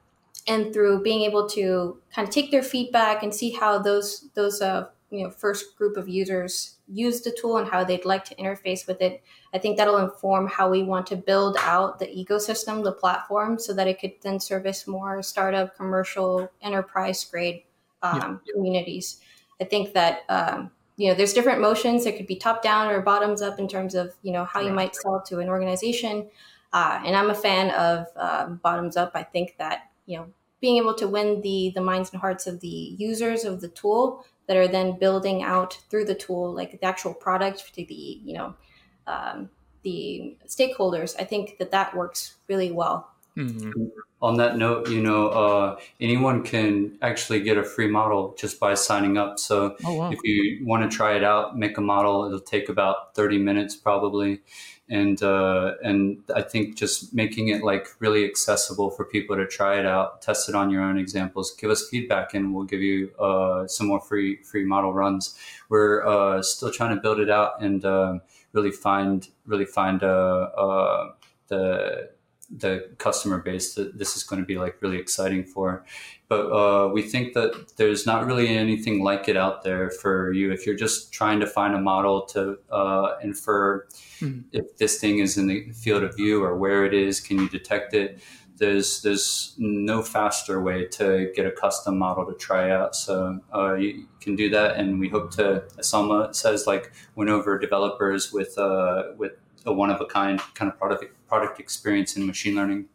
and 0.47 0.71
through 0.71 1.01
being 1.01 1.23
able 1.23 1.49
to 1.49 1.97
kind 2.13 2.27
of 2.27 2.33
take 2.33 2.51
their 2.51 2.61
feedback 2.61 3.23
and 3.23 3.33
see 3.33 3.51
how 3.51 3.79
those 3.79 4.29
those 4.35 4.61
uh, 4.61 4.87
you 5.09 5.23
know 5.23 5.31
first 5.31 5.75
group 5.75 5.97
of 5.97 6.07
users 6.07 6.75
use 6.87 7.21
the 7.21 7.35
tool 7.41 7.57
and 7.57 7.67
how 7.67 7.83
they'd 7.83 8.05
like 8.05 8.23
to 8.25 8.35
interface 8.35 8.85
with 8.85 9.01
it 9.01 9.23
i 9.55 9.57
think 9.57 9.77
that'll 9.77 9.97
inform 9.97 10.47
how 10.47 10.69
we 10.69 10.83
want 10.83 11.07
to 11.07 11.15
build 11.15 11.57
out 11.61 11.97
the 11.97 12.05
ecosystem 12.05 12.83
the 12.83 12.91
platform 12.91 13.57
so 13.57 13.73
that 13.73 13.87
it 13.87 13.99
could 13.99 14.13
then 14.21 14.39
service 14.39 14.85
more 14.85 15.23
startup 15.23 15.75
commercial 15.75 16.51
enterprise 16.61 17.23
grade 17.25 17.63
um, 18.03 18.39
yeah. 18.45 18.53
communities 18.53 19.19
i 19.61 19.63
think 19.63 19.93
that 19.93 20.21
um, 20.29 20.71
you 20.97 21.07
know 21.07 21.15
there's 21.15 21.33
different 21.33 21.61
motions 21.61 22.05
it 22.05 22.17
could 22.17 22.27
be 22.27 22.35
top 22.35 22.61
down 22.61 22.89
or 22.91 23.01
bottoms 23.01 23.41
up 23.41 23.59
in 23.59 23.67
terms 23.67 23.95
of 23.95 24.13
you 24.21 24.31
know 24.31 24.45
how 24.45 24.59
you 24.59 24.71
might 24.71 24.95
sell 24.95 25.21
to 25.21 25.39
an 25.39 25.49
organization 25.49 26.27
uh, 26.73 27.01
and 27.05 27.15
i'm 27.15 27.29
a 27.29 27.35
fan 27.35 27.71
of 27.71 28.07
um, 28.15 28.59
bottoms 28.63 28.97
up 28.97 29.11
i 29.15 29.23
think 29.23 29.55
that 29.57 29.89
you 30.05 30.17
know 30.17 30.27
being 30.61 30.77
able 30.77 30.93
to 30.93 31.07
win 31.07 31.41
the 31.41 31.71
the 31.75 31.81
minds 31.81 32.11
and 32.11 32.19
hearts 32.19 32.47
of 32.47 32.59
the 32.59 32.95
users 32.97 33.45
of 33.45 33.61
the 33.61 33.69
tool 33.69 34.25
that 34.49 34.57
are 34.57 34.67
then 34.67 34.97
building 34.97 35.43
out 35.43 35.79
through 35.91 36.05
the 36.05 36.15
tool, 36.15 36.51
like 36.51 36.71
the 36.71 36.83
actual 36.83 37.13
product 37.13 37.71
to 37.75 37.85
the, 37.85 38.19
you 38.23 38.33
know, 38.33 38.55
um, 39.05 39.47
the 39.83 40.35
stakeholders. 40.47 41.15
I 41.19 41.23
think 41.23 41.59
that 41.59 41.69
that 41.69 41.95
works 41.95 42.33
really 42.47 42.71
well. 42.71 43.11
Mm-hmm. 43.37 43.71
On 44.21 44.35
that 44.37 44.57
note, 44.57 44.89
you 44.89 45.01
know, 45.01 45.29
uh, 45.29 45.79
anyone 46.01 46.43
can 46.43 46.97
actually 47.01 47.39
get 47.39 47.57
a 47.57 47.63
free 47.63 47.87
model 47.87 48.35
just 48.37 48.59
by 48.59 48.73
signing 48.73 49.17
up. 49.17 49.39
So 49.39 49.77
oh, 49.85 49.93
wow. 49.93 50.11
if 50.11 50.19
you 50.23 50.65
want 50.65 50.89
to 50.89 50.95
try 50.95 51.15
it 51.15 51.23
out, 51.23 51.57
make 51.57 51.77
a 51.77 51.81
model. 51.81 52.25
It'll 52.25 52.41
take 52.41 52.67
about 52.67 53.15
30 53.15 53.37
minutes 53.37 53.75
probably 53.77 54.41
and 54.89 55.21
uh, 55.21 55.73
and 55.83 56.17
I 56.35 56.41
think 56.41 56.75
just 56.75 57.13
making 57.13 57.49
it 57.49 57.63
like 57.63 57.87
really 57.99 58.25
accessible 58.25 58.89
for 58.89 59.05
people 59.05 59.35
to 59.35 59.45
try 59.45 59.79
it 59.79 59.85
out, 59.85 60.21
test 60.21 60.49
it 60.49 60.55
on 60.55 60.71
your 60.71 60.81
own 60.81 60.97
examples, 60.97 61.55
give 61.55 61.69
us 61.69 61.87
feedback, 61.87 62.33
and 62.33 62.53
we'll 62.53 62.65
give 62.65 62.81
you 62.81 63.11
uh, 63.19 63.67
some 63.67 63.87
more 63.87 64.01
free 64.01 64.37
free 64.37 64.65
model 64.65 64.91
runs. 64.91 65.37
We're 65.69 66.05
uh, 66.05 66.41
still 66.41 66.71
trying 66.71 66.95
to 66.95 67.01
build 67.01 67.19
it 67.19 67.29
out 67.29 67.61
and 67.61 67.85
um, 67.85 68.21
really 68.51 68.71
find 68.71 69.27
really 69.45 69.65
find 69.65 70.01
uh, 70.01 70.49
uh, 70.57 71.11
the 71.49 72.09
the 72.51 72.89
customer 72.97 73.37
base 73.39 73.75
that 73.75 73.97
this 73.97 74.15
is 74.15 74.23
going 74.23 74.41
to 74.41 74.45
be 74.45 74.57
like 74.57 74.81
really 74.81 74.97
exciting 74.97 75.43
for. 75.43 75.85
But 76.27 76.51
uh, 76.51 76.89
we 76.89 77.01
think 77.01 77.33
that 77.33 77.77
there's 77.77 78.05
not 78.05 78.25
really 78.25 78.47
anything 78.49 79.03
like 79.03 79.27
it 79.27 79.37
out 79.37 79.63
there 79.63 79.89
for 79.89 80.31
you. 80.31 80.51
If 80.51 80.65
you're 80.65 80.75
just 80.75 81.11
trying 81.11 81.39
to 81.39 81.47
find 81.47 81.73
a 81.73 81.81
model 81.81 82.25
to 82.27 82.57
uh, 82.71 83.13
infer 83.23 83.85
mm-hmm. 84.19 84.41
if 84.51 84.77
this 84.77 84.99
thing 84.99 85.19
is 85.19 85.37
in 85.37 85.47
the 85.47 85.71
field 85.71 86.03
of 86.03 86.15
view 86.15 86.43
or 86.43 86.55
where 86.55 86.85
it 86.85 86.93
is 86.93 87.19
can 87.19 87.39
you 87.39 87.49
detect 87.49 87.93
it 87.93 88.19
there's 88.59 89.01
there's 89.01 89.55
no 89.57 90.03
faster 90.03 90.61
way 90.61 90.85
to 90.85 91.31
get 91.35 91.45
a 91.45 91.51
custom 91.51 91.97
model 91.97 92.25
to 92.25 92.33
try 92.33 92.69
out. 92.69 92.95
So 92.95 93.39
uh, 93.53 93.73
you 93.75 94.07
can 94.21 94.35
do 94.35 94.49
that 94.51 94.75
and 94.75 94.99
we 94.99 95.09
hope 95.09 95.31
to 95.31 95.63
as 95.79 95.91
Salma 95.91 96.35
says 96.35 96.67
like 96.67 96.91
win 97.15 97.29
over 97.29 97.57
developers 97.57 98.31
with 98.31 98.57
uh, 98.57 99.03
with 99.17 99.31
a 99.65 99.73
one 99.73 99.89
of 99.89 100.01
a 100.01 100.05
kind 100.05 100.39
kind 100.53 100.71
of 100.71 100.77
product 100.77 101.05
product 101.27 101.59
experience 101.59 102.15
in 102.15 102.25
machine 102.25 102.55
learning 102.55 102.85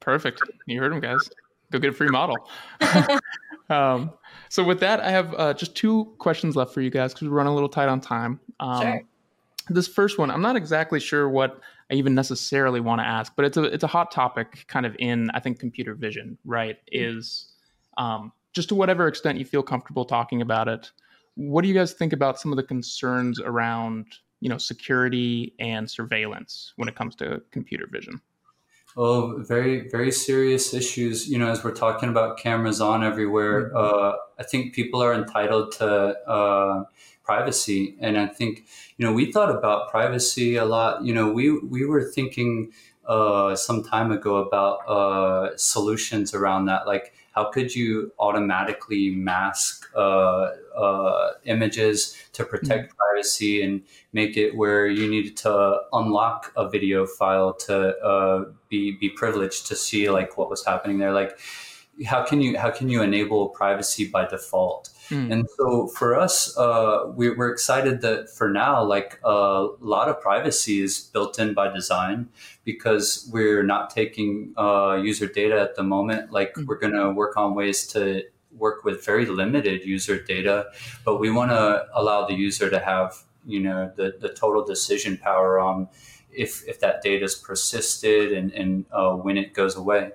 perfect 0.00 0.40
you 0.66 0.80
heard 0.80 0.92
him 0.92 1.00
guys 1.00 1.30
go 1.70 1.78
get 1.78 1.90
a 1.90 1.92
free 1.92 2.08
model. 2.08 2.36
um, 3.70 4.12
so 4.48 4.64
with 4.64 4.80
that, 4.80 5.00
I 5.00 5.10
have 5.10 5.34
uh, 5.34 5.54
just 5.54 5.74
two 5.74 6.12
questions 6.18 6.56
left 6.56 6.74
for 6.74 6.80
you 6.80 6.90
guys 6.90 7.14
because 7.14 7.28
we're 7.28 7.36
running 7.36 7.52
a 7.52 7.54
little 7.54 7.68
tight 7.68 7.88
on 7.88 8.00
time. 8.00 8.40
Um, 8.58 8.82
sure. 8.82 9.02
This 9.68 9.86
first 9.86 10.18
one, 10.18 10.30
I'm 10.30 10.42
not 10.42 10.56
exactly 10.56 10.98
sure 10.98 11.28
what 11.28 11.60
I 11.90 11.94
even 11.94 12.14
necessarily 12.14 12.80
want 12.80 13.00
to 13.00 13.06
ask, 13.06 13.32
but 13.36 13.44
it's 13.44 13.56
a 13.56 13.64
it's 13.64 13.84
a 13.84 13.88
hot 13.88 14.10
topic, 14.10 14.64
kind 14.66 14.84
of 14.84 14.96
in 14.98 15.30
I 15.30 15.40
think 15.40 15.60
computer 15.60 15.94
vision. 15.94 16.38
Right? 16.44 16.76
Mm-hmm. 16.92 17.18
Is 17.18 17.52
um, 17.96 18.32
just 18.52 18.68
to 18.70 18.74
whatever 18.74 19.06
extent 19.06 19.38
you 19.38 19.44
feel 19.44 19.62
comfortable 19.62 20.04
talking 20.04 20.42
about 20.42 20.68
it. 20.68 20.90
What 21.36 21.62
do 21.62 21.68
you 21.68 21.74
guys 21.74 21.92
think 21.92 22.12
about 22.12 22.40
some 22.40 22.52
of 22.52 22.56
the 22.56 22.64
concerns 22.64 23.40
around 23.40 24.06
you 24.40 24.48
know 24.48 24.58
security 24.58 25.54
and 25.58 25.90
surveillance 25.90 26.72
when 26.76 26.88
it 26.88 26.96
comes 26.96 27.14
to 27.16 27.42
computer 27.50 27.86
vision? 27.90 28.20
Oh, 28.96 29.36
very, 29.38 29.88
very 29.88 30.10
serious 30.10 30.74
issues. 30.74 31.28
You 31.28 31.38
know, 31.38 31.48
as 31.48 31.62
we're 31.62 31.74
talking 31.74 32.08
about 32.08 32.38
cameras 32.38 32.80
on 32.80 33.04
everywhere, 33.04 33.70
mm-hmm. 33.70 33.76
uh, 33.76 34.12
I 34.38 34.42
think 34.42 34.74
people 34.74 35.00
are 35.02 35.14
entitled 35.14 35.72
to 35.72 35.86
uh, 35.86 36.84
privacy, 37.22 37.96
and 38.00 38.18
I 38.18 38.26
think 38.26 38.64
you 38.96 39.06
know 39.06 39.12
we 39.12 39.30
thought 39.30 39.54
about 39.54 39.90
privacy 39.90 40.56
a 40.56 40.64
lot. 40.64 41.04
You 41.04 41.14
know, 41.14 41.30
we 41.30 41.56
we 41.58 41.86
were 41.86 42.02
thinking 42.02 42.72
uh, 43.06 43.54
some 43.54 43.84
time 43.84 44.10
ago 44.10 44.36
about 44.36 44.78
uh, 44.88 45.56
solutions 45.56 46.34
around 46.34 46.64
that, 46.66 46.86
like 46.86 47.12
how 47.40 47.50
could 47.50 47.74
you 47.74 48.12
automatically 48.18 49.10
mask 49.10 49.88
uh, 49.96 50.50
uh, 50.76 51.30
images 51.44 52.16
to 52.34 52.44
protect 52.44 52.88
mm-hmm. 52.88 52.96
privacy 52.98 53.62
and 53.62 53.82
make 54.12 54.36
it 54.36 54.54
where 54.54 54.86
you 54.86 55.08
needed 55.08 55.36
to 55.38 55.78
unlock 55.94 56.52
a 56.56 56.68
video 56.68 57.06
file 57.06 57.54
to 57.54 57.96
uh, 58.00 58.44
be 58.68 58.92
be 58.92 59.08
privileged 59.08 59.66
to 59.66 59.74
see 59.74 60.10
like 60.10 60.36
what 60.36 60.50
was 60.50 60.64
happening 60.66 60.98
there 60.98 61.12
like 61.12 61.38
how 62.06 62.24
can 62.24 62.40
you 62.40 62.58
how 62.58 62.70
can 62.70 62.88
you 62.88 63.02
enable 63.02 63.48
privacy 63.48 64.06
by 64.06 64.26
default 64.26 64.90
mm. 65.08 65.30
and 65.32 65.46
so 65.56 65.86
for 65.88 66.18
us 66.18 66.56
uh, 66.56 67.10
we, 67.14 67.28
are 67.28 67.50
excited 67.50 68.00
that 68.00 68.30
for 68.30 68.48
now 68.48 68.82
like 68.82 69.18
a 69.24 69.68
lot 69.80 70.08
of 70.08 70.20
privacy 70.20 70.82
is 70.82 70.98
built 70.98 71.38
in 71.38 71.52
by 71.54 71.72
design 71.72 72.28
because 72.64 73.28
we're 73.32 73.62
not 73.62 73.90
taking 73.90 74.52
uh, 74.56 74.98
user 75.02 75.26
data 75.26 75.60
at 75.60 75.76
the 75.76 75.82
moment 75.82 76.32
like 76.32 76.54
mm. 76.54 76.66
we're 76.66 76.78
going 76.78 76.94
to 76.94 77.10
work 77.10 77.36
on 77.36 77.54
ways 77.54 77.86
to 77.86 78.22
work 78.56 78.84
with 78.84 79.04
very 79.04 79.26
limited 79.26 79.84
user 79.84 80.22
data 80.22 80.66
but 81.04 81.18
we 81.18 81.30
want 81.30 81.50
to 81.50 81.86
allow 81.94 82.26
the 82.26 82.34
user 82.34 82.68
to 82.70 82.78
have 82.78 83.14
you 83.46 83.60
know 83.60 83.90
the, 83.96 84.16
the 84.20 84.28
total 84.28 84.64
decision 84.64 85.16
power 85.16 85.58
on 85.58 85.88
if 86.32 86.66
if 86.68 86.80
that 86.80 87.02
data 87.02 87.24
is 87.24 87.34
persisted 87.34 88.32
and 88.32 88.52
and 88.52 88.84
uh, 88.92 89.12
when 89.12 89.36
it 89.36 89.54
goes 89.54 89.76
away. 89.76 90.12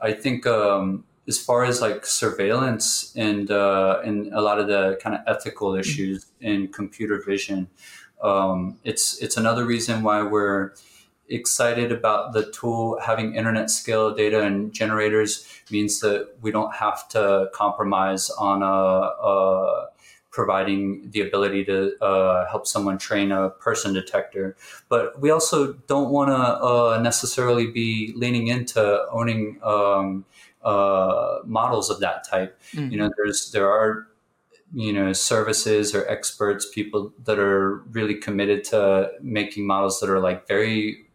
I 0.00 0.12
think 0.12 0.46
um, 0.46 1.04
as 1.28 1.38
far 1.38 1.64
as 1.64 1.80
like 1.80 2.06
surveillance 2.06 3.12
and 3.14 3.50
uh, 3.50 4.00
and 4.04 4.32
a 4.32 4.40
lot 4.40 4.58
of 4.58 4.66
the 4.66 4.98
kind 5.02 5.14
of 5.14 5.20
ethical 5.26 5.74
issues 5.74 6.26
in 6.40 6.68
computer 6.68 7.22
vision, 7.24 7.68
um, 8.22 8.78
it's 8.82 9.22
it's 9.22 9.36
another 9.36 9.64
reason 9.66 10.02
why 10.02 10.22
we're 10.22 10.72
excited 11.28 11.92
about 11.92 12.32
the 12.32 12.50
tool 12.50 12.98
having 13.04 13.34
internet 13.34 13.68
scale 13.70 14.14
data 14.14 14.42
and 14.42 14.72
generators 14.72 15.46
means 15.70 16.00
that 16.00 16.34
we 16.40 16.50
don't 16.50 16.74
have 16.74 17.06
to 17.10 17.50
compromise 17.52 18.30
on 18.30 18.62
a, 18.62 18.66
a 18.66 19.86
providing 20.30 21.10
the 21.10 21.20
ability 21.20 21.64
to 21.64 21.92
uh, 22.00 22.48
help 22.48 22.66
someone 22.66 22.96
train 22.96 23.32
a 23.32 23.50
person 23.50 23.92
detector. 23.92 24.56
But 24.88 25.20
we 25.20 25.30
also 25.30 25.74
don't 25.86 26.10
want 26.10 26.30
to 26.30 26.36
uh, 26.36 27.00
necessarily 27.02 27.66
be 27.66 28.12
leaning 28.16 28.46
into 28.46 29.06
owning 29.10 29.58
um, 29.62 30.24
uh, 30.62 31.38
models 31.44 31.90
of 31.90 32.00
that 32.00 32.28
type. 32.28 32.60
Mm-hmm. 32.72 32.92
You 32.92 32.98
know, 32.98 33.10
there's 33.16 33.50
there 33.52 33.70
are 33.70 34.06
you 34.72 34.92
know 34.92 35.12
services 35.12 35.94
or 35.94 36.06
experts, 36.08 36.66
people 36.72 37.12
that 37.24 37.38
are 37.38 37.76
really 37.90 38.14
committed 38.14 38.64
to 38.64 39.10
making 39.22 39.66
models 39.66 40.00
that 40.00 40.10
are 40.10 40.20
like 40.20 40.46
very 40.46 41.08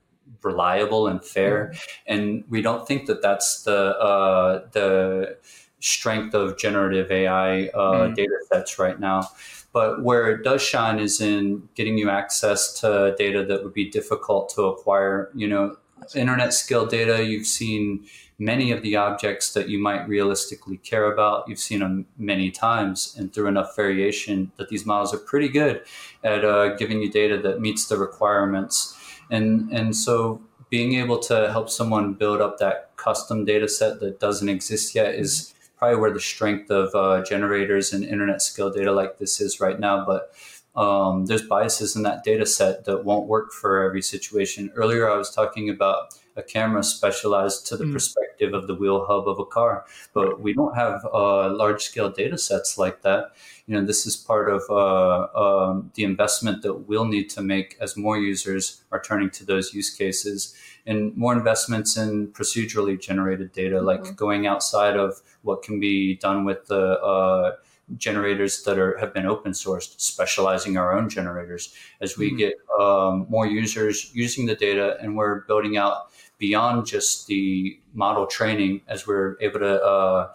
reliable 0.43 1.07
and 1.07 1.23
fair. 1.23 1.67
Mm-hmm. 1.67 2.13
And 2.13 2.43
we 2.49 2.61
don't 2.61 2.87
think 2.87 3.05
that 3.07 3.21
that's 3.21 3.63
the 3.63 3.97
uh, 3.97 4.67
the 4.71 5.37
strength 5.79 6.33
of 6.33 6.57
generative 6.57 7.11
AI 7.11 7.67
uh, 7.67 7.77
mm-hmm. 7.77 8.13
data 8.13 8.37
sets 8.51 8.79
right 8.79 8.99
now. 8.99 9.29
But 9.73 10.03
where 10.03 10.29
it 10.29 10.43
does 10.43 10.61
shine 10.61 10.99
is 10.99 11.19
in 11.19 11.67
getting 11.73 11.97
you 11.97 12.09
access 12.09 12.79
to 12.81 13.15
data 13.17 13.43
that 13.45 13.63
would 13.63 13.73
be 13.73 13.89
difficult 13.89 14.49
to 14.49 14.63
acquire. 14.63 15.29
You 15.33 15.47
know, 15.47 15.77
internet 16.15 16.53
scale 16.53 16.85
data, 16.85 17.25
you've 17.25 17.47
seen 17.47 18.05
many 18.39 18.71
of 18.71 18.81
the 18.81 18.95
objects 18.95 19.53
that 19.53 19.69
you 19.69 19.79
might 19.79 20.07
realistically 20.07 20.77
care 20.77 21.11
about. 21.11 21.47
You've 21.47 21.59
seen 21.59 21.79
them 21.79 22.05
many 22.17 22.51
times, 22.51 23.15
and 23.17 23.33
through 23.33 23.47
enough 23.47 23.75
variation, 23.75 24.51
that 24.57 24.69
these 24.69 24.85
models 24.85 25.13
are 25.13 25.17
pretty 25.17 25.49
good 25.49 25.83
at 26.23 26.43
uh, 26.43 26.75
giving 26.75 27.01
you 27.01 27.11
data 27.11 27.37
that 27.39 27.61
meets 27.61 27.87
the 27.87 27.97
requirements. 27.97 28.97
And 29.29 29.71
and 29.71 29.95
so 29.95 30.41
being 30.69 30.95
able 30.95 31.19
to 31.19 31.51
help 31.51 31.69
someone 31.69 32.13
build 32.13 32.41
up 32.41 32.57
that 32.57 32.89
custom 32.95 33.45
data 33.45 33.67
set 33.67 33.99
that 33.99 34.19
doesn't 34.19 34.49
exist 34.49 34.95
yet 34.95 35.13
is 35.13 35.53
probably 35.77 35.97
where 35.97 36.11
the 36.11 36.19
strength 36.19 36.71
of 36.71 36.95
uh, 36.95 37.23
generators 37.23 37.93
and 37.93 38.03
internet 38.03 38.41
scale 38.41 38.71
data 38.71 38.91
like 38.91 39.17
this 39.17 39.39
is 39.39 39.59
right 39.59 39.79
now. 39.79 40.05
But 40.05 40.33
um, 40.75 41.27
there's 41.27 41.43
biases 41.43 41.95
in 41.95 42.03
that 42.03 42.23
data 42.23 42.45
set 42.45 42.85
that 42.85 43.05
won't 43.05 43.27
work 43.27 43.51
for 43.51 43.83
every 43.83 44.01
situation. 44.01 44.71
Earlier, 44.75 45.09
I 45.09 45.17
was 45.17 45.29
talking 45.29 45.69
about 45.69 46.15
a 46.35 46.43
camera 46.43 46.83
specialized 46.83 47.67
to 47.67 47.77
the 47.77 47.85
mm. 47.85 47.93
perspective 47.93 48.53
of 48.53 48.67
the 48.67 48.75
wheel 48.75 49.05
hub 49.05 49.27
of 49.27 49.39
a 49.39 49.45
car, 49.45 49.85
but 50.13 50.41
we 50.41 50.53
don't 50.53 50.75
have 50.75 51.05
uh, 51.13 51.49
large 51.53 51.83
scale 51.83 52.09
data 52.09 52.37
sets 52.37 52.77
like 52.77 53.01
that. 53.01 53.31
You 53.67 53.75
know, 53.75 53.85
this 53.85 54.05
is 54.05 54.15
part 54.15 54.49
of 54.49 54.61
uh, 54.69 55.27
um, 55.39 55.91
the 55.95 56.03
investment 56.03 56.63
that 56.63 56.87
we'll 56.87 57.05
need 57.05 57.29
to 57.31 57.41
make 57.41 57.77
as 57.79 57.95
more 57.95 58.17
users 58.17 58.83
are 58.91 59.01
turning 59.01 59.29
to 59.31 59.45
those 59.45 59.73
use 59.73 59.95
cases 59.95 60.55
and 60.85 61.15
more 61.15 61.33
investments 61.33 61.95
in 61.95 62.27
procedurally 62.27 62.99
generated 62.99 63.53
data, 63.53 63.77
mm-hmm. 63.77 63.85
like 63.85 64.15
going 64.15 64.47
outside 64.47 64.97
of 64.97 65.21
what 65.43 65.63
can 65.63 65.79
be 65.79 66.15
done 66.15 66.43
with 66.43 66.65
the 66.67 66.99
uh, 66.99 67.55
generators 67.97 68.63
that 68.63 68.79
are 68.79 68.97
have 68.97 69.13
been 69.13 69.25
open 69.25 69.51
sourced, 69.51 69.99
specializing 69.99 70.77
our 70.77 70.97
own 70.97 71.09
generators 71.09 71.73
as 72.01 72.17
we 72.17 72.29
mm-hmm. 72.29 72.37
get 72.37 72.53
um, 72.79 73.25
more 73.29 73.45
users 73.45 74.11
using 74.13 74.45
the 74.45 74.55
data, 74.55 74.97
and 75.01 75.15
we're 75.15 75.41
building 75.41 75.77
out 75.77 76.11
beyond 76.37 76.85
just 76.85 77.27
the 77.27 77.79
model 77.93 78.25
training 78.25 78.81
as 78.87 79.07
we're 79.07 79.37
able 79.39 79.59
to 79.59 79.81
uh, 79.83 80.33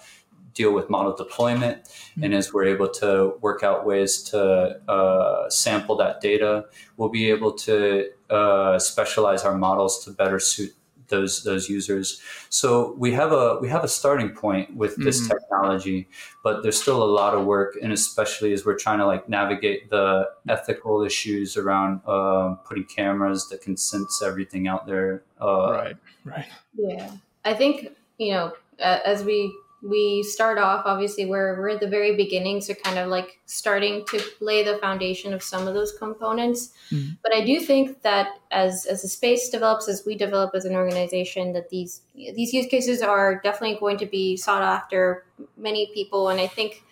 deal 0.55 0.73
with 0.73 0.91
model 0.91 1.15
deployment 1.15 1.85
mm-hmm. 1.85 2.25
and 2.25 2.35
as 2.35 2.53
we're 2.53 2.65
able 2.65 2.89
to 2.89 3.35
work 3.41 3.63
out 3.63 3.87
ways 3.87 4.23
to 4.23 4.41
uh, 4.89 5.49
sample 5.49 5.97
that 5.97 6.21
data 6.21 6.65
we'll 6.97 7.09
be 7.09 7.31
able 7.31 7.53
to 7.53 8.09
uh, 8.31 8.79
specialize 8.79 9.45
our 9.45 9.57
models 9.57 10.05
to 10.05 10.11
better 10.11 10.41
suit 10.41 10.73
those 11.09 11.43
those 11.43 11.69
users. 11.69 12.21
So 12.49 12.95
we 12.99 13.13
have 13.13 13.33
a 13.33 13.59
we 13.61 13.69
have 13.69 13.85
a 13.85 13.89
starting 13.89 14.31
point 14.31 14.77
with 14.77 14.97
this 14.97 15.21
mm-hmm. 15.21 15.33
technology, 15.33 16.09
but 16.43 16.63
there's 16.63 16.81
still 16.81 17.03
a 17.03 17.11
lot 17.11 17.35
of 17.35 17.45
work, 17.45 17.77
and 17.83 17.93
especially 17.93 18.53
as 18.53 18.65
we're 18.65 18.79
trying 18.79 18.99
to 18.99 19.07
like 19.07 19.29
navigate 19.29 19.91
the 19.91 20.29
ethical 20.49 21.03
issues 21.03 21.57
around 21.57 22.01
uh, 22.07 22.55
putting 22.67 22.85
cameras 22.85 23.49
that 23.51 23.61
can 23.63 23.77
sense 23.77 24.23
everything 24.23 24.69
out 24.69 24.87
there. 24.87 25.23
Uh, 25.41 25.73
right, 25.73 25.97
right. 26.25 26.47
Yeah, 26.77 27.13
I 27.45 27.55
think 27.55 27.89
you 28.19 28.33
know 28.33 28.53
as 28.79 29.25
we 29.25 29.55
we 29.81 30.25
start 30.25 30.59
off 30.59 30.83
obviously 30.87 31.25
we're 31.25 31.57
we're 31.59 31.69
at 31.69 31.81
the 31.81 31.87
very 31.87 32.17
beginning 32.17 32.61
so 32.61 32.75
kind 32.75 32.99
of 32.99 33.09
like 33.09 33.39
starting 33.47 34.05
to 34.07 34.21
lay 34.41 34.65
the 34.65 34.77
foundation 34.79 35.33
of 35.33 35.41
some 35.41 35.69
of 35.69 35.75
those 35.75 35.93
components 35.93 36.73
mm-hmm. 36.91 37.11
but 37.23 37.33
i 37.33 37.45
do 37.45 37.61
think 37.61 38.03
that 38.03 38.29
as 38.51 38.87
as 38.87 39.03
the 39.03 39.09
space 39.09 39.49
develops 39.49 39.89
as 39.89 40.05
we 40.05 40.17
develop 40.17 40.51
as 40.55 40.65
an 40.65 40.75
organization 40.75 41.53
that 41.53 41.71
these 41.71 42.03
these 42.15 42.53
use 42.53 42.67
cases 42.67 43.03
are 43.03 43.41
definitely 43.43 43.79
going 43.79 43.97
to 43.97 44.07
be 44.07 44.37
sought 44.37 44.63
after 44.63 45.25
many 45.57 45.91
people 45.95 46.29
and 46.29 46.41
i 46.41 46.47
think 46.47 46.83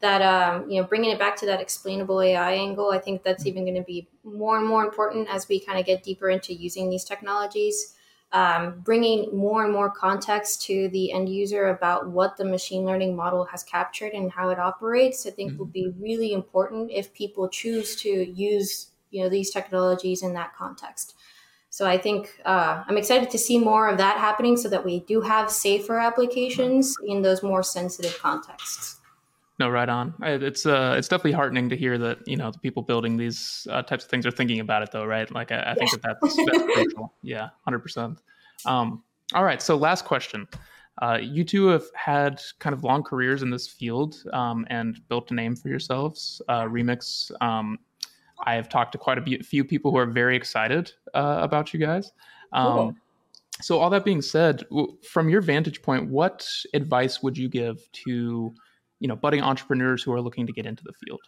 that 0.00 0.20
um, 0.20 0.68
you 0.68 0.78
know 0.78 0.86
bringing 0.86 1.10
it 1.10 1.18
back 1.18 1.36
to 1.36 1.46
that 1.46 1.62
explainable 1.62 2.20
ai 2.20 2.52
angle 2.52 2.90
i 2.90 2.98
think 2.98 3.22
that's 3.22 3.44
mm-hmm. 3.44 3.48
even 3.48 3.64
going 3.64 3.74
to 3.74 3.82
be 3.82 4.06
more 4.22 4.58
and 4.58 4.66
more 4.66 4.84
important 4.84 5.26
as 5.30 5.48
we 5.48 5.58
kind 5.58 5.78
of 5.78 5.86
get 5.86 6.02
deeper 6.02 6.28
into 6.28 6.52
using 6.52 6.90
these 6.90 7.04
technologies 7.04 7.93
um, 8.34 8.80
bringing 8.80 9.34
more 9.34 9.62
and 9.64 9.72
more 9.72 9.88
context 9.88 10.62
to 10.62 10.88
the 10.88 11.12
end 11.12 11.28
user 11.28 11.68
about 11.68 12.08
what 12.08 12.36
the 12.36 12.44
machine 12.44 12.84
learning 12.84 13.14
model 13.14 13.44
has 13.44 13.62
captured 13.62 14.12
and 14.12 14.32
how 14.32 14.48
it 14.48 14.58
operates, 14.58 15.24
I 15.24 15.30
think 15.30 15.52
mm-hmm. 15.52 15.58
will 15.60 15.66
be 15.66 15.94
really 15.98 16.32
important 16.32 16.90
if 16.90 17.14
people 17.14 17.48
choose 17.48 17.94
to 18.02 18.10
use 18.10 18.90
you 19.12 19.22
know 19.22 19.28
these 19.28 19.50
technologies 19.50 20.22
in 20.22 20.34
that 20.34 20.52
context. 20.56 21.14
So 21.70 21.86
I 21.86 21.96
think 21.96 22.40
uh, 22.44 22.82
I'm 22.88 22.98
excited 22.98 23.30
to 23.30 23.38
see 23.38 23.58
more 23.58 23.88
of 23.88 23.98
that 23.98 24.18
happening, 24.18 24.56
so 24.56 24.68
that 24.68 24.84
we 24.84 25.00
do 25.00 25.20
have 25.20 25.48
safer 25.48 25.98
applications 25.98 26.94
in 27.06 27.22
those 27.22 27.40
more 27.40 27.62
sensitive 27.62 28.18
contexts. 28.18 29.00
No, 29.58 29.68
right 29.68 29.88
on. 29.88 30.14
It's 30.20 30.66
uh, 30.66 30.94
it's 30.98 31.06
definitely 31.06 31.32
heartening 31.32 31.68
to 31.68 31.76
hear 31.76 31.96
that 31.98 32.18
you 32.26 32.36
know 32.36 32.50
the 32.50 32.58
people 32.58 32.82
building 32.82 33.16
these 33.16 33.66
uh, 33.70 33.82
types 33.82 34.04
of 34.04 34.10
things 34.10 34.26
are 34.26 34.32
thinking 34.32 34.60
about 34.60 34.82
it, 34.82 34.90
though, 34.90 35.04
right? 35.04 35.30
Like 35.32 35.52
I, 35.52 35.62
I 35.72 35.74
think 35.74 35.92
yeah. 35.92 35.98
that 36.02 36.16
that's, 36.20 36.36
that's 36.46 36.74
crucial. 36.74 37.14
Yeah, 37.22 37.50
hundred 37.64 37.78
um, 37.78 37.82
percent. 37.82 38.22
All 39.32 39.44
right. 39.44 39.62
So 39.62 39.76
last 39.76 40.04
question. 40.04 40.48
Uh, 41.02 41.18
you 41.20 41.42
two 41.44 41.66
have 41.66 41.84
had 41.94 42.40
kind 42.60 42.72
of 42.72 42.84
long 42.84 43.02
careers 43.02 43.42
in 43.42 43.50
this 43.50 43.66
field 43.66 44.22
um, 44.32 44.64
and 44.70 45.00
built 45.08 45.30
a 45.30 45.34
name 45.34 45.56
for 45.56 45.68
yourselves. 45.68 46.40
Uh, 46.48 46.62
Remyx. 46.64 47.30
Um, 47.40 47.78
I 48.46 48.54
have 48.54 48.68
talked 48.68 48.92
to 48.92 48.98
quite 48.98 49.18
a 49.18 49.42
few 49.42 49.64
people 49.64 49.90
who 49.90 49.96
are 49.96 50.06
very 50.06 50.36
excited 50.36 50.92
uh, 51.14 51.38
about 51.40 51.72
you 51.72 51.80
guys. 51.80 52.12
Um, 52.52 52.72
cool. 52.72 52.94
So 53.60 53.78
all 53.78 53.90
that 53.90 54.04
being 54.04 54.20
said, 54.20 54.64
from 55.08 55.28
your 55.28 55.40
vantage 55.40 55.80
point, 55.80 56.10
what 56.10 56.46
advice 56.74 57.22
would 57.22 57.38
you 57.38 57.48
give 57.48 57.80
to 58.04 58.52
you 59.04 59.08
know 59.08 59.16
budding 59.16 59.42
entrepreneurs 59.42 60.02
who 60.02 60.14
are 60.14 60.20
looking 60.22 60.46
to 60.46 60.52
get 60.52 60.64
into 60.64 60.82
the 60.82 60.94
field? 61.04 61.20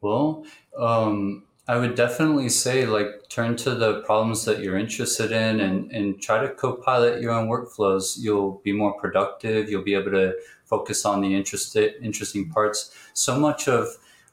Well, 0.00 0.46
um, 0.78 1.44
I 1.68 1.76
would 1.76 1.94
definitely 1.94 2.48
say 2.48 2.86
like 2.86 3.28
turn 3.28 3.54
to 3.56 3.74
the 3.74 4.00
problems 4.00 4.46
that 4.46 4.60
you're 4.60 4.78
interested 4.78 5.30
in 5.30 5.60
and, 5.60 5.92
and 5.92 6.22
try 6.22 6.38
to 6.40 6.48
co-pilot 6.48 7.20
your 7.20 7.32
own 7.32 7.48
workflows. 7.48 8.16
You'll 8.18 8.62
be 8.64 8.72
more 8.72 8.98
productive. 8.98 9.68
You'll 9.68 9.84
be 9.84 9.92
able 9.92 10.12
to 10.12 10.36
focus 10.64 11.04
on 11.04 11.20
the 11.20 11.34
interested 11.34 11.96
interesting 12.02 12.48
parts. 12.48 12.94
So 13.12 13.38
much 13.38 13.68
of 13.68 13.88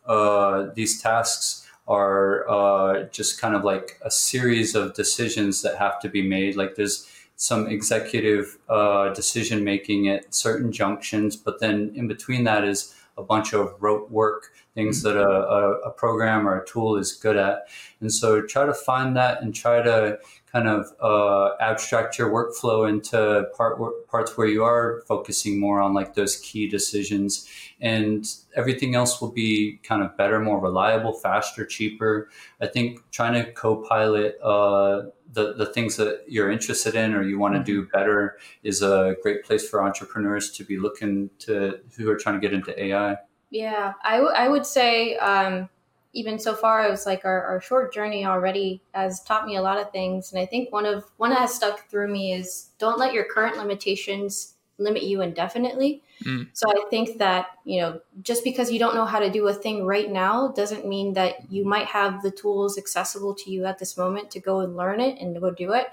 uh, 0.06 0.68
these 0.74 1.02
tasks 1.02 1.68
are 1.86 2.50
uh, 2.50 3.04
just 3.10 3.42
kind 3.42 3.56
of 3.56 3.66
like 3.66 4.00
a 4.04 4.10
series 4.10 4.74
of 4.74 4.94
decisions 4.94 5.62
that 5.64 5.78
have 5.78 6.00
to 6.00 6.08
be 6.08 6.22
made. 6.26 6.56
Like 6.56 6.76
there's 6.76 7.10
some 7.36 7.68
executive 7.68 8.58
uh, 8.70 9.10
decision 9.10 9.64
making 9.64 10.08
at 10.08 10.34
certain 10.34 10.72
junctions, 10.72 11.36
but 11.36 11.60
then 11.60 11.92
in 11.96 12.08
between 12.08 12.44
that 12.46 12.64
is 12.64 12.96
a 13.18 13.24
bunch 13.24 13.54
of 13.54 13.74
rote 13.80 14.10
work, 14.12 14.52
things 14.74 15.02
that 15.04 15.18
a, 15.18 15.30
a, 15.30 15.72
a 15.82 15.92
program 15.92 16.48
or 16.48 16.60
a 16.60 16.66
tool 16.66 16.98
is 16.98 17.14
good 17.14 17.38
at. 17.38 17.68
And 18.02 18.12
so 18.12 18.42
try 18.42 18.66
to 18.66 18.74
find 18.74 19.16
that 19.16 19.42
and 19.42 19.56
try 19.56 19.82
to 19.82 20.20
kind 20.56 20.70
of 20.70 20.94
uh, 21.02 21.56
abstract 21.60 22.18
your 22.18 22.30
workflow 22.30 22.88
into 22.88 23.46
part 23.58 23.78
parts 24.08 24.38
where 24.38 24.48
you 24.48 24.64
are 24.64 25.04
focusing 25.06 25.60
more 25.60 25.82
on 25.82 25.94
like 25.94 26.14
those 26.14 26.38
key 26.38 26.66
decisions 26.70 27.46
and 27.82 28.26
everything 28.56 28.96
else 28.96 29.20
will 29.20 29.32
be 29.32 29.82
kind 29.84 30.02
of 30.02 30.16
better 30.16 30.40
more 30.40 30.62
reliable 30.62 31.12
faster 31.12 31.66
cheaper 31.66 32.30
i 32.62 32.66
think 32.66 33.02
trying 33.12 33.34
to 33.34 33.52
co-pilot 33.52 34.38
uh, 34.42 35.02
the, 35.36 35.54
the 35.54 35.68
things 35.68 35.98
that 35.98 36.24
you're 36.28 36.50
interested 36.50 36.96
in 36.96 37.14
or 37.14 37.22
you 37.22 37.38
want 37.38 37.54
to 37.54 37.64
do 37.64 37.82
mm-hmm. 37.82 37.92
better 37.92 38.40
is 38.64 38.82
a 38.82 39.16
great 39.22 39.44
place 39.44 39.70
for 39.70 39.84
entrepreneurs 39.84 40.52
to 40.52 40.64
be 40.64 40.80
looking 40.80 41.30
to 41.40 41.80
who 41.96 42.10
are 42.10 42.16
trying 42.16 42.36
to 42.36 42.42
get 42.42 42.54
into 42.54 42.78
ai 42.82 43.18
yeah 43.52 43.94
I, 44.04 44.18
w- 44.18 44.34
I 44.34 44.48
would 44.48 44.66
say 44.66 45.18
um, 45.18 45.70
even 46.14 46.40
so 46.40 46.56
far 46.56 46.86
it 46.86 46.90
was 46.90 47.06
like 47.06 47.26
our, 47.26 47.44
our 47.44 47.62
short 47.62 47.94
journey 47.94 48.26
already 48.26 48.82
has 48.94 49.22
taught 49.24 49.46
me 49.46 49.58
a 49.58 49.62
lot 49.62 49.78
of 49.78 49.92
things 49.92 50.32
and 50.32 50.42
i 50.42 50.46
think 50.46 50.72
one 50.72 50.86
of 50.86 51.04
one 51.18 51.30
that 51.30 51.40
has 51.40 51.54
stuck 51.54 51.88
through 51.90 52.12
me 52.12 52.34
is 52.34 52.70
don't 52.80 52.98
let 52.98 53.14
your 53.14 53.26
current 53.26 53.58
limitations 53.58 54.55
limit 54.78 55.04
you 55.04 55.22
indefinitely. 55.22 56.04
Mm. 56.24 56.48
so 56.54 56.66
i 56.70 56.90
think 56.90 57.18
that 57.18 57.48
you 57.66 57.82
know 57.82 58.00
just 58.22 58.44
because 58.44 58.72
you 58.72 58.80
don't 58.80 58.96
know 58.96 59.06
how 59.06 59.20
to 59.20 59.30
do 59.30 59.48
a 59.48 59.54
thing 59.54 59.86
right 59.86 60.10
now 60.10 60.48
doesn't 60.50 60.88
mean 60.88 61.14
that 61.14 61.52
you 61.52 61.66
might 61.66 61.88
have 61.88 62.24
the 62.24 62.32
tools 62.32 62.78
accessible 62.78 63.36
to 63.36 63.52
you 63.52 63.66
at 63.66 63.80
this 63.80 63.98
moment 63.98 64.32
to 64.32 64.40
go 64.40 64.62
and 64.62 64.78
learn 64.78 65.02
it 65.02 65.20
and 65.20 65.40
go 65.42 65.52
do 65.52 65.74
it. 65.74 65.88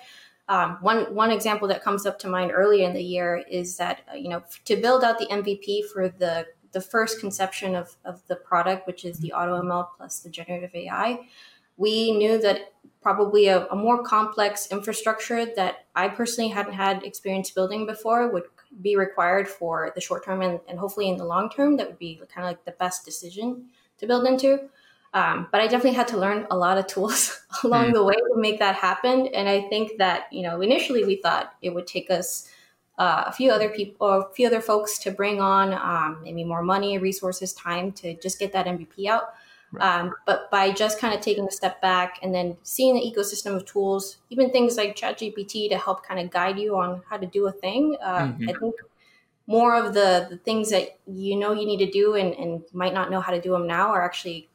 Um, 0.48 0.78
one 0.80 1.14
one 1.14 1.30
example 1.30 1.66
that 1.68 1.82
comes 1.82 2.06
up 2.06 2.18
to 2.20 2.28
mind 2.28 2.52
early 2.52 2.84
in 2.84 2.92
the 2.92 3.02
year 3.02 3.44
is 3.50 3.76
that 3.78 4.00
uh, 4.12 4.16
you 4.16 4.28
know 4.28 4.42
to 4.64 4.76
build 4.76 5.02
out 5.02 5.18
the 5.18 5.26
mvp 5.26 5.86
for 5.92 6.08
the 6.08 6.46
the 6.72 6.80
first 6.80 7.20
conception 7.20 7.74
of, 7.74 7.96
of 8.04 8.26
the 8.26 8.36
product, 8.36 8.86
which 8.86 9.04
is 9.04 9.18
the 9.18 9.32
AutoML 9.36 9.88
plus 9.96 10.20
the 10.20 10.30
generative 10.30 10.74
AI, 10.74 11.20
we 11.76 12.12
knew 12.12 12.38
that 12.38 12.72
probably 13.02 13.48
a, 13.48 13.66
a, 13.66 13.76
more 13.76 14.02
complex 14.02 14.68
infrastructure 14.70 15.44
that 15.44 15.86
I 15.94 16.08
personally 16.08 16.50
hadn't 16.50 16.74
had 16.74 17.02
experience 17.02 17.50
building 17.50 17.86
before 17.86 18.28
would 18.28 18.44
be 18.80 18.96
required 18.96 19.48
for 19.48 19.92
the 19.94 20.00
short 20.00 20.24
term 20.24 20.42
and, 20.42 20.60
and 20.68 20.78
hopefully 20.78 21.08
in 21.08 21.16
the 21.16 21.24
long 21.24 21.50
term. 21.50 21.76
That 21.76 21.88
would 21.88 21.98
be 21.98 22.20
kind 22.32 22.46
of 22.46 22.50
like 22.50 22.64
the 22.64 22.72
best 22.72 23.04
decision 23.04 23.66
to 23.98 24.06
build 24.06 24.26
into. 24.26 24.68
Um, 25.14 25.48
but 25.52 25.60
I 25.60 25.64
definitely 25.64 25.92
had 25.92 26.08
to 26.08 26.16
learn 26.16 26.46
a 26.50 26.56
lot 26.56 26.78
of 26.78 26.86
tools 26.86 27.38
along 27.64 27.90
mm. 27.90 27.92
the 27.92 28.04
way 28.04 28.14
to 28.14 28.36
make 28.36 28.58
that 28.60 28.76
happen. 28.76 29.26
And 29.28 29.48
I 29.48 29.62
think 29.68 29.98
that, 29.98 30.26
you 30.32 30.42
know, 30.42 30.60
initially 30.60 31.04
we 31.04 31.16
thought 31.16 31.54
it 31.60 31.74
would 31.74 31.86
take 31.86 32.10
us 32.10 32.48
uh, 32.98 33.24
a 33.26 33.32
few 33.32 33.50
other 33.50 33.68
people 33.68 34.06
or 34.06 34.20
a 34.20 34.34
few 34.34 34.46
other 34.46 34.60
folks 34.60 34.98
to 35.00 35.10
bring 35.10 35.40
on 35.40 35.72
um, 35.74 36.20
maybe 36.22 36.44
more 36.44 36.62
money, 36.62 36.98
resources, 36.98 37.52
time 37.52 37.92
to 37.92 38.14
just 38.20 38.38
get 38.38 38.52
that 38.52 38.66
MVP 38.66 39.06
out. 39.06 39.34
Um, 39.80 40.14
but 40.26 40.50
by 40.50 40.70
just 40.70 40.98
kind 40.98 41.14
of 41.14 41.20
taking 41.20 41.46
a 41.46 41.50
step 41.50 41.80
back 41.80 42.18
and 42.22 42.34
then 42.34 42.56
seeing 42.62 42.94
the 42.94 43.00
ecosystem 43.00 43.56
of 43.56 43.64
tools, 43.64 44.18
even 44.30 44.50
things 44.50 44.76
like 44.76 44.96
ChatGPT 44.96 45.68
to 45.70 45.78
help 45.78 46.06
kind 46.06 46.20
of 46.20 46.30
guide 46.30 46.58
you 46.58 46.76
on 46.76 47.02
how 47.08 47.16
to 47.16 47.26
do 47.26 47.46
a 47.46 47.52
thing, 47.52 47.96
uh, 48.02 48.20
mm-hmm. 48.20 48.48
I 48.48 48.52
think 48.52 48.74
more 49.46 49.74
of 49.74 49.94
the, 49.94 50.26
the 50.30 50.36
things 50.36 50.70
that 50.70 50.98
you 51.06 51.36
know 51.36 51.52
you 51.52 51.66
need 51.66 51.78
to 51.78 51.90
do 51.90 52.14
and, 52.14 52.34
and 52.34 52.62
might 52.72 52.94
not 52.94 53.10
know 53.10 53.20
how 53.20 53.32
to 53.32 53.40
do 53.40 53.52
them 53.52 53.66
now 53.66 53.88
are 53.88 54.02
actually 54.02 54.48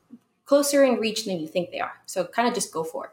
closer 0.46 0.84
in 0.84 0.96
reach 0.96 1.26
than 1.26 1.40
you 1.40 1.48
think 1.48 1.72
they 1.72 1.80
are. 1.80 1.94
So 2.06 2.26
kind 2.26 2.48
of 2.48 2.54
just 2.54 2.72
go 2.74 2.84
for 2.84 3.06
it. 3.06 3.12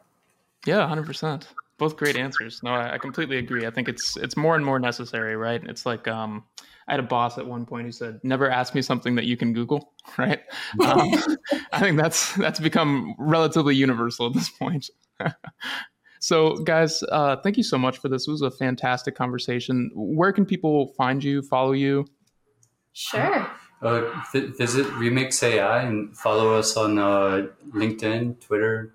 Yeah, 0.67 0.89
100%. 0.89 1.45
Both 1.77 1.97
great 1.97 2.17
answers. 2.17 2.63
No, 2.63 2.71
I, 2.71 2.95
I 2.95 2.99
completely 2.99 3.39
agree. 3.39 3.67
I 3.67 3.71
think 3.71 3.89
it's 3.89 4.17
it's 4.17 4.37
more 4.37 4.55
and 4.55 4.65
more 4.65 4.79
necessary, 4.79 5.37
right? 5.37 5.63
It's 5.65 5.85
like 5.85 6.07
um, 6.07 6.45
I 6.87 6.93
had 6.93 7.01
a 7.01 7.05
boss 7.05 7.39
at 7.39 7.47
one 7.47 7.67
point 7.67 7.87
who 7.87 7.93
said, 7.93 8.21
"Never 8.23 8.51
ask 8.51 8.75
me 8.75 8.83
something 8.83 9.15
that 9.15 9.25
you 9.25 9.37
can 9.37 9.53
Google." 9.53 9.93
Right? 10.19 10.41
Um, 10.85 11.11
I 11.73 11.81
think 11.81 11.97
that's 11.97 12.35
that's 12.37 12.61
become 12.61 13.15
relatively 13.19 13.75
universal 13.75 14.27
at 14.27 14.35
this 14.35 14.51
point. 14.51 14.91
so, 16.21 16.57
guys, 16.59 17.03
uh, 17.11 17.37
thank 17.37 17.57
you 17.57 17.63
so 17.63 17.79
much 17.79 17.99
for 17.99 18.09
this. 18.09 18.29
It 18.29 18.31
was 18.31 18.43
a 18.43 18.51
fantastic 18.51 19.17
conversation. 19.17 19.91
Where 19.95 20.33
can 20.33 20.45
people 20.45 20.89
find 20.97 21.25
you, 21.25 21.43
follow 21.43 21.73
you? 21.73 22.07
Sure. 22.93 23.51
Uh, 23.83 24.11
th- 24.33 24.57
visit 24.57 24.87
Remyx 24.87 25.43
AI 25.43 25.83
and 25.83 26.17
follow 26.17 26.55
us 26.55 26.77
on 26.77 26.99
uh, 26.99 27.49
LinkedIn, 27.75 28.41
Twitter, 28.41 28.94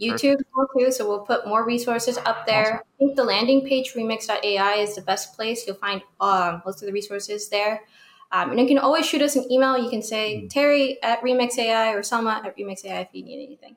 YouTube 0.00 0.38
too. 0.78 0.92
So 0.92 1.08
we'll 1.08 1.20
put 1.20 1.46
more 1.46 1.64
resources 1.64 2.18
up 2.18 2.46
there. 2.46 2.66
Awesome. 2.66 2.76
I 2.78 2.98
think 2.98 3.16
the 3.16 3.24
landing 3.24 3.66
page 3.66 3.94
remyx.ai 3.94 4.74
is 4.74 4.94
the 4.94 5.02
best 5.02 5.34
place. 5.34 5.66
You'll 5.66 5.76
find 5.76 6.02
um, 6.20 6.62
most 6.64 6.82
of 6.82 6.86
the 6.86 6.92
resources 6.92 7.48
there. 7.48 7.82
Um, 8.30 8.50
and 8.50 8.60
you 8.60 8.66
can 8.66 8.78
always 8.78 9.06
shoot 9.06 9.22
us 9.22 9.36
an 9.36 9.50
email. 9.50 9.78
You 9.78 9.88
can 9.88 10.02
say 10.02 10.42
mm. 10.42 10.50
Terry 10.50 11.02
at 11.02 11.22
Remyx 11.22 11.58
AI 11.58 11.92
or 11.92 12.02
Salma 12.02 12.44
at 12.44 12.56
Remyx 12.56 12.84
AI 12.84 13.00
if 13.00 13.08
you 13.12 13.24
need 13.24 13.42
anything. 13.42 13.76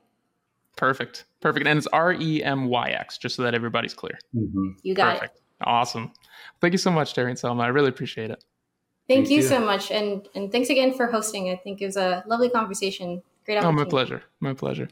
Perfect. 0.75 1.25
Perfect. 1.39 1.67
And 1.67 1.77
it's 1.77 1.87
R 1.87 2.13
E 2.13 2.43
M 2.43 2.65
Y 2.65 2.89
X, 2.89 3.17
just 3.17 3.35
so 3.35 3.43
that 3.43 3.53
everybody's 3.53 3.93
clear. 3.93 4.17
Mm-hmm. 4.35 4.71
You 4.83 4.93
got 4.93 5.19
Perfect. 5.19 5.37
it. 5.37 5.41
Awesome. 5.63 6.11
Thank 6.59 6.73
you 6.73 6.77
so 6.77 6.91
much, 6.91 7.13
Terry 7.13 7.29
and 7.29 7.39
Salma. 7.39 7.63
I 7.63 7.67
really 7.67 7.89
appreciate 7.89 8.31
it. 8.31 8.43
Thank, 9.07 9.25
Thank 9.25 9.29
you, 9.29 9.37
you, 9.37 9.43
so 9.43 9.59
much. 9.59 9.91
And 9.91 10.27
and 10.35 10.51
thanks 10.51 10.69
again 10.69 10.93
for 10.93 11.07
hosting. 11.07 11.49
I 11.49 11.55
think 11.55 11.81
it 11.81 11.85
was 11.85 11.97
a 11.97 12.23
lovely 12.27 12.49
conversation. 12.49 13.21
Great 13.45 13.57
opportunity. 13.57 13.81
Oh, 13.81 13.85
my 13.85 13.89
pleasure. 13.89 14.23
My 14.39 14.53
pleasure. 14.53 14.89